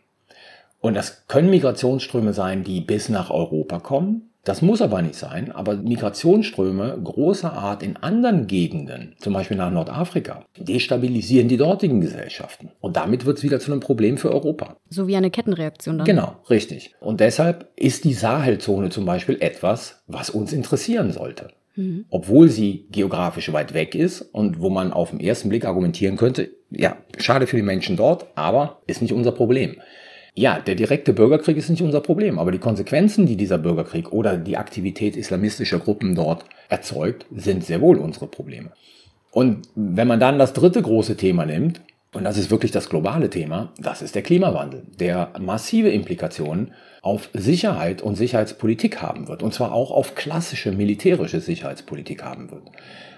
Und 0.81 0.95
das 0.95 1.27
können 1.29 1.51
Migrationsströme 1.51 2.33
sein, 2.33 2.64
die 2.64 2.81
bis 2.81 3.09
nach 3.09 3.31
Europa 3.31 3.81
kommen. 3.81 4.31
Das 4.45 4.62
muss 4.62 4.81
aber 4.81 5.03
nicht 5.03 5.16
sein, 5.16 5.53
aber 5.53 5.77
Migrationsströme 5.77 6.99
großer 7.05 7.53
Art 7.53 7.83
in 7.83 7.99
anderen 7.99 8.47
Gegenden, 8.47 9.14
zum 9.19 9.35
Beispiel 9.35 9.59
nach 9.59 9.71
Nordafrika, 9.71 10.47
destabilisieren 10.57 11.49
die 11.49 11.59
dortigen 11.59 12.01
Gesellschaften. 12.01 12.71
Und 12.81 12.97
damit 12.97 13.27
wird 13.27 13.37
es 13.37 13.45
wieder 13.45 13.61
zu 13.61 13.71
einem 13.71 13.83
Problem 13.83 14.16
für 14.16 14.33
Europa. 14.33 14.79
So 14.88 15.07
wie 15.07 15.16
eine 15.16 15.31
Kettenreaktion 15.31 15.99
dann. 15.99 16.07
Genau, 16.07 16.37
richtig. 16.49 16.95
Und 17.01 17.21
deshalb 17.21 17.69
ist 17.77 18.05
die 18.05 18.14
Sahelzone 18.14 18.88
zum 18.88 19.05
Beispiel 19.05 19.37
etwas, 19.40 20.03
was 20.07 20.31
uns 20.31 20.55
interessieren 20.55 21.12
sollte. 21.12 21.49
Mhm. 21.77 22.07
Obwohl 22.09 22.49
sie 22.49 22.87
geografisch 22.90 23.53
weit 23.53 23.75
weg 23.75 23.95
ist 23.95 24.23
und 24.23 24.61
wo 24.61 24.71
man 24.71 24.90
auf 24.90 25.11
den 25.11 25.21
ersten 25.21 25.51
Blick 25.51 25.66
argumentieren 25.66 26.16
könnte, 26.16 26.51
ja, 26.71 26.97
schade 27.19 27.47
für 27.47 27.57
die 27.57 27.62
Menschen 27.62 27.97
dort, 27.97 28.27
aber 28.37 28.81
ist 28.87 29.03
nicht 29.03 29.12
unser 29.12 29.33
Problem. 29.33 29.77
Ja, 30.35 30.61
der 30.61 30.75
direkte 30.75 31.12
Bürgerkrieg 31.12 31.57
ist 31.57 31.71
nicht 31.71 31.83
unser 31.83 32.01
Problem, 32.01 32.38
aber 32.38 32.53
die 32.53 32.59
Konsequenzen, 32.59 33.27
die 33.27 33.37
dieser 33.37 33.59
Bürgerkrieg 33.59 34.12
oder 34.12 34.37
die 34.37 34.57
Aktivität 34.57 35.16
islamistischer 35.16 35.79
Gruppen 35.79 36.14
dort 36.14 36.45
erzeugt, 36.69 37.27
sind 37.35 37.64
sehr 37.64 37.81
wohl 37.81 37.99
unsere 37.99 38.29
Probleme. 38.29 38.71
Und 39.33 39.69
wenn 39.75 40.09
man 40.09 40.21
dann 40.21 40.38
das 40.38 40.53
dritte 40.53 40.83
große 40.83 41.16
Thema 41.16 41.47
nimmt, 41.47 41.81
und 42.12 42.25
das 42.25 42.37
ist 42.37 42.51
wirklich 42.51 42.73
das 42.73 42.88
globale 42.88 43.31
Thema, 43.31 43.73
das 43.79 44.03
ist 44.03 44.16
der 44.16 44.23
Klimawandel, 44.23 44.83
der 44.99 45.33
massive 45.38 45.90
Implikationen 45.90 46.73
auf 47.03 47.31
Sicherheit 47.33 48.03
und 48.03 48.16
Sicherheitspolitik 48.16 49.01
haben 49.01 49.29
wird. 49.29 49.43
Und 49.43 49.55
zwar 49.55 49.73
auch 49.73 49.93
auf 49.93 50.16
klassische 50.16 50.73
militärische 50.73 51.40
Sicherheitspolitik 51.40 52.25
haben 52.25 52.51
wird. 52.51 52.64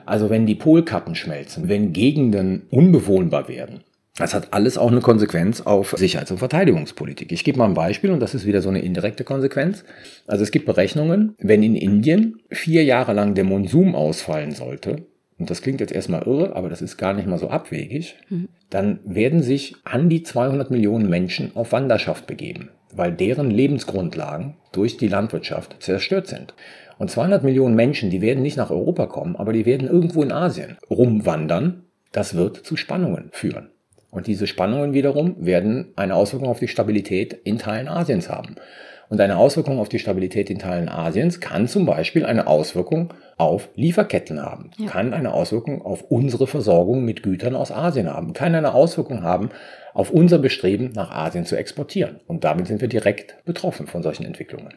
Also 0.05 0.29
wenn 0.29 0.47
die 0.47 0.55
Polkappen 0.55 1.15
schmelzen, 1.15 1.69
wenn 1.69 1.93
Gegenden 1.93 2.67
unbewohnbar 2.71 3.49
werden, 3.49 3.81
das 4.23 4.35
hat 4.35 4.53
alles 4.53 4.79
auch 4.79 4.91
eine 4.91 5.01
Konsequenz 5.01 5.61
auf 5.61 5.95
Sicherheits- 5.99 6.31
und 6.31 6.39
Verteidigungspolitik. 6.39 7.33
Ich 7.33 7.45
gebe 7.45 7.59
mal 7.59 7.67
ein 7.67 7.75
Beispiel 7.75 8.11
und 8.11 8.21
das 8.21 8.35
ist 8.35 8.47
wieder 8.47 8.63
so 8.63 8.69
eine 8.69 8.81
indirekte 8.81 9.25
Konsequenz. 9.25 9.85
Also 10.27 10.45
es 10.45 10.53
gibt 10.53 10.67
Berechnungen, 10.67 11.35
wenn 11.39 11.63
in 11.63 11.75
Indien 11.75 12.41
vier 12.51 12.85
Jahre 12.85 13.13
lang 13.15 13.35
der 13.35 13.45
Monsum 13.45 13.95
ausfallen 13.95 14.53
sollte, 14.53 15.07
und 15.39 15.51
das 15.51 15.61
klingt 15.61 15.81
jetzt 15.81 15.93
erstmal 15.93 16.23
irre, 16.23 16.55
aber 16.55 16.69
das 16.69 16.81
ist 16.83 16.99
gar 16.99 17.15
nicht 17.15 17.27
mal 17.27 17.37
so 17.37 17.51
abwegig, 17.51 18.15
mhm. 18.29 18.49
dann 18.71 19.01
werden 19.05 19.43
sich 19.43 19.75
an 19.83 20.09
die 20.09 20.23
200 20.23 20.71
Millionen 20.71 21.11
Menschen 21.11 21.51
auf 21.57 21.73
Wanderschaft 21.73 22.29
begeben, 22.29 22.69
weil 22.95 23.11
deren 23.11 23.51
Lebensgrundlagen 23.51 24.55
durch 24.71 24.99
die 24.99 25.09
Landwirtschaft 25.09 25.83
zerstört 25.83 26.29
sind. 26.29 26.55
Und 26.99 27.11
200 27.11 27.43
Millionen 27.43 27.75
Menschen, 27.75 28.09
die 28.09 28.21
werden 28.21 28.45
nicht 28.45 28.57
nach 28.57 28.71
Europa 28.71 29.07
kommen, 29.07 29.35
aber 29.35 29.53
die 29.53 29.67
werden 29.67 29.89
irgendwo 29.89 30.23
in 30.23 30.31
Asien 30.31 30.79
rumwandern. 30.89 31.87
Das 32.13 32.37
wird 32.37 32.59
zu 32.59 32.77
Spannungen 32.77 33.31
führen. 33.33 33.72
Und 34.13 34.27
diese 34.27 34.47
Spannungen 34.47 34.93
wiederum 34.93 35.35
werden 35.39 35.95
eine 35.97 36.15
Auswirkung 36.15 36.49
auf 36.49 36.61
die 36.61 36.69
Stabilität 36.69 37.33
in 37.33 37.59
Teilen 37.59 37.89
Asiens 37.89 38.29
haben. 38.29 38.57
Und 39.09 39.21
eine 39.21 39.39
Auswirkung 39.39 39.79
auf 39.79 39.89
die 39.89 39.99
Stabilität 39.99 40.51
in 40.51 40.59
Teilen 40.59 40.89
Asiens 40.89 41.41
kann 41.41 41.67
zum 41.67 41.87
Beispiel 41.87 42.25
eine 42.25 42.47
Auswirkung 42.47 43.13
auf 43.39 43.71
Lieferketten 43.75 44.43
haben, 44.43 44.71
ja. 44.79 44.87
kann 44.87 45.15
eine 45.15 45.33
Auswirkung 45.33 45.83
auf 45.83 46.05
unsere 46.11 46.47
Versorgung 46.47 47.05
mit 47.05 47.23
Gütern 47.23 47.57
aus 47.57 47.73
Asien 47.73 48.13
haben, 48.13 48.35
kann 48.35 48.55
eine 48.55 48.75
Auswirkung 48.75 49.23
haben 49.23 49.51
auf 49.95 50.11
unser 50.11 50.39
Bestreben, 50.39 50.93
nach 50.95 51.11
Asien 51.11 51.45
zu 51.45 51.57
exportieren. 51.57 52.21
Und 52.27 52.45
damit 52.45 52.67
sind 52.69 52.81
wir 52.81 52.89
direkt 52.89 53.37
betroffen 53.45 53.87
von 53.87 54.03
solchen 54.03 54.25
Entwicklungen. 54.25 54.73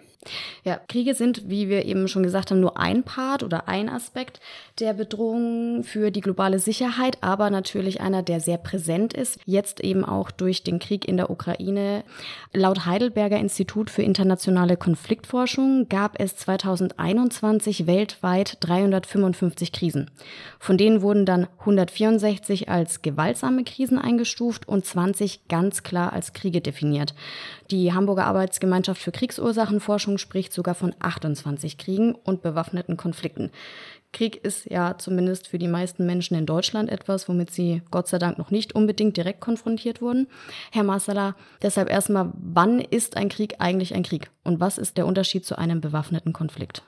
Ja, 0.63 0.79
Kriege 0.87 1.13
sind, 1.13 1.49
wie 1.49 1.69
wir 1.69 1.85
eben 1.85 2.07
schon 2.07 2.23
gesagt 2.23 2.51
haben, 2.51 2.59
nur 2.59 2.77
ein 2.77 3.03
Part 3.03 3.43
oder 3.43 3.67
ein 3.67 3.89
Aspekt 3.89 4.39
der 4.79 4.93
Bedrohung 4.93 5.83
für 5.83 6.11
die 6.11 6.21
globale 6.21 6.59
Sicherheit, 6.59 7.17
aber 7.21 7.49
natürlich 7.49 8.01
einer, 8.01 8.23
der 8.23 8.39
sehr 8.39 8.57
präsent 8.57 9.13
ist, 9.13 9.39
jetzt 9.45 9.79
eben 9.81 10.03
auch 10.03 10.31
durch 10.31 10.63
den 10.63 10.79
Krieg 10.79 11.07
in 11.07 11.17
der 11.17 11.29
Ukraine. 11.29 12.03
Laut 12.53 12.85
Heidelberger 12.85 13.37
Institut 13.37 13.89
für 13.89 14.01
internationale 14.01 14.77
Konfliktforschung 14.77 15.87
gab 15.89 16.19
es 16.19 16.35
2021 16.37 17.87
weltweit 17.87 18.57
355 18.61 19.71
Krisen. 19.71 20.11
Von 20.59 20.77
denen 20.77 21.01
wurden 21.01 21.25
dann 21.25 21.47
164 21.59 22.69
als 22.69 23.01
gewaltsame 23.01 23.63
Krisen 23.63 23.97
eingestuft 23.97 24.67
und 24.67 24.85
20 24.85 25.47
ganz 25.47 25.83
klar 25.83 26.13
als 26.13 26.33
Kriege 26.33 26.61
definiert. 26.61 27.13
Die 27.71 27.93
Hamburger 27.93 28.25
Arbeitsgemeinschaft 28.25 29.01
für 29.01 29.11
Kriegsursachenforschung 29.11 30.17
spricht 30.17 30.53
sogar 30.53 30.75
von 30.75 30.93
28 30.99 31.77
Kriegen 31.77 32.13
und 32.13 32.43
bewaffneten 32.43 32.95
Konflikten. 32.95 33.51
Krieg 34.13 34.43
ist 34.45 34.69
ja 34.69 34.97
zumindest 34.97 35.47
für 35.47 35.57
die 35.57 35.67
meisten 35.67 36.05
Menschen 36.05 36.37
in 36.37 36.45
Deutschland 36.45 36.89
etwas, 36.89 37.27
womit 37.27 37.51
sie 37.51 37.81
Gott 37.91 38.07
sei 38.07 38.17
Dank 38.17 38.37
noch 38.37 38.49
nicht 38.49 38.73
unbedingt 38.73 39.17
direkt 39.17 39.41
konfrontiert 39.41 40.01
wurden. 40.01 40.27
Herr 40.71 40.83
Marsala, 40.83 41.35
deshalb 41.61 41.89
erstmal, 41.89 42.31
wann 42.33 42.79
ist 42.79 43.17
ein 43.17 43.29
Krieg 43.29 43.55
eigentlich 43.59 43.93
ein 43.93 44.03
Krieg? 44.03 44.29
Und 44.43 44.59
was 44.59 44.77
ist 44.77 44.97
der 44.97 45.05
Unterschied 45.05 45.45
zu 45.45 45.57
einem 45.57 45.81
bewaffneten 45.81 46.33
Konflikt? 46.33 46.83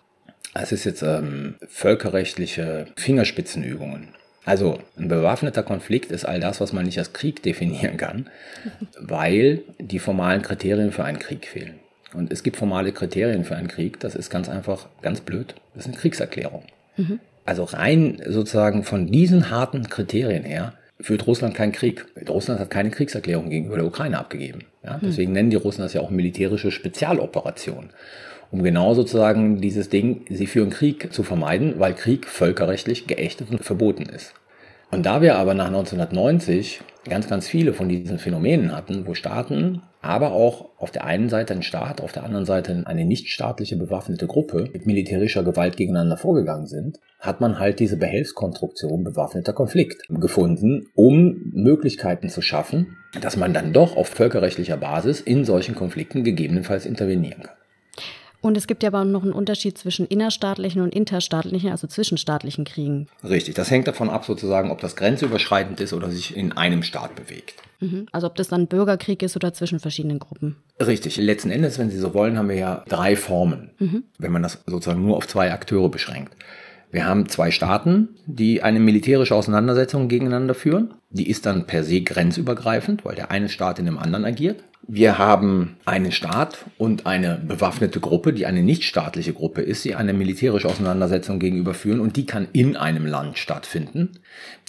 Es 0.54 0.72
ist 0.72 0.86
jetzt 0.86 1.02
ähm, 1.02 1.56
völkerrechtliche 1.68 2.88
Fingerspitzenübungen. 2.96 4.10
Also 4.48 4.80
ein 4.98 5.10
bewaffneter 5.10 5.62
Konflikt 5.62 6.10
ist 6.10 6.24
all 6.24 6.40
das, 6.40 6.62
was 6.62 6.72
man 6.72 6.86
nicht 6.86 6.98
als 6.98 7.12
Krieg 7.12 7.44
definieren 7.44 7.98
kann, 7.98 8.28
weil 8.98 9.64
die 9.78 10.00
formalen 10.00 10.42
Kriterien 10.42 10.94
für 10.94 11.04
einen 11.04 11.20
Krieg 11.20 11.48
fehlen. 11.48 11.80
Und 12.14 12.32
es 12.32 12.44
gibt 12.44 12.56
formale 12.56 12.94
Kriterien 12.94 13.44
für 13.44 13.58
einen 13.58 13.68
Krieg, 13.68 14.00
das 14.00 14.16
ist 14.16 14.30
ganz 14.30 14.48
einfach, 14.48 14.88
ganz 15.02 15.20
blöd, 15.20 15.56
das 15.76 15.84
sind 15.84 15.98
Kriegserklärungen. 15.98 16.68
Mhm. 16.96 17.20
Also 17.44 17.66
rein 17.66 18.22
sozusagen 18.26 18.86
von 18.86 19.08
diesen 19.08 19.50
harten 19.50 19.90
Kriterien 19.90 20.46
her 20.46 20.72
führt 20.98 21.28
Russland 21.28 21.54
keinen 21.54 21.74
Krieg. 21.74 22.06
Russland 22.30 22.62
hat 22.62 22.70
keine 22.70 22.90
Kriegserklärung 22.90 23.50
gegenüber 23.50 23.76
der 23.76 23.86
Ukraine 23.86 24.18
abgegeben. 24.18 24.62
Ja, 24.82 24.98
deswegen 25.04 25.32
mhm. 25.32 25.36
nennen 25.36 25.50
die 25.50 25.58
Russen 25.58 25.82
das 25.82 25.92
ja 25.92 26.00
auch 26.00 26.10
militärische 26.10 26.72
Spezialoperation 26.72 27.90
um 28.52 28.64
genau 28.64 28.94
sozusagen 28.94 29.62
dieses 29.62 29.90
Ding, 29.90 30.26
sie 30.30 30.48
führen 30.48 30.70
Krieg 30.70 31.14
zu 31.14 31.24
vermeiden, 31.24 31.76
weil 31.78 31.94
Krieg 31.94 32.28
völkerrechtlich 32.28 33.08
geächtet 33.08 33.50
und 33.52 33.64
verboten 33.64 34.04
ist. 34.04 34.34
Und 34.90 35.06
da 35.06 35.22
wir 35.22 35.36
aber 35.36 35.54
nach 35.54 35.68
1990 35.68 36.82
ganz, 37.10 37.28
ganz 37.28 37.48
viele 37.48 37.74
von 37.74 37.90
diesen 37.90 38.20
Phänomenen 38.20 38.76
hatten, 38.76 39.06
wo 39.06 39.14
Staaten, 39.14 39.82
aber 40.02 40.32
auch 40.32 40.70
auf 40.78 40.92
der 40.92 41.04
einen 41.04 41.28
Seite 41.30 41.54
ein 41.54 41.64
Staat, 41.64 42.00
auf 42.02 42.12
der 42.12 42.24
anderen 42.24 42.46
Seite 42.46 42.84
eine 42.86 43.04
nichtstaatliche 43.04 43.76
bewaffnete 43.76 44.28
Gruppe 44.28 44.70
mit 44.72 44.86
militärischer 44.86 45.44
Gewalt 45.44 45.76
gegeneinander 45.76 46.18
vorgegangen 46.18 46.68
sind, 46.68 47.00
hat 47.20 47.42
man 47.42 47.60
halt 47.60 47.80
diese 47.80 47.98
Behelfskonstruktion 47.98 49.04
bewaffneter 49.04 49.54
Konflikt 49.54 50.04
gefunden, 50.10 50.88
um 50.96 51.52
Möglichkeiten 51.52 52.30
zu 52.30 52.42
schaffen, 52.42 52.98
dass 53.22 53.36
man 53.36 53.54
dann 53.54 53.74
doch 53.74 53.98
auf 53.98 54.08
völkerrechtlicher 54.08 54.78
Basis 54.78 55.20
in 55.20 55.44
solchen 55.44 55.76
Konflikten 55.76 56.24
gegebenenfalls 56.24 56.86
intervenieren 56.86 57.44
kann. 57.44 57.56
Und 58.48 58.56
es 58.56 58.66
gibt 58.66 58.82
ja 58.82 58.88
aber 58.88 59.04
noch 59.04 59.24
einen 59.24 59.34
Unterschied 59.34 59.78
zwischen 59.78 60.08
innerstaatlichen 60.08 60.82
und 60.82 60.96
interstaatlichen, 60.96 61.70
also 61.70 61.86
zwischenstaatlichen 61.86 62.64
Kriegen. 62.64 63.08
Richtig, 63.22 63.56
das 63.56 63.70
hängt 63.70 63.90
davon 63.90 64.10
ab, 64.10 64.24
sozusagen, 64.24 64.72
ob 64.72 64.80
das 64.80 64.96
grenzüberschreitend 64.96 65.82
ist 65.82 65.92
oder 65.92 66.10
sich 66.10 66.38
in 66.38 66.54
einem 66.54 66.82
Staat 66.82 67.14
bewegt. 67.16 67.56
Mhm. 67.82 68.06
Also 68.14 68.26
ob 68.26 68.36
das 68.36 68.48
dann 68.48 68.68
Bürgerkrieg 68.68 69.22
ist 69.22 69.36
oder 69.36 69.54
zwischen 69.54 69.82
verschiedenen 69.82 70.20
Gruppen. 70.20 70.56
Richtig, 70.80 71.18
letzten 71.18 71.52
Endes, 71.52 71.78
wenn 71.78 71.90
Sie 71.90 71.98
so 71.98 72.14
wollen, 72.14 72.38
haben 72.38 72.48
wir 72.48 72.56
ja 72.56 72.86
drei 72.88 73.18
Formen, 73.18 73.72
mhm. 73.80 74.04
wenn 74.18 74.32
man 74.32 74.44
das 74.44 74.64
sozusagen 74.66 75.06
nur 75.06 75.18
auf 75.18 75.28
zwei 75.28 75.52
Akteure 75.52 75.90
beschränkt. 75.90 76.34
Wir 76.90 77.06
haben 77.06 77.28
zwei 77.28 77.52
Staaten, 77.52 78.16
die 78.28 78.64
eine 78.64 78.80
militärische 78.80 79.36
Auseinandersetzung 79.36 80.08
gegeneinander 80.08 80.54
führen. 80.54 80.94
Die 81.10 81.30
ist 81.30 81.46
dann 81.46 81.68
per 81.68 81.84
se 81.84 82.00
grenzübergreifend, 82.00 83.04
weil 83.04 83.16
der 83.16 83.30
eine 83.30 83.50
Staat 83.50 83.78
in 83.78 83.86
dem 83.86 83.98
anderen 83.98 84.24
agiert. 84.24 84.64
Wir 84.90 85.18
haben 85.18 85.76
einen 85.84 86.14
Staat 86.14 86.60
und 86.78 87.06
eine 87.06 87.36
bewaffnete 87.36 88.00
Gruppe, 88.00 88.32
die 88.32 88.46
eine 88.46 88.64
nichtstaatliche 88.64 89.34
Gruppe 89.34 89.62
ist, 89.62 89.84
die 89.84 89.96
eine 89.96 90.14
militärische 90.14 90.70
Auseinandersetzung 90.70 91.40
gegenüberführen 91.40 92.00
und 92.00 92.16
die 92.16 92.26
kann 92.26 92.48
in 92.54 92.78
einem 92.78 93.06
Land 93.06 93.38
stattfinden. 93.38 94.20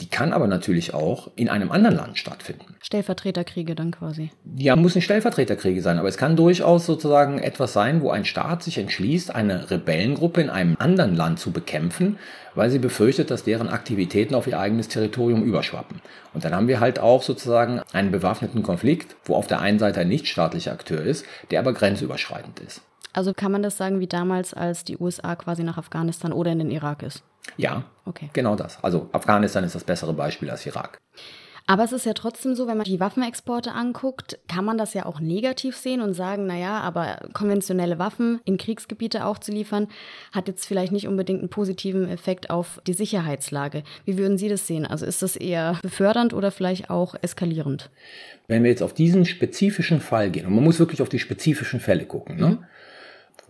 Die 0.00 0.08
kann 0.08 0.32
aber 0.32 0.48
natürlich 0.48 0.92
auch 0.92 1.30
in 1.36 1.48
einem 1.48 1.70
anderen 1.70 1.94
Land 1.94 2.18
stattfinden. 2.18 2.74
Stellvertreterkriege 2.82 3.76
dann 3.76 3.92
quasi. 3.92 4.30
Ja, 4.56 4.74
muss 4.74 4.96
nicht 4.96 5.04
Stellvertreterkriege 5.04 5.82
sein, 5.82 6.00
aber 6.00 6.08
es 6.08 6.16
kann 6.16 6.34
durchaus 6.34 6.84
sozusagen 6.84 7.38
etwas 7.38 7.72
sein, 7.72 8.00
wo 8.00 8.10
ein 8.10 8.24
Staat 8.24 8.64
sich 8.64 8.78
entschließt, 8.78 9.32
eine 9.32 9.70
Rebellengruppe 9.70 10.40
in 10.40 10.50
einem 10.50 10.76
anderen 10.80 11.14
Land 11.14 11.38
zu 11.38 11.52
bekämpfen, 11.52 12.16
weil 12.56 12.70
sie 12.70 12.80
befürchtet, 12.80 13.30
dass 13.30 13.44
deren 13.44 13.68
Aktivitäten 13.68 14.34
auf 14.34 14.48
ihr 14.48 14.58
eigenes 14.58 14.88
Territorium 14.88 15.44
überschwappen. 15.44 16.00
Und 16.34 16.44
dann 16.44 16.54
haben 16.54 16.66
wir 16.66 16.80
halt 16.80 16.98
auch 16.98 17.22
sozusagen 17.22 17.80
einen 17.92 18.10
bewaffneten 18.10 18.62
Konflikt, 18.62 19.16
wo 19.24 19.36
auf 19.36 19.46
der 19.46 19.60
einen 19.60 19.78
Seite 19.78 20.00
ein 20.00 20.07
nichtstaatlicher 20.08 20.72
Akteur 20.72 21.02
ist, 21.02 21.24
der 21.50 21.60
aber 21.60 21.72
grenzüberschreitend 21.72 22.60
ist. 22.60 22.80
Also 23.12 23.32
kann 23.32 23.52
man 23.52 23.62
das 23.62 23.76
sagen 23.76 24.00
wie 24.00 24.06
damals, 24.06 24.54
als 24.54 24.84
die 24.84 24.96
USA 24.98 25.34
quasi 25.36 25.62
nach 25.62 25.78
Afghanistan 25.78 26.32
oder 26.32 26.52
in 26.52 26.58
den 26.58 26.70
Irak 26.70 27.02
ist? 27.02 27.22
Ja, 27.56 27.84
okay. 28.04 28.30
genau 28.32 28.56
das. 28.56 28.82
Also 28.82 29.08
Afghanistan 29.12 29.64
ist 29.64 29.74
das 29.74 29.84
bessere 29.84 30.12
Beispiel 30.12 30.50
als 30.50 30.66
Irak. 30.66 30.98
Aber 31.70 31.84
es 31.84 31.92
ist 31.92 32.06
ja 32.06 32.14
trotzdem 32.14 32.54
so, 32.54 32.66
wenn 32.66 32.78
man 32.78 32.86
die 32.86 32.98
Waffenexporte 32.98 33.72
anguckt, 33.72 34.38
kann 34.48 34.64
man 34.64 34.78
das 34.78 34.94
ja 34.94 35.04
auch 35.04 35.20
negativ 35.20 35.76
sehen 35.76 36.00
und 36.00 36.14
sagen, 36.14 36.46
naja, 36.46 36.80
aber 36.80 37.28
konventionelle 37.34 37.98
Waffen 37.98 38.40
in 38.46 38.56
Kriegsgebiete 38.56 39.26
auch 39.26 39.36
zu 39.36 39.52
liefern, 39.52 39.88
hat 40.32 40.48
jetzt 40.48 40.64
vielleicht 40.64 40.92
nicht 40.92 41.06
unbedingt 41.06 41.40
einen 41.40 41.50
positiven 41.50 42.08
Effekt 42.08 42.48
auf 42.48 42.80
die 42.86 42.94
Sicherheitslage. 42.94 43.82
Wie 44.06 44.16
würden 44.16 44.38
Sie 44.38 44.48
das 44.48 44.66
sehen? 44.66 44.86
Also 44.86 45.04
ist 45.04 45.20
das 45.20 45.36
eher 45.36 45.78
befördernd 45.82 46.32
oder 46.32 46.50
vielleicht 46.50 46.88
auch 46.88 47.14
eskalierend? 47.20 47.90
Wenn 48.46 48.62
wir 48.62 48.70
jetzt 48.70 48.82
auf 48.82 48.94
diesen 48.94 49.26
spezifischen 49.26 50.00
Fall 50.00 50.30
gehen, 50.30 50.46
und 50.46 50.54
man 50.54 50.64
muss 50.64 50.78
wirklich 50.78 51.02
auf 51.02 51.10
die 51.10 51.18
spezifischen 51.18 51.80
Fälle 51.80 52.06
gucken, 52.06 52.36
ne? 52.36 52.66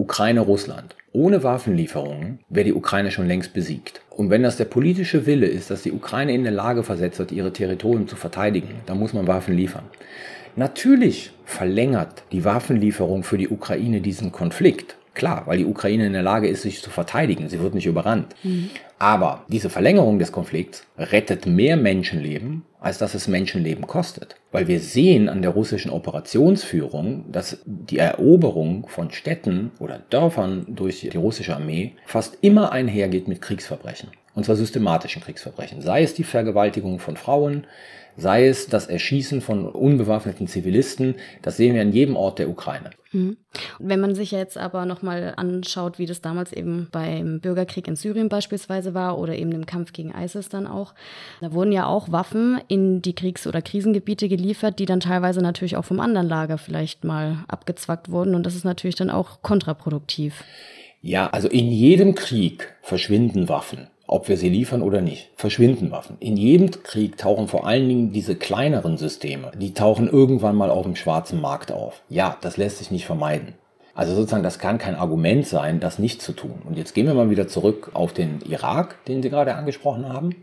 Ukraine, 0.01 0.41
Russland. 0.41 0.95
Ohne 1.13 1.43
Waffenlieferungen 1.43 2.39
wäre 2.49 2.67
die 2.67 2.75
Ukraine 2.75 3.11
schon 3.11 3.27
längst 3.27 3.53
besiegt. 3.53 4.01
Und 4.11 4.31
wenn 4.31 4.45
das 4.45 4.57
der 4.57 4.67
politische 4.67 5.27
Wille 5.27 5.47
ist, 5.47 5.73
dass 5.73 5.83
die 5.83 5.91
Ukraine 5.91 6.33
in 6.33 6.45
der 6.45 6.53
Lage 6.53 6.85
versetzt 6.85 7.19
wird, 7.19 7.33
ihre 7.33 7.53
Territorien 7.53 8.07
zu 8.07 8.15
verteidigen, 8.15 8.69
dann 8.87 9.01
muss 9.01 9.13
man 9.13 9.27
Waffen 9.27 9.55
liefern. 9.57 9.83
Natürlich 10.55 11.33
verlängert 11.45 12.23
die 12.31 12.45
Waffenlieferung 12.45 13.25
für 13.25 13.39
die 13.39 13.49
Ukraine 13.49 14.01
diesen 14.01 14.31
Konflikt. 14.31 14.97
Klar, 15.19 15.43
weil 15.47 15.59
die 15.59 15.67
Ukraine 15.67 16.07
in 16.07 16.13
der 16.13 16.23
Lage 16.23 16.47
ist, 16.47 16.63
sich 16.63 16.81
zu 16.81 16.91
verteidigen. 16.91 17.49
Sie 17.49 17.59
wird 17.61 17.75
nicht 17.75 17.87
überrannt. 17.87 18.37
Mhm. 18.45 18.71
Aber 19.01 19.45
diese 19.49 19.69
Verlängerung 19.69 20.21
des 20.21 20.31
Konflikts 20.31 20.87
rettet 20.97 21.45
mehr 21.45 21.77
Menschenleben, 21.77 22.65
als 22.79 22.99
dass 22.99 23.15
es 23.15 23.27
Menschenleben 23.27 23.89
kostet. 23.89 24.37
Weil 24.53 24.69
wir 24.69 24.79
sehen 24.79 25.29
an 25.29 25.43
der 25.43 25.51
russischen 25.51 25.91
Operationsführung, 25.91 27.25
dass 27.33 27.59
die 27.65 27.99
Eroberung 27.99 28.87
von 28.87 29.11
Städten 29.11 29.73
oder 29.81 29.99
Dörfern 30.09 30.67
durch 30.69 31.01
die 31.01 31.17
russische 31.17 31.57
Armee 31.57 31.95
fast 32.07 32.39
immer 32.41 32.71
einhergeht 32.71 33.27
mit 33.27 33.43
Kriegsverbrechen. 33.43 34.11
Und 34.37 34.45
zwar 34.45 34.55
systematischen 34.55 35.21
Kriegsverbrechen. 35.21 35.83
Sei 35.83 36.05
es 36.05 36.15
die 36.15 36.23
Vergewaltigung 36.23 37.01
von 37.01 37.17
Frauen, 37.17 37.67
sei 38.19 38.49
es 38.49 38.67
das 38.67 38.87
Erschießen 38.87 39.41
von 39.41 39.67
unbewaffneten 39.67 40.49
Zivilisten. 40.49 41.15
Das 41.41 41.57
sehen 41.57 41.75
wir 41.75 41.83
an 41.83 41.93
jedem 41.93 42.17
Ort 42.17 42.41
der 42.41 42.51
Ukraine. 42.51 42.91
Mhm. 43.13 43.39
Wenn 43.79 44.01
man 44.01 44.15
sich 44.15 44.33
jetzt 44.33 44.59
aber 44.59 44.85
nochmal 44.85 45.33
anschaut, 45.37 45.99
wie 45.99 46.05
das 46.05 46.21
damals 46.21 46.53
eben 46.53 46.89
beim 46.93 47.41
Bürgerkrieg 47.41 47.89
in 47.89 47.97
Syrien 47.97 48.29
beispielsweise 48.29 48.93
war 48.93 49.19
oder 49.19 49.35
eben 49.37 49.53
im 49.53 49.65
Kampf 49.65 49.93
gegen 49.93 50.13
ISIS 50.13 50.49
dann 50.49 50.67
auch, 50.67 50.95
da 51.41 51.53
wurden 51.53 51.73
ja 51.73 51.87
auch 51.87 52.13
Waffen 52.13 52.61
in 52.69 53.01
die 53.01 53.15
Kriegs- 53.15 53.47
oder 53.47 53.63
Krisengebiete 53.63 54.29
geliefert, 54.29 54.79
die 54.79 54.87
dann 54.87 55.01
teilweise 55.01 55.41
natürlich 55.41 55.77
auch 55.77 55.85
vom 55.85 56.01
anderen 56.01 56.29
Lager 56.29 56.59
vielleicht 56.59 57.05
mal 57.05 57.45
abgezwackt 57.49 58.11
wurden 58.11 58.35
und 58.35 58.45
das 58.45 58.55
ist 58.55 58.65
natürlich 58.65 58.97
dann 58.97 59.11
auch 59.11 59.41
kontraproduktiv. 59.43 60.45
Ja, 61.01 61.31
also 61.31 61.49
in 61.49 61.71
jedem 61.71 62.15
Krieg 62.15 62.75
verschwinden 62.83 63.49
Waffen 63.49 63.89
ob 64.09 64.29
wir 64.29 64.37
sie 64.37 64.49
liefern 64.49 64.83
oder 64.83 65.01
nicht, 65.01 65.31
verschwinden 65.37 65.93
Waffen. 65.93 66.17
In 66.19 66.37
jedem 66.37 66.71
Krieg 66.83 67.17
tauchen 67.19 67.47
vor 67.47 67.67
allen 67.67 67.89
Dingen 67.89 68.13
diese 68.13 68.35
kleineren 68.35 68.97
Systeme, 68.97 69.53
die 69.55 69.75
tauchen 69.75 70.09
irgendwann 70.09 70.57
mal 70.57 70.71
auf 70.71 70.85
dem 70.85 70.97
schwarzen 70.97 71.41
Markt 71.41 71.71
auf. 71.71 72.03
Ja, 72.09 72.37
das 72.41 72.57
lässt 72.57 72.79
sich 72.79 72.91
nicht 72.91 73.07
vermeiden. 73.07 73.55
Also 73.95 74.15
sozusagen, 74.15 74.45
das 74.45 74.59
kann 74.59 74.79
kein 74.79 74.95
Argument 74.95 75.47
sein, 75.47 75.81
das 75.81 75.99
nicht 75.99 76.23
zu 76.23 76.33
tun. 76.33 76.63
Und 76.65 76.79
jetzt 76.79 76.95
gehen 76.95 77.07
wir 77.07 77.15
mal 77.15 77.31
wieder 77.31 77.49
zurück 77.49 77.91
auf 77.95 78.13
den 78.13 78.41
Irak, 78.49 79.05
den 79.07 79.23
Sie 79.23 79.29
gerade 79.29 79.55
angesprochen 79.55 80.09
haben. 80.09 80.37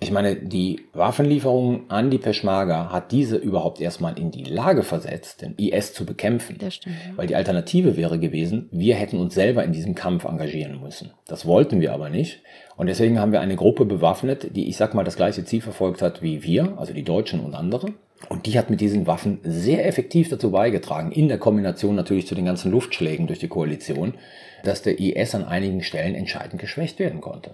Ich 0.00 0.12
meine, 0.12 0.36
die 0.36 0.82
Waffenlieferung 0.92 1.90
an 1.90 2.10
die 2.10 2.18
Peschmerga 2.18 2.92
hat 2.92 3.10
diese 3.10 3.36
überhaupt 3.36 3.80
erstmal 3.80 4.16
in 4.16 4.30
die 4.30 4.44
Lage 4.44 4.84
versetzt, 4.84 5.42
den 5.42 5.56
IS 5.56 5.92
zu 5.92 6.06
bekämpfen. 6.06 6.56
Das 6.58 6.76
stimmt. 6.76 6.96
Ja. 7.04 7.16
Weil 7.16 7.26
die 7.26 7.34
Alternative 7.34 7.96
wäre 7.96 8.20
gewesen, 8.20 8.68
wir 8.70 8.94
hätten 8.94 9.18
uns 9.18 9.34
selber 9.34 9.64
in 9.64 9.72
diesem 9.72 9.96
Kampf 9.96 10.24
engagieren 10.24 10.80
müssen. 10.80 11.10
Das 11.26 11.46
wollten 11.46 11.80
wir 11.80 11.92
aber 11.92 12.10
nicht. 12.10 12.42
Und 12.76 12.86
deswegen 12.86 13.18
haben 13.18 13.32
wir 13.32 13.40
eine 13.40 13.56
Gruppe 13.56 13.86
bewaffnet, 13.86 14.54
die, 14.54 14.68
ich 14.68 14.76
sag 14.76 14.94
mal, 14.94 15.02
das 15.02 15.16
gleiche 15.16 15.44
Ziel 15.44 15.62
verfolgt 15.62 16.00
hat 16.00 16.22
wie 16.22 16.44
wir, 16.44 16.78
also 16.78 16.92
die 16.92 17.02
Deutschen 17.02 17.40
und 17.40 17.56
andere. 17.56 17.88
Und 18.28 18.46
die 18.46 18.56
hat 18.56 18.70
mit 18.70 18.80
diesen 18.80 19.08
Waffen 19.08 19.40
sehr 19.42 19.84
effektiv 19.84 20.28
dazu 20.28 20.52
beigetragen, 20.52 21.10
in 21.10 21.26
der 21.26 21.38
Kombination 21.38 21.96
natürlich 21.96 22.28
zu 22.28 22.36
den 22.36 22.44
ganzen 22.44 22.70
Luftschlägen 22.70 23.26
durch 23.26 23.40
die 23.40 23.48
Koalition, 23.48 24.14
dass 24.62 24.82
der 24.82 25.00
IS 25.00 25.34
an 25.34 25.44
einigen 25.44 25.82
Stellen 25.82 26.14
entscheidend 26.14 26.60
geschwächt 26.60 27.00
werden 27.00 27.20
konnte. 27.20 27.50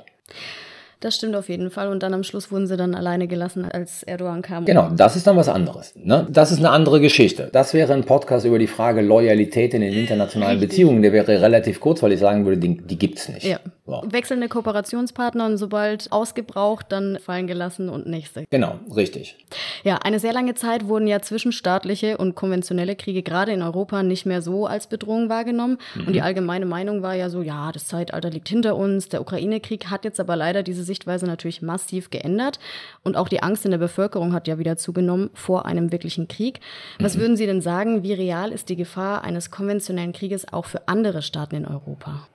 Das 1.05 1.17
stimmt 1.17 1.37
auf 1.37 1.51
jeden 1.51 1.71
Fall. 1.71 1.89
Und 1.89 2.03
dann 2.03 2.15
am 2.15 2.23
Schluss 2.23 2.51
wurden 2.51 2.67
sie 2.67 2.79
dann 2.79 2.95
alleine 2.95 3.29
gelassen, 3.29 3.67
als 3.71 4.05
Erdogan 4.05 4.41
kam. 4.41 4.65
Genau, 4.65 4.89
das 4.89 5.17
ist 5.17 5.27
dann 5.27 5.37
was 5.37 5.51
anderes. 5.51 5.93
Ne? 6.03 6.27
Das 6.31 6.51
ist 6.51 6.61
eine 6.61 6.71
andere 6.71 6.99
Geschichte. 6.99 7.51
Das 7.53 7.75
wäre 7.75 7.93
ein 7.93 8.05
Podcast 8.05 8.47
über 8.47 8.59
die 8.59 8.67
Frage 8.67 9.03
Loyalität 9.03 9.75
in 9.75 9.83
den 9.83 9.93
internationalen. 9.93 10.59
Beziehungen. 10.59 11.03
Der 11.03 11.13
wäre 11.13 11.43
relativ 11.43 11.79
kurz, 11.79 12.03
weil 12.03 12.13
ich 12.13 12.21
sagen 12.21 12.47
würde, 12.47 12.57
die, 12.57 12.79
die 12.79 12.99
gibt 12.99 13.19
es 13.19 13.29
nicht. 13.29 13.45
Ja. 13.45 13.61
So. 13.87 14.03
Wechselnde 14.07 14.49
Kooperationspartner 14.49 15.45
und 15.45 15.59
sobald 15.59 16.11
ausgebraucht, 16.11 16.87
dann 16.89 17.18
fallen 17.18 17.47
gelassen 17.47 17.91
und 17.91 18.07
nächste. 18.07 18.47
Genau, 18.49 18.78
richtig. 18.97 19.37
Ja, 19.82 19.97
eine 19.97 20.18
sehr 20.20 20.32
lange 20.32 20.55
Zeit 20.55 20.89
wurden 20.89 21.07
ja 21.07 21.20
zwischenstaatliche 21.20 22.16
und 22.16 22.35
konventionelle 22.35 22.97
Kriege 22.97 23.22
gerade 23.22 23.53
in 23.53 23.61
Europa 23.61 24.03
nicht 24.03 24.24
mehr 24.24 24.41
so 24.41 24.66
als 24.66 24.87
Bedrohung 24.87 25.28
wahrgenommen. 25.28 25.76
Mhm. 25.97 26.07
Und 26.07 26.12
die 26.14 26.22
allgemeine 26.22 26.64
Meinung 26.64 27.03
war 27.03 27.14
ja 27.14 27.28
so, 27.28 27.43
ja, 27.43 27.72
das 27.72 27.87
Zeitalter 27.87 28.30
liegt 28.30 28.49
hinter 28.49 28.76
uns. 28.76 29.11
Der 29.11 29.20
Ukraine-Krieg 29.20 29.91
hat 29.91 30.07
jetzt 30.07 30.18
aber 30.18 30.35
leider 30.35 30.62
diese 30.62 30.82
Sichtweise 30.82 31.26
natürlich 31.26 31.61
massiv 31.61 32.09
geändert. 32.09 32.59
Und 33.03 33.18
auch 33.18 33.28
die 33.28 33.43
Angst 33.43 33.66
in 33.66 33.70
der 33.70 33.78
Bevölkerung 33.78 34.32
hat 34.32 34.49
ja 34.49 34.59
wieder 34.59 34.78
zugenommen 34.78 35.28
vor 35.35 35.66
einem 35.66 35.93
wirklichen 35.93 36.26
Krieg. 36.26 36.61
Was 37.01 37.16
mhm. 37.16 37.20
würden 37.20 37.37
Sie 37.37 37.45
denn 37.45 37.61
sagen, 37.61 38.03
wie 38.03 38.14
real 38.14 38.51
ist 38.51 38.70
die 38.70 38.76
Gefahr 38.76 39.24
eines 39.24 39.51
konventionellen 39.51 40.14
Krieges 40.14 40.51
auch 40.51 40.64
für 40.64 40.89
andere 40.89 41.20
Staaten 41.20 41.57
in 41.57 41.66
Europa? 41.66 42.26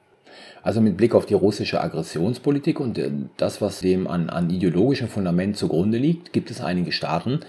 Also 0.61 0.81
mit 0.81 0.97
Blick 0.97 1.15
auf 1.15 1.25
die 1.25 1.33
russische 1.33 1.81
Aggressionspolitik 1.81 2.79
und 2.79 2.97
äh, 2.97 3.11
das, 3.37 3.61
was 3.61 3.79
dem 3.79 4.07
an, 4.07 4.29
an 4.29 4.49
ideologischem 4.49 5.07
Fundament 5.07 5.57
zugrunde 5.57 5.97
liegt, 5.97 6.33
gibt 6.33 6.51
es 6.51 6.61
einige 6.61 6.91
Staaten, 6.91 7.39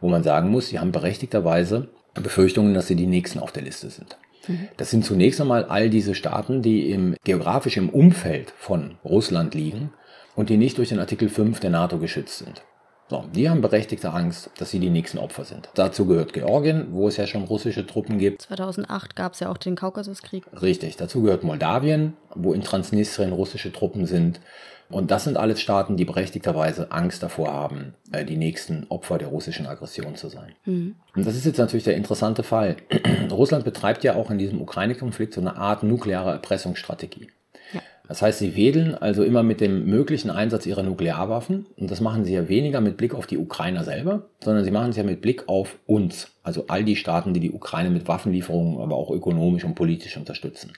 wo 0.00 0.08
man 0.08 0.22
sagen 0.22 0.50
muss, 0.50 0.68
sie 0.68 0.78
haben 0.78 0.92
berechtigterweise 0.92 1.88
Befürchtungen, 2.14 2.74
dass 2.74 2.86
sie 2.86 2.96
die 2.96 3.06
nächsten 3.06 3.38
auf 3.38 3.52
der 3.52 3.62
Liste 3.62 3.90
sind. 3.90 4.16
Mhm. 4.48 4.68
Das 4.76 4.90
sind 4.90 5.04
zunächst 5.04 5.40
einmal 5.40 5.64
all 5.64 5.90
diese 5.90 6.14
Staaten, 6.14 6.62
die 6.62 6.90
im, 6.90 7.16
geografisch 7.24 7.76
im 7.76 7.88
Umfeld 7.88 8.52
von 8.56 8.96
Russland 9.04 9.54
liegen 9.54 9.92
und 10.34 10.48
die 10.50 10.56
nicht 10.56 10.78
durch 10.78 10.90
den 10.90 10.98
Artikel 10.98 11.28
5 11.28 11.60
der 11.60 11.70
NATO 11.70 11.98
geschützt 11.98 12.38
sind. 12.38 12.62
So, 13.12 13.26
die 13.34 13.50
haben 13.50 13.60
berechtigte 13.60 14.10
Angst, 14.10 14.48
dass 14.56 14.70
sie 14.70 14.78
die 14.78 14.88
nächsten 14.88 15.18
Opfer 15.18 15.44
sind. 15.44 15.68
Dazu 15.74 16.06
gehört 16.06 16.32
Georgien, 16.32 16.86
wo 16.92 17.08
es 17.08 17.18
ja 17.18 17.26
schon 17.26 17.44
russische 17.44 17.86
Truppen 17.86 18.16
gibt. 18.16 18.40
2008 18.40 19.14
gab 19.14 19.34
es 19.34 19.40
ja 19.40 19.50
auch 19.50 19.58
den 19.58 19.76
Kaukasuskrieg. 19.76 20.44
Richtig, 20.62 20.96
dazu 20.96 21.20
gehört 21.20 21.44
Moldawien, 21.44 22.14
wo 22.34 22.54
in 22.54 22.62
Transnistrien 22.62 23.32
russische 23.32 23.70
Truppen 23.70 24.06
sind. 24.06 24.40
Und 24.88 25.10
das 25.10 25.24
sind 25.24 25.36
alles 25.36 25.60
Staaten, 25.60 25.98
die 25.98 26.06
berechtigterweise 26.06 26.90
Angst 26.90 27.22
davor 27.22 27.52
haben, 27.52 27.92
äh, 28.12 28.24
die 28.24 28.38
nächsten 28.38 28.86
Opfer 28.88 29.18
der 29.18 29.28
russischen 29.28 29.66
Aggression 29.66 30.16
zu 30.16 30.28
sein. 30.28 30.54
Mhm. 30.64 30.96
Und 31.14 31.26
das 31.26 31.36
ist 31.36 31.44
jetzt 31.44 31.58
natürlich 31.58 31.84
der 31.84 31.96
interessante 31.96 32.42
Fall. 32.42 32.76
Russland 33.30 33.66
betreibt 33.66 34.04
ja 34.04 34.14
auch 34.14 34.30
in 34.30 34.38
diesem 34.38 34.58
Ukraine-Konflikt 34.62 35.34
so 35.34 35.42
eine 35.42 35.56
Art 35.56 35.82
nukleare 35.82 36.30
Erpressungsstrategie. 36.30 37.28
Das 38.08 38.20
heißt, 38.20 38.40
sie 38.40 38.56
wedeln 38.56 38.94
also 38.94 39.22
immer 39.22 39.42
mit 39.42 39.60
dem 39.60 39.86
möglichen 39.86 40.30
Einsatz 40.30 40.66
ihrer 40.66 40.82
Nuklearwaffen. 40.82 41.66
Und 41.76 41.90
das 41.90 42.00
machen 42.00 42.24
sie 42.24 42.34
ja 42.34 42.48
weniger 42.48 42.80
mit 42.80 42.96
Blick 42.96 43.14
auf 43.14 43.26
die 43.26 43.38
Ukrainer 43.38 43.84
selber, 43.84 44.26
sondern 44.40 44.64
sie 44.64 44.70
machen 44.70 44.90
es 44.90 44.96
ja 44.96 45.04
mit 45.04 45.20
Blick 45.20 45.48
auf 45.48 45.78
uns. 45.86 46.28
Also 46.42 46.64
all 46.68 46.84
die 46.84 46.96
Staaten, 46.96 47.32
die 47.32 47.40
die 47.40 47.52
Ukraine 47.52 47.90
mit 47.90 48.08
Waffenlieferungen, 48.08 48.80
aber 48.80 48.96
auch 48.96 49.10
ökonomisch 49.10 49.64
und 49.64 49.74
politisch 49.74 50.16
unterstützen. 50.16 50.72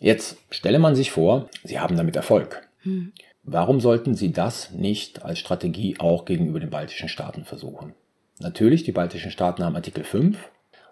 Jetzt 0.00 0.36
stelle 0.50 0.78
man 0.78 0.94
sich 0.94 1.10
vor, 1.10 1.48
sie 1.64 1.80
haben 1.80 1.96
damit 1.96 2.14
Erfolg. 2.14 2.68
Hm. 2.82 3.12
Warum 3.42 3.80
sollten 3.80 4.14
sie 4.14 4.32
das 4.32 4.70
nicht 4.72 5.24
als 5.24 5.38
Strategie 5.38 5.96
auch 5.98 6.24
gegenüber 6.24 6.60
den 6.60 6.70
baltischen 6.70 7.08
Staaten 7.08 7.44
versuchen? 7.44 7.94
Natürlich, 8.40 8.84
die 8.84 8.92
baltischen 8.92 9.32
Staaten 9.32 9.64
haben 9.64 9.74
Artikel 9.74 10.04
5 10.04 10.38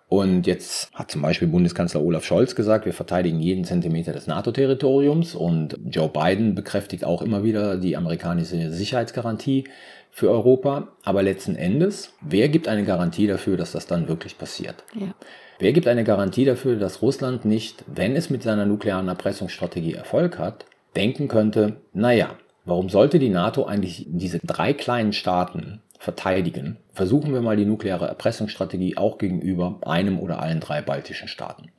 und 0.08 0.46
jetzt 0.46 0.92
hat 0.94 1.10
zum 1.10 1.22
Beispiel 1.22 1.48
Bundeskanzler 1.48 2.00
Olaf 2.00 2.24
Scholz 2.24 2.54
gesagt, 2.54 2.86
wir 2.86 2.92
verteidigen 2.92 3.40
jeden 3.40 3.64
Zentimeter 3.64 4.12
des 4.12 4.28
NATO-Territoriums. 4.28 5.34
Und 5.34 5.78
Joe 5.84 6.08
Biden 6.08 6.54
bekräftigt 6.54 7.04
auch 7.04 7.22
immer 7.22 7.42
wieder 7.42 7.76
die 7.76 7.96
amerikanische 7.96 8.70
Sicherheitsgarantie 8.70 9.64
für 10.12 10.30
Europa. 10.30 10.88
Aber 11.02 11.24
letzten 11.24 11.56
Endes, 11.56 12.12
wer 12.20 12.48
gibt 12.48 12.68
eine 12.68 12.84
Garantie 12.84 13.26
dafür, 13.26 13.56
dass 13.56 13.72
das 13.72 13.86
dann 13.86 14.06
wirklich 14.06 14.38
passiert? 14.38 14.84
Ja. 14.94 15.12
Wer 15.58 15.72
gibt 15.72 15.88
eine 15.88 16.04
Garantie 16.04 16.44
dafür, 16.44 16.76
dass 16.76 17.02
Russland 17.02 17.44
nicht, 17.44 17.84
wenn 17.88 18.14
es 18.14 18.30
mit 18.30 18.44
seiner 18.44 18.66
nuklearen 18.66 19.08
Erpressungsstrategie 19.08 19.94
Erfolg 19.94 20.38
hat, 20.38 20.66
denken 20.94 21.26
könnte, 21.26 21.78
naja, 21.92 22.36
warum 22.64 22.90
sollte 22.90 23.18
die 23.18 23.30
NATO 23.30 23.64
eigentlich 23.64 24.06
diese 24.08 24.38
drei 24.38 24.72
kleinen 24.72 25.12
Staaten 25.12 25.80
verteidigen, 25.98 26.78
versuchen 26.92 27.32
wir 27.32 27.40
mal 27.40 27.56
die 27.56 27.64
nukleare 27.64 28.06
Erpressungsstrategie 28.06 28.96
auch 28.96 29.18
gegenüber 29.18 29.80
einem 29.82 30.18
oder 30.18 30.40
allen 30.40 30.60
drei 30.60 30.82
baltischen 30.82 31.28
Staaten. 31.28 31.70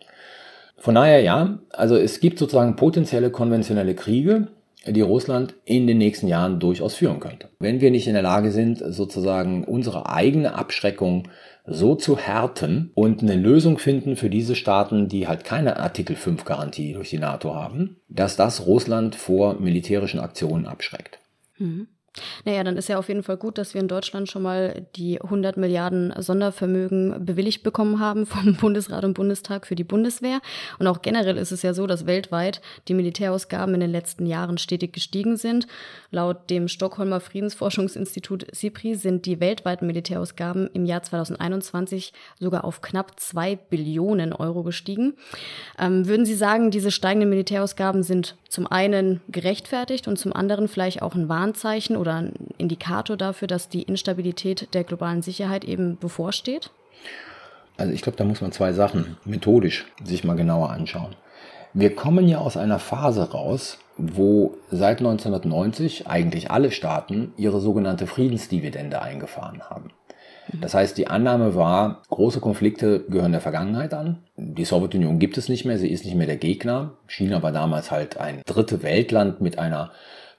Von 0.77 0.95
daher 0.95 1.21
ja, 1.21 1.59
also 1.71 1.95
es 1.95 2.19
gibt 2.19 2.37
sozusagen 2.37 2.75
potenzielle 2.75 3.31
konventionelle 3.31 3.95
Kriege, 3.95 4.47
die 4.85 5.01
Russland 5.01 5.55
in 5.65 5.87
den 5.87 5.97
nächsten 5.97 6.27
Jahren 6.27 6.59
durchaus 6.59 6.95
führen 6.95 7.19
könnte. 7.19 7.49
Wenn 7.59 7.81
wir 7.81 7.91
nicht 7.91 8.07
in 8.07 8.13
der 8.13 8.21
Lage 8.21 8.51
sind, 8.51 8.77
sozusagen 8.77 9.63
unsere 9.63 10.09
eigene 10.09 10.53
Abschreckung 10.55 11.27
so 11.65 11.95
zu 11.95 12.17
härten 12.17 12.91
und 12.93 13.21
eine 13.21 13.35
Lösung 13.35 13.77
finden 13.77 14.15
für 14.15 14.29
diese 14.29 14.55
Staaten, 14.55 15.09
die 15.09 15.27
halt 15.27 15.43
keine 15.43 15.77
Artikel 15.77 16.15
5 16.15 16.45
Garantie 16.45 16.93
durch 16.93 17.09
die 17.09 17.17
NATO 17.17 17.53
haben, 17.53 17.97
dass 18.07 18.37
das 18.37 18.65
Russland 18.65 19.15
vor 19.15 19.59
militärischen 19.59 20.21
Aktionen 20.21 20.65
abschreckt. 20.65 21.19
Mhm. 21.57 21.87
Naja, 22.45 22.63
dann 22.63 22.77
ist 22.77 22.89
ja 22.89 22.97
auf 22.97 23.07
jeden 23.07 23.23
Fall 23.23 23.37
gut, 23.37 23.57
dass 23.57 23.73
wir 23.73 23.81
in 23.81 23.87
Deutschland 23.87 24.29
schon 24.29 24.41
mal 24.41 24.85
die 24.95 25.21
100 25.21 25.57
Milliarden 25.57 26.13
Sondervermögen 26.17 27.25
bewilligt 27.25 27.63
bekommen 27.63 27.99
haben 27.99 28.25
vom 28.25 28.55
Bundesrat 28.55 29.03
und 29.03 29.13
Bundestag 29.13 29.67
für 29.67 29.75
die 29.75 29.83
Bundeswehr. 29.83 30.39
Und 30.79 30.87
auch 30.87 31.01
generell 31.01 31.37
ist 31.37 31.51
es 31.51 31.61
ja 31.61 31.73
so, 31.73 31.87
dass 31.87 32.05
weltweit 32.05 32.61
die 32.87 32.93
Militärausgaben 32.93 33.73
in 33.73 33.81
den 33.81 33.91
letzten 33.91 34.25
Jahren 34.25 34.57
stetig 34.57 34.93
gestiegen 34.93 35.37
sind. 35.37 35.67
Laut 36.11 36.49
dem 36.49 36.67
Stockholmer 36.67 37.19
Friedensforschungsinstitut 37.19 38.47
SIPRI 38.51 38.95
sind 38.95 39.25
die 39.25 39.39
weltweiten 39.39 39.87
Militärausgaben 39.87 40.69
im 40.73 40.85
Jahr 40.85 41.03
2021 41.03 42.13
sogar 42.39 42.63
auf 42.63 42.81
knapp 42.81 43.19
zwei 43.19 43.55
Billionen 43.55 44.33
Euro 44.33 44.63
gestiegen. 44.63 45.15
Ähm, 45.77 46.07
würden 46.07 46.25
Sie 46.25 46.35
sagen, 46.35 46.71
diese 46.71 46.91
steigenden 46.91 47.29
Militärausgaben 47.29 48.03
sind 48.03 48.35
zum 48.49 48.67
einen 48.67 49.21
gerechtfertigt 49.27 50.07
und 50.07 50.17
zum 50.17 50.33
anderen 50.33 50.67
vielleicht 50.67 51.01
auch 51.01 51.15
ein 51.15 51.29
Warnzeichen 51.29 51.97
oder 51.97 52.06
ein 52.13 52.33
Indikator 52.57 53.17
dafür, 53.17 53.47
dass 53.47 53.69
die 53.69 53.83
Instabilität 53.83 54.73
der 54.73 54.83
globalen 54.83 55.21
Sicherheit 55.21 55.65
eben 55.65 55.97
bevorsteht? 55.97 56.71
Also 57.77 57.93
ich 57.93 58.01
glaube, 58.01 58.17
da 58.17 58.23
muss 58.23 58.41
man 58.41 58.51
zwei 58.51 58.73
Sachen 58.73 59.17
methodisch 59.23 59.85
sich 60.03 60.23
mal 60.23 60.35
genauer 60.35 60.71
anschauen. 60.71 61.15
Wir 61.73 61.95
kommen 61.95 62.27
ja 62.27 62.39
aus 62.39 62.57
einer 62.57 62.79
Phase 62.79 63.31
raus, 63.31 63.77
wo 63.97 64.57
seit 64.71 64.99
1990 64.99 66.07
eigentlich 66.07 66.49
alle 66.49 66.71
Staaten 66.71 67.33
ihre 67.37 67.59
sogenannte 67.59 68.07
Friedensdividende 68.07 69.01
eingefahren 69.01 69.61
haben. 69.61 69.91
Das 70.53 70.73
heißt, 70.73 70.97
die 70.97 71.07
Annahme 71.07 71.55
war, 71.55 72.03
große 72.09 72.39
Konflikte 72.39 73.01
gehören 73.09 73.33
der 73.33 73.41
Vergangenheit 73.41 73.93
an. 73.93 74.19
Die 74.37 74.63
Sowjetunion 74.63 75.19
gibt 75.19 75.37
es 75.37 75.49
nicht 75.49 75.65
mehr, 75.65 75.77
sie 75.77 75.89
ist 75.89 76.05
nicht 76.05 76.15
mehr 76.15 76.27
der 76.27 76.37
Gegner. 76.37 76.93
China 77.07 77.43
war 77.43 77.51
damals 77.51 77.91
halt 77.91 78.17
ein 78.17 78.41
dritte 78.45 78.81
Weltland 78.81 79.41
mit 79.41 79.59
einer 79.59 79.91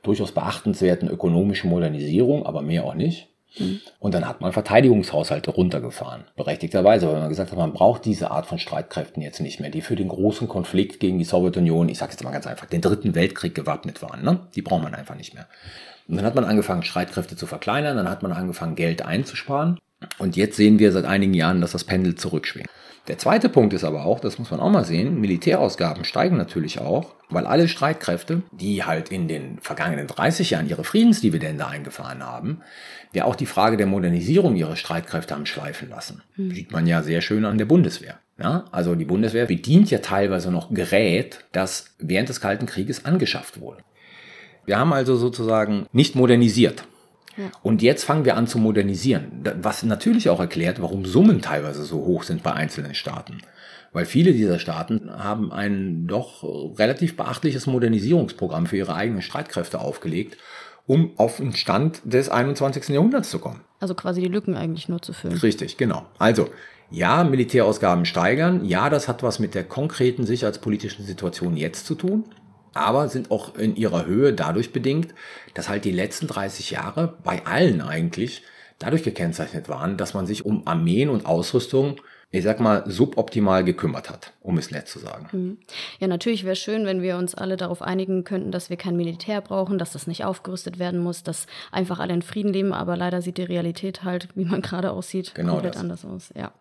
durchaus 0.09 0.33
beachtenswerten 0.33 1.09
ökonomischen 1.09 1.71
Modernisierung, 1.71 2.47
aber 2.47 2.63
mehr 2.63 2.85
auch 2.85 2.95
nicht. 2.95 3.29
Mhm. 3.59 3.81
Und 3.99 4.15
dann 4.15 4.27
hat 4.27 4.41
man 4.41 4.53
Verteidigungshaushalte 4.53 5.51
runtergefahren, 5.51 6.25
berechtigterweise, 6.37 7.09
weil 7.09 7.21
man 7.21 7.29
gesagt 7.29 7.51
hat, 7.51 7.59
man 7.59 7.73
braucht 7.73 8.05
diese 8.05 8.31
Art 8.31 8.47
von 8.47 8.59
Streitkräften 8.59 9.23
jetzt 9.23 9.41
nicht 9.41 9.61
mehr, 9.61 9.71
die 9.71 9.81
für 9.81 9.97
den 9.97 10.09
großen 10.09 10.49
Konflikt 10.49 11.01
gegen 11.01 11.19
die 11.19 11.25
Sowjetunion, 11.25 11.89
ich 11.89 11.99
sage 11.99 12.13
jetzt 12.13 12.25
mal 12.25 12.31
ganz 12.31 12.47
einfach, 12.47 12.67
den 12.67 12.81
dritten 12.81 13.15
Weltkrieg 13.15 13.55
gewappnet 13.55 14.03
waren. 14.03 14.23
Ne? 14.23 14.41
Die 14.55 14.63
braucht 14.63 14.83
man 14.83 14.95
einfach 14.95 15.15
nicht 15.15 15.35
mehr. 15.35 15.47
Und 16.09 16.17
dann 16.17 16.25
hat 16.25 16.35
man 16.35 16.45
angefangen, 16.45 16.83
Streitkräfte 16.83 17.37
zu 17.37 17.47
verkleinern, 17.47 17.97
dann 17.97 18.09
hat 18.09 18.23
man 18.23 18.33
angefangen, 18.33 18.77
Geld 18.77 19.03
einzusparen. 19.03 19.79
Und 20.19 20.37
jetzt 20.37 20.57
sehen 20.57 20.79
wir 20.79 20.93
seit 20.93 21.05
einigen 21.05 21.35
Jahren, 21.35 21.61
dass 21.61 21.73
das 21.73 21.85
Pendel 21.85 22.15
zurückschwingt. 22.15 22.69
Der 23.09 23.17
zweite 23.17 23.49
Punkt 23.49 23.73
ist 23.73 23.85
aber 23.85 24.05
auch, 24.05 24.21
das 24.21 24.39
muss 24.39 24.51
man 24.51 24.61
auch 24.61 24.71
mal 24.71 24.85
sehen, 24.85 25.19
Militärausgaben 25.19 26.05
steigen 26.05 26.37
natürlich 26.37 26.79
auch, 26.79 27.15
weil 27.31 27.47
alle 27.47 27.67
Streitkräfte, 27.67 28.43
die 28.53 28.85
halt 28.85 29.11
in 29.11 29.29
den 29.29 29.59
vergangenen 29.61 30.07
30 30.07 30.51
Jahren 30.51 30.69
ihre 30.69 30.85
Friedensdividende 30.85 31.67
eingefahren 31.67 32.23
haben, 32.23 32.61
ja 33.15 33.25
auch 33.25 33.35
die 33.35 33.47
Frage 33.47 33.79
der 33.79 33.87
Modernisierung 33.87 34.57
ihrer 34.57 34.77
Streitkräfte 34.77 35.35
haben 35.35 35.47
schleifen 35.47 35.89
lassen. 35.89 36.23
Mhm. 36.37 36.51
Sieht 36.51 36.71
man 36.71 36.87
ja 36.87 37.03
sehr 37.03 37.23
schön 37.23 37.47
an 37.47 37.57
der 37.57 37.65
Bundeswehr. 37.65 38.19
Ja, 38.39 38.67
also 38.71 38.95
die 38.95 39.07
Bundeswehr 39.07 39.47
bedient 39.47 39.91
ja 39.91 39.99
teilweise 39.99 40.53
noch 40.53 40.73
Gerät, 40.73 41.45
das 41.53 41.97
während 41.99 42.29
des 42.29 42.41
Kalten 42.41 42.67
Krieges 42.67 43.05
angeschafft 43.07 43.61
wurde. 43.61 43.83
Wir 44.67 44.79
haben 44.79 44.93
also 44.93 45.17
sozusagen 45.17 45.87
nicht 45.93 46.15
modernisiert. 46.15 46.85
Und 47.63 47.83
jetzt 47.83 48.05
fangen 48.05 48.25
wir 48.25 48.37
an 48.37 48.47
zu 48.47 48.59
modernisieren, 48.59 49.43
was 49.61 49.83
natürlich 49.83 50.29
auch 50.29 50.41
erklärt, 50.41 50.81
warum 50.81 51.05
Summen 51.05 51.41
teilweise 51.41 51.85
so 51.85 52.05
hoch 52.05 52.23
sind 52.23 52.43
bei 52.43 52.53
einzelnen 52.53 52.95
Staaten. 52.95 53.39
Weil 53.93 54.05
viele 54.05 54.33
dieser 54.33 54.59
Staaten 54.59 55.11
haben 55.11 55.53
ein 55.53 56.07
doch 56.07 56.45
relativ 56.79 57.17
beachtliches 57.17 57.67
Modernisierungsprogramm 57.67 58.67
für 58.67 58.77
ihre 58.77 58.95
eigenen 58.95 59.23
Streitkräfte 59.23 59.81
aufgelegt 59.81 60.37
um 60.89 61.13
auf 61.19 61.37
den 61.37 61.53
Stand 61.53 62.01
des 62.05 62.31
21. 62.31 62.89
Jahrhunderts 62.89 63.31
zu 63.31 63.39
kommen. 63.39 63.61
Also 63.79 63.95
quasi 63.95 64.23
die 64.23 64.29
Lücken 64.29 64.57
eigentlich 64.57 64.89
nur 64.89 65.01
zu 65.01 65.13
füllen. 65.13 65.37
Richtig, 65.37 65.77
genau. 65.77 66.07
Also, 66.19 66.49
ja, 66.91 67.23
Militärausgaben 67.25 68.07
steigern. 68.07 68.65
Ja, 68.65 68.89
das 68.89 69.07
hat 69.07 69.23
was 69.23 69.39
mit 69.39 69.55
der 69.55 69.65
konkreten 69.65 70.25
sicherheitspolitischen 70.25 71.05
Situation 71.05 71.57
jetzt 71.57 71.87
zu 71.87 71.95
tun. 71.95 72.25
Aber 72.79 73.09
sind 73.09 73.31
auch 73.31 73.57
in 73.57 73.75
ihrer 73.75 74.07
Höhe 74.07 74.33
dadurch 74.33 74.73
bedingt, 74.73 75.15
dass 75.55 75.69
halt 75.69 75.85
die 75.85 75.93
letzten 75.93 76.29
30 76.29 76.71
Jahre 76.71 77.19
bei 77.25 77.45
allen 77.45 77.81
eigentlich 77.81 78.43
dadurch 78.79 79.03
gekennzeichnet 79.03 79.69
waren, 79.69 79.97
dass 79.97 80.15
man 80.15 80.27
sich 80.27 80.47
um 80.47 80.67
Armeen 80.67 81.11
und 81.11 81.27
Ausrüstung 81.27 82.01
ich 82.31 82.45
sag 82.45 82.61
mal, 82.61 82.85
suboptimal 82.87 83.65
gekümmert 83.65 84.11
hat, 84.11 84.35
um 84.43 84.59
es 84.59 84.71
nett 84.71 84.87
zu 84.87 84.99
sagen. 84.99 85.29
Mhm. 85.33 85.59
Ja, 85.99 86.09
natürlich 86.09 86.45
wäre 86.45 86.57
schön, 86.57 86.85
wenn 86.85 87.01
wir 87.01 87.17
uns 87.17 87.35
alle 87.35 87.57
darauf 87.57 87.81
einigen 87.81 88.23
könnten, 88.25 88.51
dass 88.51 88.69
wir 88.69 88.77
kein 88.77 88.99
Militär 88.99 89.41
brauchen, 89.41 89.79
dass 89.79 89.93
das 89.93 90.07
nicht 90.07 90.27
aufgerüstet 90.27 90.79
werden 90.79 91.01
muss, 91.01 91.23
dass 91.23 91.47
einfach 91.73 92.01
alle 92.01 92.13
in 92.13 92.21
Frieden 92.21 92.53
leben, 92.53 92.75
aber 92.75 92.99
leider 92.99 93.23
sieht 93.23 93.39
die 93.39 93.45
Realität 93.45 94.05
halt, 94.05 94.29
wie 94.35 94.45
man 94.45 94.61
gerade 94.63 94.91
aussieht, 94.91 95.35
genau 95.35 95.53
komplett 95.55 95.77
das. 95.77 95.81
anders 95.81 96.05
aus. 96.05 96.31
Ja. 96.37 96.53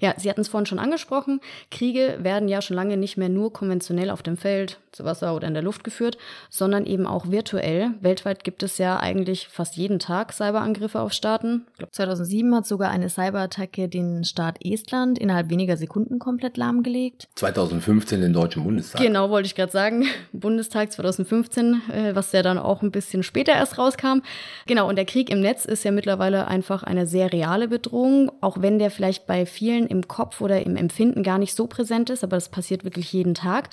ja, 0.00 0.14
Sie 0.16 0.30
hatten 0.30 0.40
es 0.40 0.48
vorhin 0.48 0.66
schon 0.66 0.78
angesprochen, 0.78 1.40
Kriege 1.70 2.18
werden 2.22 2.48
ja 2.48 2.62
schon 2.62 2.76
lange 2.76 2.96
nicht 2.96 3.18
mehr 3.18 3.28
nur 3.28 3.52
konventionell 3.52 4.08
auf 4.08 4.22
dem 4.22 4.38
Feld, 4.38 4.78
zu 4.92 5.04
Wasser 5.04 5.36
oder 5.36 5.46
in 5.46 5.54
der 5.54 5.62
Luft 5.62 5.84
geführt, 5.84 6.18
sondern 6.48 6.86
eben 6.86 7.06
auch 7.06 7.30
virtuell. 7.30 7.92
Weltweit 8.00 8.42
gibt 8.42 8.62
es 8.62 8.78
ja 8.78 8.98
eigentlich 8.98 9.48
fast 9.48 9.76
jeden 9.76 9.98
Tag 9.98 10.32
Cyberangriffe 10.32 11.00
auf 11.00 11.12
Staaten. 11.12 11.66
Ich 11.72 11.78
glaube, 11.78 11.92
2007 11.92 12.54
hat 12.54 12.66
sogar 12.66 12.90
eine 12.90 13.08
Cyberattacke 13.08 13.88
den 13.88 14.24
Staat 14.24 14.64
Estland 14.64 15.09
Deutschland 15.10 15.18
innerhalb 15.18 15.50
weniger 15.50 15.76
Sekunden 15.76 16.18
komplett 16.18 16.56
lahmgelegt. 16.56 17.28
2015 17.34 18.20
den 18.20 18.32
Deutschen 18.32 18.64
Bundestag. 18.64 19.00
Genau, 19.00 19.30
wollte 19.30 19.46
ich 19.46 19.54
gerade 19.54 19.72
sagen. 19.72 20.04
Bundestag 20.32 20.92
2015, 20.92 21.82
äh, 21.92 22.14
was 22.14 22.32
ja 22.32 22.42
dann 22.42 22.58
auch 22.58 22.82
ein 22.82 22.90
bisschen 22.90 23.22
später 23.22 23.52
erst 23.52 23.78
rauskam. 23.78 24.20
Genau, 24.66 24.88
und 24.88 24.96
der 24.96 25.04
Krieg 25.04 25.30
im 25.30 25.40
Netz 25.40 25.64
ist 25.64 25.84
ja 25.84 25.90
mittlerweile 25.90 26.48
einfach 26.48 26.82
eine 26.82 27.06
sehr 27.06 27.32
reale 27.32 27.68
Bedrohung, 27.68 28.30
auch 28.40 28.60
wenn 28.60 28.78
der 28.78 28.90
vielleicht 28.90 29.26
bei 29.26 29.46
vielen 29.46 29.86
im 29.86 30.06
Kopf 30.06 30.40
oder 30.40 30.64
im 30.64 30.76
Empfinden 30.76 31.22
gar 31.22 31.38
nicht 31.38 31.54
so 31.54 31.66
präsent 31.66 32.10
ist, 32.10 32.24
aber 32.24 32.36
das 32.36 32.48
passiert 32.48 32.84
wirklich 32.84 33.12
jeden 33.12 33.34
Tag. 33.34 33.70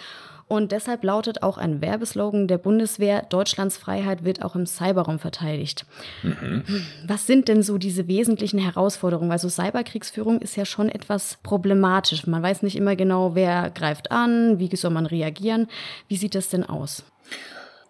Und 0.47 0.71
deshalb 0.71 1.03
lautet 1.03 1.43
auch 1.43 1.57
ein 1.57 1.81
Werbeslogan 1.81 2.47
der 2.47 2.57
Bundeswehr, 2.57 3.23
Deutschlands 3.23 3.75
Freiheit 3.75 4.23
wird 4.23 4.43
auch 4.43 4.55
im 4.55 4.65
Cyberraum 4.65 5.19
verteidigt. 5.19 5.85
Mhm. 6.23 6.63
Was 7.05 7.27
sind 7.27 7.49
denn 7.49 7.63
so 7.63 7.77
diese 7.77 8.07
wesentlichen 8.07 8.59
Herausforderungen? 8.59 9.31
Also 9.31 9.49
Cyberkriegsführung 9.49 10.39
ist 10.39 10.55
ja 10.55 10.63
schon 10.63 10.87
etwas 10.87 11.37
problematisch. 11.43 12.27
Man 12.27 12.41
weiß 12.41 12.63
nicht 12.63 12.77
immer 12.77 12.95
genau, 12.95 13.35
wer 13.35 13.69
greift 13.71 14.11
an, 14.11 14.57
wie 14.59 14.73
soll 14.73 14.91
man 14.91 15.05
reagieren. 15.05 15.67
Wie 16.07 16.15
sieht 16.15 16.33
das 16.33 16.47
denn 16.47 16.63
aus? 16.63 17.03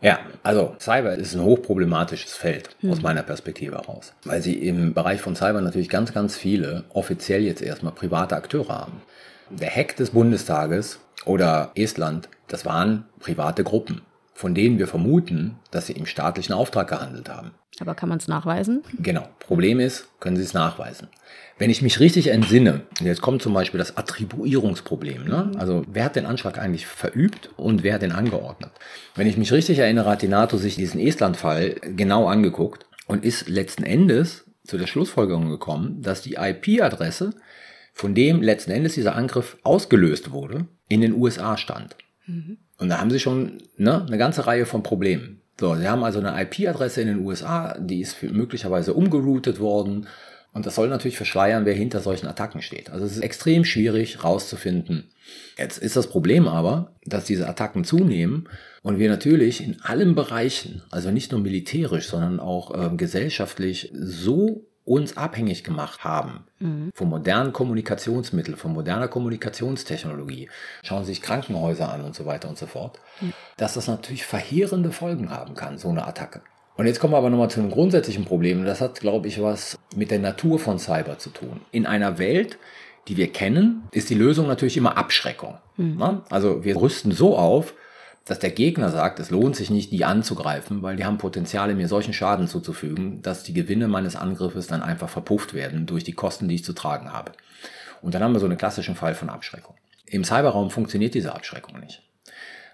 Ja, 0.01 0.19
also 0.43 0.75
Cyber 0.79 1.15
ist 1.15 1.35
ein 1.35 1.43
hochproblematisches 1.43 2.35
Feld 2.35 2.69
hm. 2.81 2.91
aus 2.91 3.01
meiner 3.01 3.23
Perspektive 3.23 3.75
heraus, 3.75 4.13
weil 4.25 4.41
sie 4.41 4.53
im 4.53 4.93
Bereich 4.93 5.21
von 5.21 5.35
Cyber 5.35 5.61
natürlich 5.61 5.89
ganz, 5.89 6.13
ganz 6.13 6.35
viele 6.35 6.85
offiziell 6.93 7.41
jetzt 7.41 7.61
erstmal 7.61 7.93
private 7.93 8.35
Akteure 8.35 8.69
haben. 8.69 9.01
Der 9.49 9.69
Hack 9.69 9.95
des 9.95 10.11
Bundestages 10.11 10.99
oder 11.25 11.71
Estland, 11.75 12.29
das 12.47 12.65
waren 12.65 13.05
private 13.19 13.63
Gruppen, 13.63 14.01
von 14.33 14.55
denen 14.55 14.79
wir 14.79 14.87
vermuten, 14.87 15.57
dass 15.71 15.87
sie 15.87 15.93
im 15.93 16.05
staatlichen 16.05 16.53
Auftrag 16.53 16.89
gehandelt 16.89 17.29
haben. 17.29 17.51
Aber 17.79 17.95
kann 17.95 18.09
man 18.09 18.17
es 18.17 18.27
nachweisen? 18.27 18.83
Genau. 18.99 19.27
Problem 19.39 19.79
ist, 19.79 20.07
können 20.19 20.35
Sie 20.35 20.43
es 20.43 20.53
nachweisen. 20.53 21.09
Wenn 21.59 21.69
ich 21.69 21.81
mich 21.81 21.99
richtig 21.99 22.27
entsinne, 22.27 22.81
jetzt 23.01 23.21
kommt 23.21 23.41
zum 23.41 23.53
Beispiel 23.53 23.77
das 23.77 23.97
Attribuierungsproblem. 23.97 25.25
Ne? 25.25 25.51
Mhm. 25.53 25.59
Also 25.59 25.83
wer 25.87 26.05
hat 26.05 26.15
den 26.15 26.25
Anschlag 26.25 26.57
eigentlich 26.57 26.87
verübt 26.87 27.49
und 27.55 27.83
wer 27.83 27.95
hat 27.95 28.01
den 28.01 28.11
angeordnet? 28.11 28.71
Wenn 29.15 29.27
ich 29.27 29.37
mich 29.37 29.51
richtig 29.51 29.79
erinnere, 29.79 30.09
hat 30.09 30.21
die 30.21 30.27
NATO 30.27 30.57
sich 30.57 30.75
diesen 30.75 30.99
Estland-Fall 30.99 31.75
genau 31.95 32.27
angeguckt 32.27 32.85
und 33.07 33.23
ist 33.23 33.47
letzten 33.47 33.83
Endes 33.83 34.45
zu 34.63 34.77
der 34.77 34.87
Schlussfolgerung 34.87 35.49
gekommen, 35.49 36.01
dass 36.01 36.21
die 36.21 36.35
IP-Adresse, 36.35 37.31
von 37.93 38.13
dem 38.13 38.43
letzten 38.43 38.69
Endes 38.69 38.93
dieser 38.93 39.15
Angriff 39.15 39.57
ausgelöst 39.63 40.31
wurde, 40.31 40.67
in 40.87 41.01
den 41.01 41.13
USA 41.13 41.57
stand. 41.57 41.95
Mhm. 42.27 42.57
Und 42.77 42.89
da 42.89 42.99
haben 42.99 43.09
sie 43.09 43.19
schon 43.19 43.63
ne, 43.77 44.05
eine 44.05 44.17
ganze 44.17 44.45
Reihe 44.45 44.65
von 44.65 44.83
Problemen. 44.83 45.41
So, 45.59 45.75
sie 45.75 45.87
haben 45.87 46.03
also 46.03 46.19
eine 46.19 46.39
IP-Adresse 46.41 47.01
in 47.01 47.07
den 47.07 47.25
USA, 47.25 47.75
die 47.79 48.01
ist 48.01 48.21
möglicherweise 48.21 48.93
umgeroutet 48.93 49.59
worden. 49.59 50.07
Und 50.53 50.65
das 50.65 50.75
soll 50.75 50.87
natürlich 50.87 51.17
verschleiern, 51.17 51.65
wer 51.65 51.73
hinter 51.73 51.99
solchen 51.99 52.27
Attacken 52.27 52.61
steht. 52.61 52.89
Also 52.89 53.05
es 53.05 53.13
ist 53.13 53.23
extrem 53.23 53.65
schwierig 53.65 54.23
rauszufinden. 54.23 55.09
Jetzt 55.57 55.77
ist 55.77 55.95
das 55.95 56.07
Problem 56.07 56.47
aber, 56.47 56.95
dass 57.05 57.25
diese 57.25 57.47
Attacken 57.47 57.83
zunehmen 57.83 58.47
und 58.81 58.99
wir 58.99 59.09
natürlich 59.09 59.63
in 59.63 59.81
allen 59.81 60.15
Bereichen, 60.15 60.83
also 60.89 61.11
nicht 61.11 61.31
nur 61.31 61.41
militärisch, 61.41 62.07
sondern 62.07 62.39
auch 62.39 62.73
äh, 62.73 62.95
gesellschaftlich 62.95 63.91
so 63.93 64.65
uns 64.87 65.17
abhängig 65.17 65.65
gemacht 65.65 66.05
haben 66.05 66.45
mhm. 66.59 66.91
von 66.93 67.09
modernen 67.09 67.51
Kommunikationsmitteln, 67.51 68.55
von 68.55 68.71
moderner 68.71 69.09
Kommunikationstechnologie. 69.09 70.49
Schauen 70.81 71.03
sich 71.03 71.21
Krankenhäuser 71.21 71.91
an 71.91 72.05
und 72.05 72.15
so 72.15 72.25
weiter 72.25 72.47
und 72.47 72.57
so 72.57 72.67
fort. 72.67 72.97
Mhm. 73.19 73.33
Dass 73.57 73.73
das 73.73 73.87
natürlich 73.87 74.25
verheerende 74.25 74.91
Folgen 74.91 75.29
haben 75.29 75.55
kann, 75.55 75.77
so 75.77 75.89
eine 75.89 76.07
Attacke. 76.07 76.41
Und 76.77 76.85
jetzt 76.85 76.99
kommen 76.99 77.11
wir 77.11 77.17
aber 77.17 77.29
nochmal 77.29 77.49
zu 77.49 77.59
einem 77.59 77.69
grundsätzlichen 77.71 78.23
Problem. 78.23 78.63
Das 78.63 78.79
hat, 78.79 79.01
glaube 79.01 79.27
ich, 79.27 79.41
was 79.41 79.77
mit 79.95 80.09
der 80.09 80.19
Natur 80.19 80.57
von 80.57 80.79
Cyber 80.79 81.17
zu 81.17 81.31
tun. 81.31 81.61
In 81.71 81.85
einer 81.85 82.17
Welt, 82.17 82.57
die 83.09 83.17
wir 83.17 83.31
kennen, 83.33 83.83
ist 83.91 84.09
die 84.09 84.15
Lösung 84.15 84.47
natürlich 84.47 84.77
immer 84.77 84.95
Abschreckung. 84.95 85.57
Mhm. 85.75 86.21
Also 86.29 86.63
wir 86.63 86.77
rüsten 86.77 87.11
so 87.11 87.35
auf, 87.35 87.73
dass 88.27 88.39
der 88.39 88.51
Gegner 88.51 88.89
sagt, 88.89 89.19
es 89.19 89.29
lohnt 89.29 89.55
sich 89.55 89.69
nicht, 89.69 89.91
die 89.91 90.03
anzugreifen, 90.03 90.81
weil 90.81 90.97
die 90.97 91.05
haben 91.05 91.17
Potenziale, 91.17 91.75
mir 91.75 91.87
solchen 91.87 92.13
Schaden 92.13 92.47
zuzufügen, 92.47 93.21
dass 93.21 93.43
die 93.43 93.53
Gewinne 93.53 93.87
meines 93.87 94.15
Angriffes 94.15 94.67
dann 94.67 94.83
einfach 94.83 95.09
verpufft 95.09 95.53
werden 95.53 95.85
durch 95.85 96.03
die 96.03 96.13
Kosten, 96.13 96.47
die 96.47 96.55
ich 96.55 96.63
zu 96.63 96.73
tragen 96.73 97.13
habe. 97.13 97.31
Und 98.01 98.13
dann 98.13 98.23
haben 98.23 98.33
wir 98.33 98.39
so 98.39 98.45
einen 98.45 98.57
klassischen 98.57 98.95
Fall 98.95 99.15
von 99.15 99.29
Abschreckung. 99.29 99.75
Im 100.05 100.23
Cyberraum 100.23 100.69
funktioniert 100.69 101.13
diese 101.13 101.33
Abschreckung 101.33 101.79
nicht. 101.79 102.03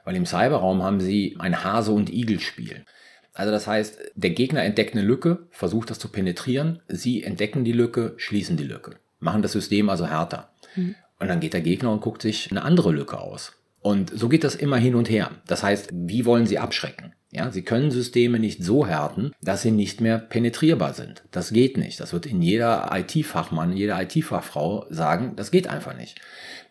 Weil 0.04 0.16
im 0.16 0.26
Cyberraum 0.26 0.84
haben 0.84 1.00
sie 1.00 1.38
ein 1.40 1.64
Hase- 1.64 1.94
und 1.94 2.12
Igel-Spiel. 2.12 2.86
Also 3.34 3.52
das 3.52 3.68
heißt, 3.68 4.00
der 4.16 4.32
Gegner 4.32 4.64
entdeckt 4.64 4.94
eine 4.94 5.04
Lücke, 5.04 5.48
versucht 5.50 5.90
das 5.90 6.00
zu 6.00 6.10
penetrieren, 6.10 6.82
sie 6.88 7.24
entdecken 7.24 7.64
die 7.64 7.72
Lücke, 7.72 8.14
schließen 8.18 8.58
die 8.58 8.66
Lücke, 8.66 8.98
machen 9.20 9.42
das 9.42 9.54
System 9.54 9.90
also 9.90 10.08
härter. 10.08 10.50
Mhm. 10.76 10.96
Und 11.20 11.28
dann 11.30 11.40
geht 11.40 11.54
der 11.54 11.62
Gegner 11.62 11.92
und 11.92 12.02
guckt 12.02 12.22
sich 12.22 12.52
eine 12.52 12.64
andere 12.64 12.92
Lücke 12.92 13.20
aus 13.20 13.54
und 13.84 14.12
so 14.18 14.30
geht 14.30 14.44
das 14.44 14.56
immer 14.56 14.78
hin 14.78 14.96
und 14.96 15.10
her. 15.10 15.30
Das 15.46 15.62
heißt, 15.62 15.90
wie 15.92 16.26
wollen 16.26 16.48
Sie 16.48 16.58
abschrecken? 16.58 17.14
Ja, 17.32 17.52
Sie 17.52 17.64
können 17.64 17.92
Systeme 17.92 18.40
nicht 18.40 18.64
so 18.64 18.88
härten, 18.88 19.34
dass 19.42 19.64
sie 19.64 19.72
nicht 19.72 20.02
mehr 20.02 20.20
penetrierbar 20.20 20.94
sind. 20.94 21.24
Das 21.32 21.52
geht 21.52 21.78
nicht. 21.78 22.00
Das 22.00 22.14
wird 22.14 22.26
in 22.26 22.42
jeder 22.42 22.90
IT-Fachmann, 22.94 23.76
jeder 23.76 24.02
IT-Fachfrau 24.02 24.86
sagen, 24.90 25.34
das 25.36 25.52
geht 25.52 25.68
einfach 25.68 25.98
nicht. 25.98 26.22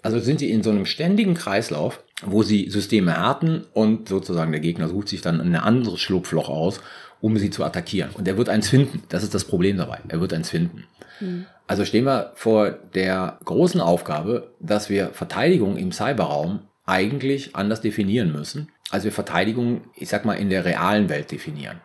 Also 0.02 0.20
sind 0.20 0.40
Sie 0.40 0.50
in 0.50 0.62
so 0.62 0.70
einem 0.70 0.86
ständigen 0.86 1.34
Kreislauf, 1.34 2.02
wo 2.24 2.42
Sie 2.42 2.70
Systeme 2.70 3.12
härten 3.12 3.64
und 3.74 4.08
sozusagen 4.08 4.52
der 4.52 4.60
Gegner 4.60 4.88
sucht 4.88 5.08
sich 5.08 5.20
dann 5.20 5.40
ein 5.40 5.54
anderes 5.54 6.00
Schlupfloch 6.00 6.48
aus, 6.48 6.80
um 7.20 7.36
sie 7.36 7.50
zu 7.50 7.64
attackieren. 7.64 8.10
Und 8.14 8.26
er 8.26 8.36
wird 8.36 8.48
eins 8.48 8.68
finden. 8.68 9.02
Das 9.08 9.22
ist 9.22 9.34
das 9.34 9.44
Problem 9.44 9.76
dabei. 9.76 10.00
Er 10.08 10.20
wird 10.20 10.32
eins 10.32 10.50
finden. 10.50 10.84
Mhm. 11.20 11.46
Also 11.66 11.84
stehen 11.84 12.04
wir 12.04 12.32
vor 12.34 12.70
der 12.94 13.38
großen 13.44 13.80
Aufgabe, 13.80 14.54
dass 14.60 14.90
wir 14.90 15.10
Verteidigung 15.10 15.76
im 15.76 15.92
Cyberraum 15.92 16.60
eigentlich 16.84 17.54
anders 17.54 17.80
definieren 17.80 18.32
müssen, 18.32 18.68
als 18.90 19.04
wir 19.04 19.12
Verteidigung, 19.12 19.82
ich 19.94 20.08
sag 20.08 20.24
mal, 20.24 20.34
in 20.34 20.50
der 20.50 20.64
realen 20.64 21.08
Welt 21.08 21.30
definieren. 21.30 21.80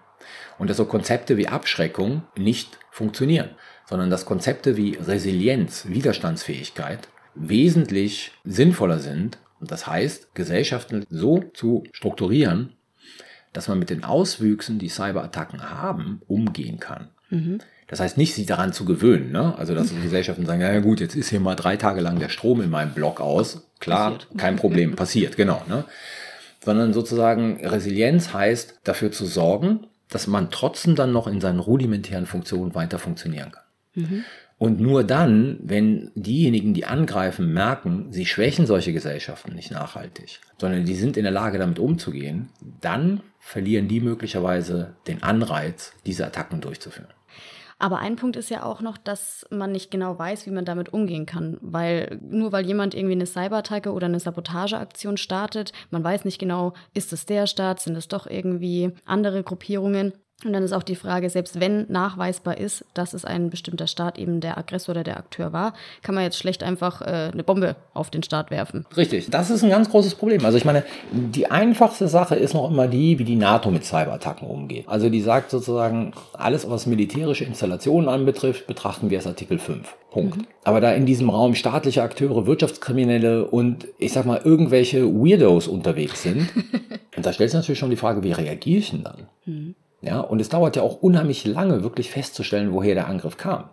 Und 0.57 0.69
dass 0.69 0.77
so 0.77 0.85
Konzepte 0.85 1.37
wie 1.37 1.47
Abschreckung 1.47 2.23
nicht 2.35 2.79
funktionieren, 2.91 3.49
sondern 3.85 4.09
dass 4.09 4.25
Konzepte 4.25 4.75
wie 4.75 4.95
Resilienz, 4.95 5.85
Widerstandsfähigkeit 5.87 7.07
wesentlich 7.35 8.31
sinnvoller 8.43 8.99
sind. 8.99 9.37
Und 9.59 9.71
das 9.71 9.87
heißt, 9.87 10.35
Gesellschaften 10.35 11.05
so 11.09 11.43
zu 11.53 11.83
strukturieren, 11.91 12.73
dass 13.53 13.67
man 13.67 13.79
mit 13.79 13.89
den 13.89 14.03
Auswüchsen, 14.03 14.79
die 14.79 14.89
Cyberattacken 14.89 15.69
haben, 15.69 16.21
umgehen 16.27 16.79
kann. 16.79 17.09
Mhm. 17.29 17.59
Das 17.87 17.99
heißt 17.99 18.17
nicht, 18.17 18.33
sich 18.33 18.45
daran 18.45 18.73
zu 18.73 18.85
gewöhnen. 18.85 19.31
Ne? 19.31 19.57
Also, 19.57 19.73
dass 19.73 19.89
die 19.89 20.01
Gesellschaften 20.01 20.45
sagen, 20.45 20.61
ja 20.61 20.79
gut, 20.79 20.99
jetzt 20.99 21.15
ist 21.15 21.29
hier 21.29 21.39
mal 21.39 21.55
drei 21.55 21.77
Tage 21.77 22.01
lang 22.01 22.19
der 22.19 22.29
Strom 22.29 22.61
in 22.61 22.69
meinem 22.69 22.93
Block 22.93 23.21
aus. 23.21 23.66
Klar, 23.79 24.13
passiert. 24.13 24.37
kein 24.37 24.55
Problem, 24.57 24.95
passiert, 24.95 25.37
genau. 25.37 25.63
Ne? 25.67 25.85
Sondern 26.63 26.93
sozusagen 26.93 27.65
Resilienz 27.65 28.33
heißt, 28.33 28.79
dafür 28.83 29.11
zu 29.11 29.25
sorgen, 29.25 29.87
dass 30.09 30.27
man 30.27 30.51
trotzdem 30.51 30.95
dann 30.95 31.11
noch 31.11 31.27
in 31.27 31.41
seinen 31.41 31.59
rudimentären 31.59 32.25
Funktionen 32.25 32.75
weiter 32.75 32.99
funktionieren 32.99 33.51
kann. 33.51 33.63
Mhm. 33.95 34.23
Und 34.59 34.79
nur 34.79 35.03
dann, 35.03 35.59
wenn 35.61 36.11
diejenigen, 36.15 36.73
die 36.73 36.85
angreifen, 36.85 37.53
merken, 37.53 38.07
sie 38.11 38.25
schwächen 38.25 38.65
solche 38.65 38.91
Gesellschaften 38.91 39.53
nicht 39.53 39.69
nachhaltig, 39.69 40.39
sondern 40.57 40.83
die 40.83 40.95
sind 40.95 41.15
in 41.15 41.23
der 41.23 41.31
Lage, 41.31 41.59
damit 41.59 41.77
umzugehen, 41.77 42.49
dann 42.81 43.21
verlieren 43.39 43.87
die 43.87 43.99
möglicherweise 43.99 44.95
den 45.05 45.21
Anreiz, 45.21 45.93
diese 46.07 46.25
Attacken 46.25 46.59
durchzuführen. 46.59 47.09
Aber 47.79 47.99
ein 47.99 48.15
Punkt 48.15 48.35
ist 48.35 48.49
ja 48.49 48.63
auch 48.63 48.81
noch, 48.81 48.97
dass 48.97 49.45
man 49.51 49.71
nicht 49.71 49.91
genau 49.91 50.17
weiß, 50.17 50.45
wie 50.47 50.51
man 50.51 50.65
damit 50.65 50.93
umgehen 50.93 51.25
kann. 51.25 51.57
Weil 51.61 52.19
nur 52.21 52.51
weil 52.51 52.65
jemand 52.65 52.95
irgendwie 52.95 53.13
eine 53.13 53.27
Cyberattacke 53.27 53.91
oder 53.91 54.07
eine 54.07 54.19
Sabotageaktion 54.19 55.17
startet, 55.17 55.73
man 55.91 56.03
weiß 56.03 56.25
nicht 56.25 56.39
genau, 56.39 56.73
ist 56.93 57.13
es 57.13 57.25
der 57.25 57.45
Staat, 57.45 57.79
sind 57.79 57.95
es 57.95 58.07
doch 58.07 58.25
irgendwie 58.25 58.91
andere 59.05 59.43
Gruppierungen. 59.43 60.13
Und 60.45 60.53
dann 60.53 60.61
ist 60.61 60.71
auch 60.71 60.83
die 60.83 60.95
Frage, 60.95 61.31
selbst 61.31 61.59
wenn 61.59 61.87
nachweisbar 61.89 62.59
ist, 62.59 62.85
dass 62.93 63.15
es 63.15 63.25
ein 63.25 63.49
bestimmter 63.49 63.87
Staat 63.87 64.19
eben 64.19 64.39
der 64.39 64.59
Aggressor 64.59 64.93
oder 64.93 65.03
der 65.03 65.17
Akteur 65.17 65.51
war, 65.51 65.73
kann 66.03 66.13
man 66.13 66.23
jetzt 66.23 66.37
schlecht 66.37 66.61
einfach 66.61 67.01
äh, 67.01 67.31
eine 67.33 67.43
Bombe 67.43 67.75
auf 67.95 68.11
den 68.11 68.21
Staat 68.21 68.51
werfen. 68.51 68.85
Richtig, 68.95 69.31
das 69.31 69.49
ist 69.49 69.63
ein 69.63 69.71
ganz 69.71 69.89
großes 69.89 70.13
Problem. 70.13 70.45
Also 70.45 70.59
ich 70.59 70.65
meine, 70.65 70.83
die 71.11 71.49
einfachste 71.49 72.07
Sache 72.07 72.35
ist 72.35 72.53
noch 72.53 72.69
immer 72.69 72.87
die, 72.87 73.17
wie 73.17 73.23
die 73.23 73.35
NATO 73.35 73.71
mit 73.71 73.83
Cyberattacken 73.83 74.47
umgeht. 74.47 74.87
Also 74.87 75.09
die 75.09 75.21
sagt 75.21 75.49
sozusagen, 75.49 76.13
alles 76.33 76.69
was 76.69 76.85
militärische 76.85 77.43
Installationen 77.43 78.07
anbetrifft, 78.07 78.67
betrachten 78.67 79.09
wir 79.09 79.17
als 79.17 79.25
Artikel 79.25 79.57
5. 79.57 79.91
Punkt. 80.11 80.37
Mhm. 80.37 80.47
Aber 80.63 80.81
da 80.81 80.93
in 80.93 81.07
diesem 81.07 81.31
Raum 81.31 81.55
staatliche 81.55 82.03
Akteure, 82.03 82.45
Wirtschaftskriminelle 82.45 83.45
und 83.45 83.87
ich 83.97 84.13
sag 84.13 84.25
mal 84.25 84.41
irgendwelche 84.43 85.03
Weirdos 85.05 85.67
unterwegs 85.67 86.21
sind, 86.21 86.47
und 87.15 87.25
da 87.25 87.33
stellt 87.33 87.49
sich 87.49 87.57
natürlich 87.57 87.79
schon 87.79 87.89
die 87.89 87.95
Frage, 87.95 88.23
wie 88.23 88.31
reagiere 88.31 88.79
ich 88.79 88.91
denn 88.91 89.03
dann? 89.03 89.27
Mhm. 89.45 89.75
Ja, 90.07 90.21
und 90.21 90.39
es 90.39 90.47
dauert 90.47 90.77
ja 90.77 90.83
auch 90.83 91.01
unheimlich 91.01 91.43
lange, 91.43 91.83
wirklich 91.83 92.09
festzustellen, 92.11 92.71
woher 92.71 92.95
der 92.95 93.07
Angriff 93.07 93.35
kam. 93.35 93.65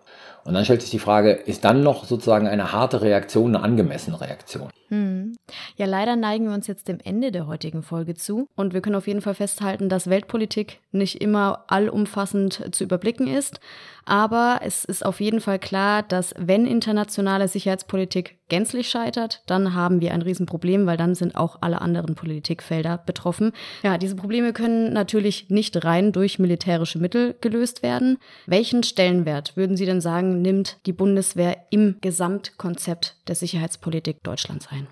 Und 0.44 0.54
dann 0.54 0.64
stellt 0.64 0.82
sich 0.82 0.90
die 0.90 0.98
Frage, 0.98 1.32
ist 1.32 1.64
dann 1.64 1.82
noch 1.82 2.04
sozusagen 2.04 2.46
eine 2.46 2.72
harte 2.72 3.00
Reaktion 3.00 3.54
eine 3.54 3.64
angemessene 3.64 4.20
Reaktion? 4.20 4.68
Hm. 4.88 5.36
Ja, 5.76 5.86
leider 5.86 6.16
neigen 6.16 6.46
wir 6.46 6.54
uns 6.54 6.66
jetzt 6.66 6.88
dem 6.88 6.98
Ende 7.02 7.32
der 7.32 7.46
heutigen 7.46 7.82
Folge 7.82 8.14
zu. 8.14 8.48
Und 8.54 8.74
wir 8.74 8.80
können 8.82 8.96
auf 8.96 9.06
jeden 9.06 9.22
Fall 9.22 9.34
festhalten, 9.34 9.88
dass 9.88 10.10
Weltpolitik 10.10 10.80
nicht 10.92 11.20
immer 11.20 11.64
allumfassend 11.68 12.74
zu 12.74 12.84
überblicken 12.84 13.26
ist. 13.26 13.60
Aber 14.04 14.60
es 14.62 14.84
ist 14.84 15.04
auf 15.04 15.20
jeden 15.20 15.40
Fall 15.40 15.58
klar, 15.58 16.02
dass 16.02 16.34
wenn 16.38 16.66
internationale 16.66 17.48
Sicherheitspolitik 17.48 18.36
gänzlich 18.48 18.88
scheitert, 18.90 19.42
dann 19.46 19.74
haben 19.74 20.00
wir 20.00 20.12
ein 20.12 20.20
Riesenproblem, 20.20 20.86
weil 20.86 20.98
dann 20.98 21.14
sind 21.14 21.36
auch 21.36 21.62
alle 21.62 21.80
anderen 21.80 22.14
Politikfelder 22.14 22.98
betroffen. 22.98 23.52
Ja, 23.82 23.96
diese 23.96 24.16
Probleme 24.16 24.52
können 24.52 24.92
natürlich 24.92 25.48
nicht 25.48 25.82
rein 25.84 26.12
durch 26.12 26.38
militärische 26.38 26.98
Mittel 26.98 27.34
gelöst 27.40 27.82
werden. 27.82 28.18
Welchen 28.46 28.82
Stellenwert 28.82 29.56
würden 29.56 29.76
Sie 29.78 29.86
denn 29.86 30.02
sagen, 30.02 30.33
nimmt 30.42 30.78
die 30.86 30.92
Bundeswehr 30.92 31.56
im 31.70 31.96
Gesamtkonzept 32.00 33.16
der 33.28 33.34
Sicherheitspolitik 33.34 34.22
Deutschlands 34.22 34.68
ein? 34.70 34.86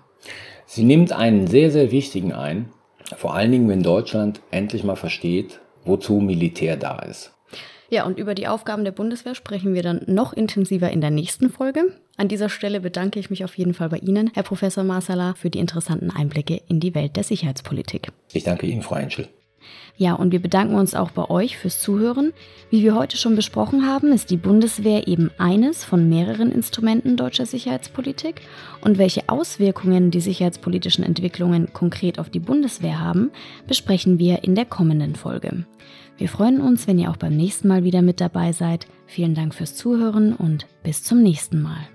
Sie 0.65 0.83
nimmt 0.83 1.11
einen 1.11 1.47
sehr, 1.47 1.71
sehr 1.71 1.91
wichtigen 1.91 2.33
ein, 2.33 2.69
vor 3.17 3.35
allen 3.35 3.51
Dingen, 3.51 3.69
wenn 3.69 3.83
Deutschland 3.83 4.41
endlich 4.51 4.83
mal 4.83 4.95
versteht, 4.95 5.59
wozu 5.85 6.13
Militär 6.15 6.77
da 6.77 6.99
ist. 6.99 7.33
Ja, 7.89 8.05
und 8.05 8.17
über 8.17 8.33
die 8.33 8.47
Aufgaben 8.47 8.85
der 8.85 8.91
Bundeswehr 8.91 9.35
sprechen 9.35 9.75
wir 9.75 9.83
dann 9.83 10.01
noch 10.07 10.33
intensiver 10.33 10.89
in 10.89 11.01
der 11.01 11.11
nächsten 11.11 11.51
Folge. 11.51 11.93
An 12.17 12.27
dieser 12.27 12.49
Stelle 12.49 12.79
bedanke 12.79 13.19
ich 13.19 13.29
mich 13.29 13.43
auf 13.43 13.55
jeden 13.55 13.75
Fall 13.75 13.89
bei 13.89 13.97
Ihnen, 13.97 14.31
Herr 14.33 14.43
Professor 14.43 14.83
Marsala, 14.83 15.35
für 15.35 15.49
die 15.49 15.59
interessanten 15.59 16.09
Einblicke 16.09 16.59
in 16.67 16.79
die 16.79 16.95
Welt 16.95 17.15
der 17.15 17.23
Sicherheitspolitik. 17.23 18.07
Ich 18.31 18.43
danke 18.43 18.65
Ihnen, 18.65 18.81
Frau 18.81 18.95
Henschel. 18.95 19.27
Ja, 19.95 20.13
und 20.13 20.31
wir 20.31 20.41
bedanken 20.41 20.75
uns 20.75 20.95
auch 20.95 21.11
bei 21.11 21.29
euch 21.29 21.57
fürs 21.57 21.79
Zuhören. 21.79 22.33
Wie 22.71 22.81
wir 22.81 22.95
heute 22.95 23.15
schon 23.15 23.35
besprochen 23.35 23.87
haben, 23.87 24.11
ist 24.11 24.31
die 24.31 24.37
Bundeswehr 24.37 25.07
eben 25.07 25.29
eines 25.37 25.83
von 25.83 26.09
mehreren 26.09 26.51
Instrumenten 26.51 27.15
deutscher 27.15 27.45
Sicherheitspolitik. 27.45 28.41
Und 28.81 28.97
welche 28.97 29.29
Auswirkungen 29.29 30.09
die 30.09 30.21
sicherheitspolitischen 30.21 31.03
Entwicklungen 31.03 31.73
konkret 31.73 32.17
auf 32.17 32.31
die 32.31 32.39
Bundeswehr 32.39 32.99
haben, 32.99 33.31
besprechen 33.67 34.17
wir 34.17 34.43
in 34.43 34.55
der 34.55 34.65
kommenden 34.65 35.15
Folge. 35.15 35.65
Wir 36.17 36.27
freuen 36.27 36.59
uns, 36.59 36.87
wenn 36.87 36.97
ihr 36.97 37.11
auch 37.11 37.17
beim 37.17 37.37
nächsten 37.37 37.67
Mal 37.67 37.83
wieder 37.83 38.01
mit 38.01 38.19
dabei 38.19 38.51
seid. 38.51 38.87
Vielen 39.05 39.35
Dank 39.35 39.53
fürs 39.53 39.75
Zuhören 39.75 40.33
und 40.33 40.65
bis 40.81 41.03
zum 41.03 41.21
nächsten 41.21 41.61
Mal. 41.61 41.92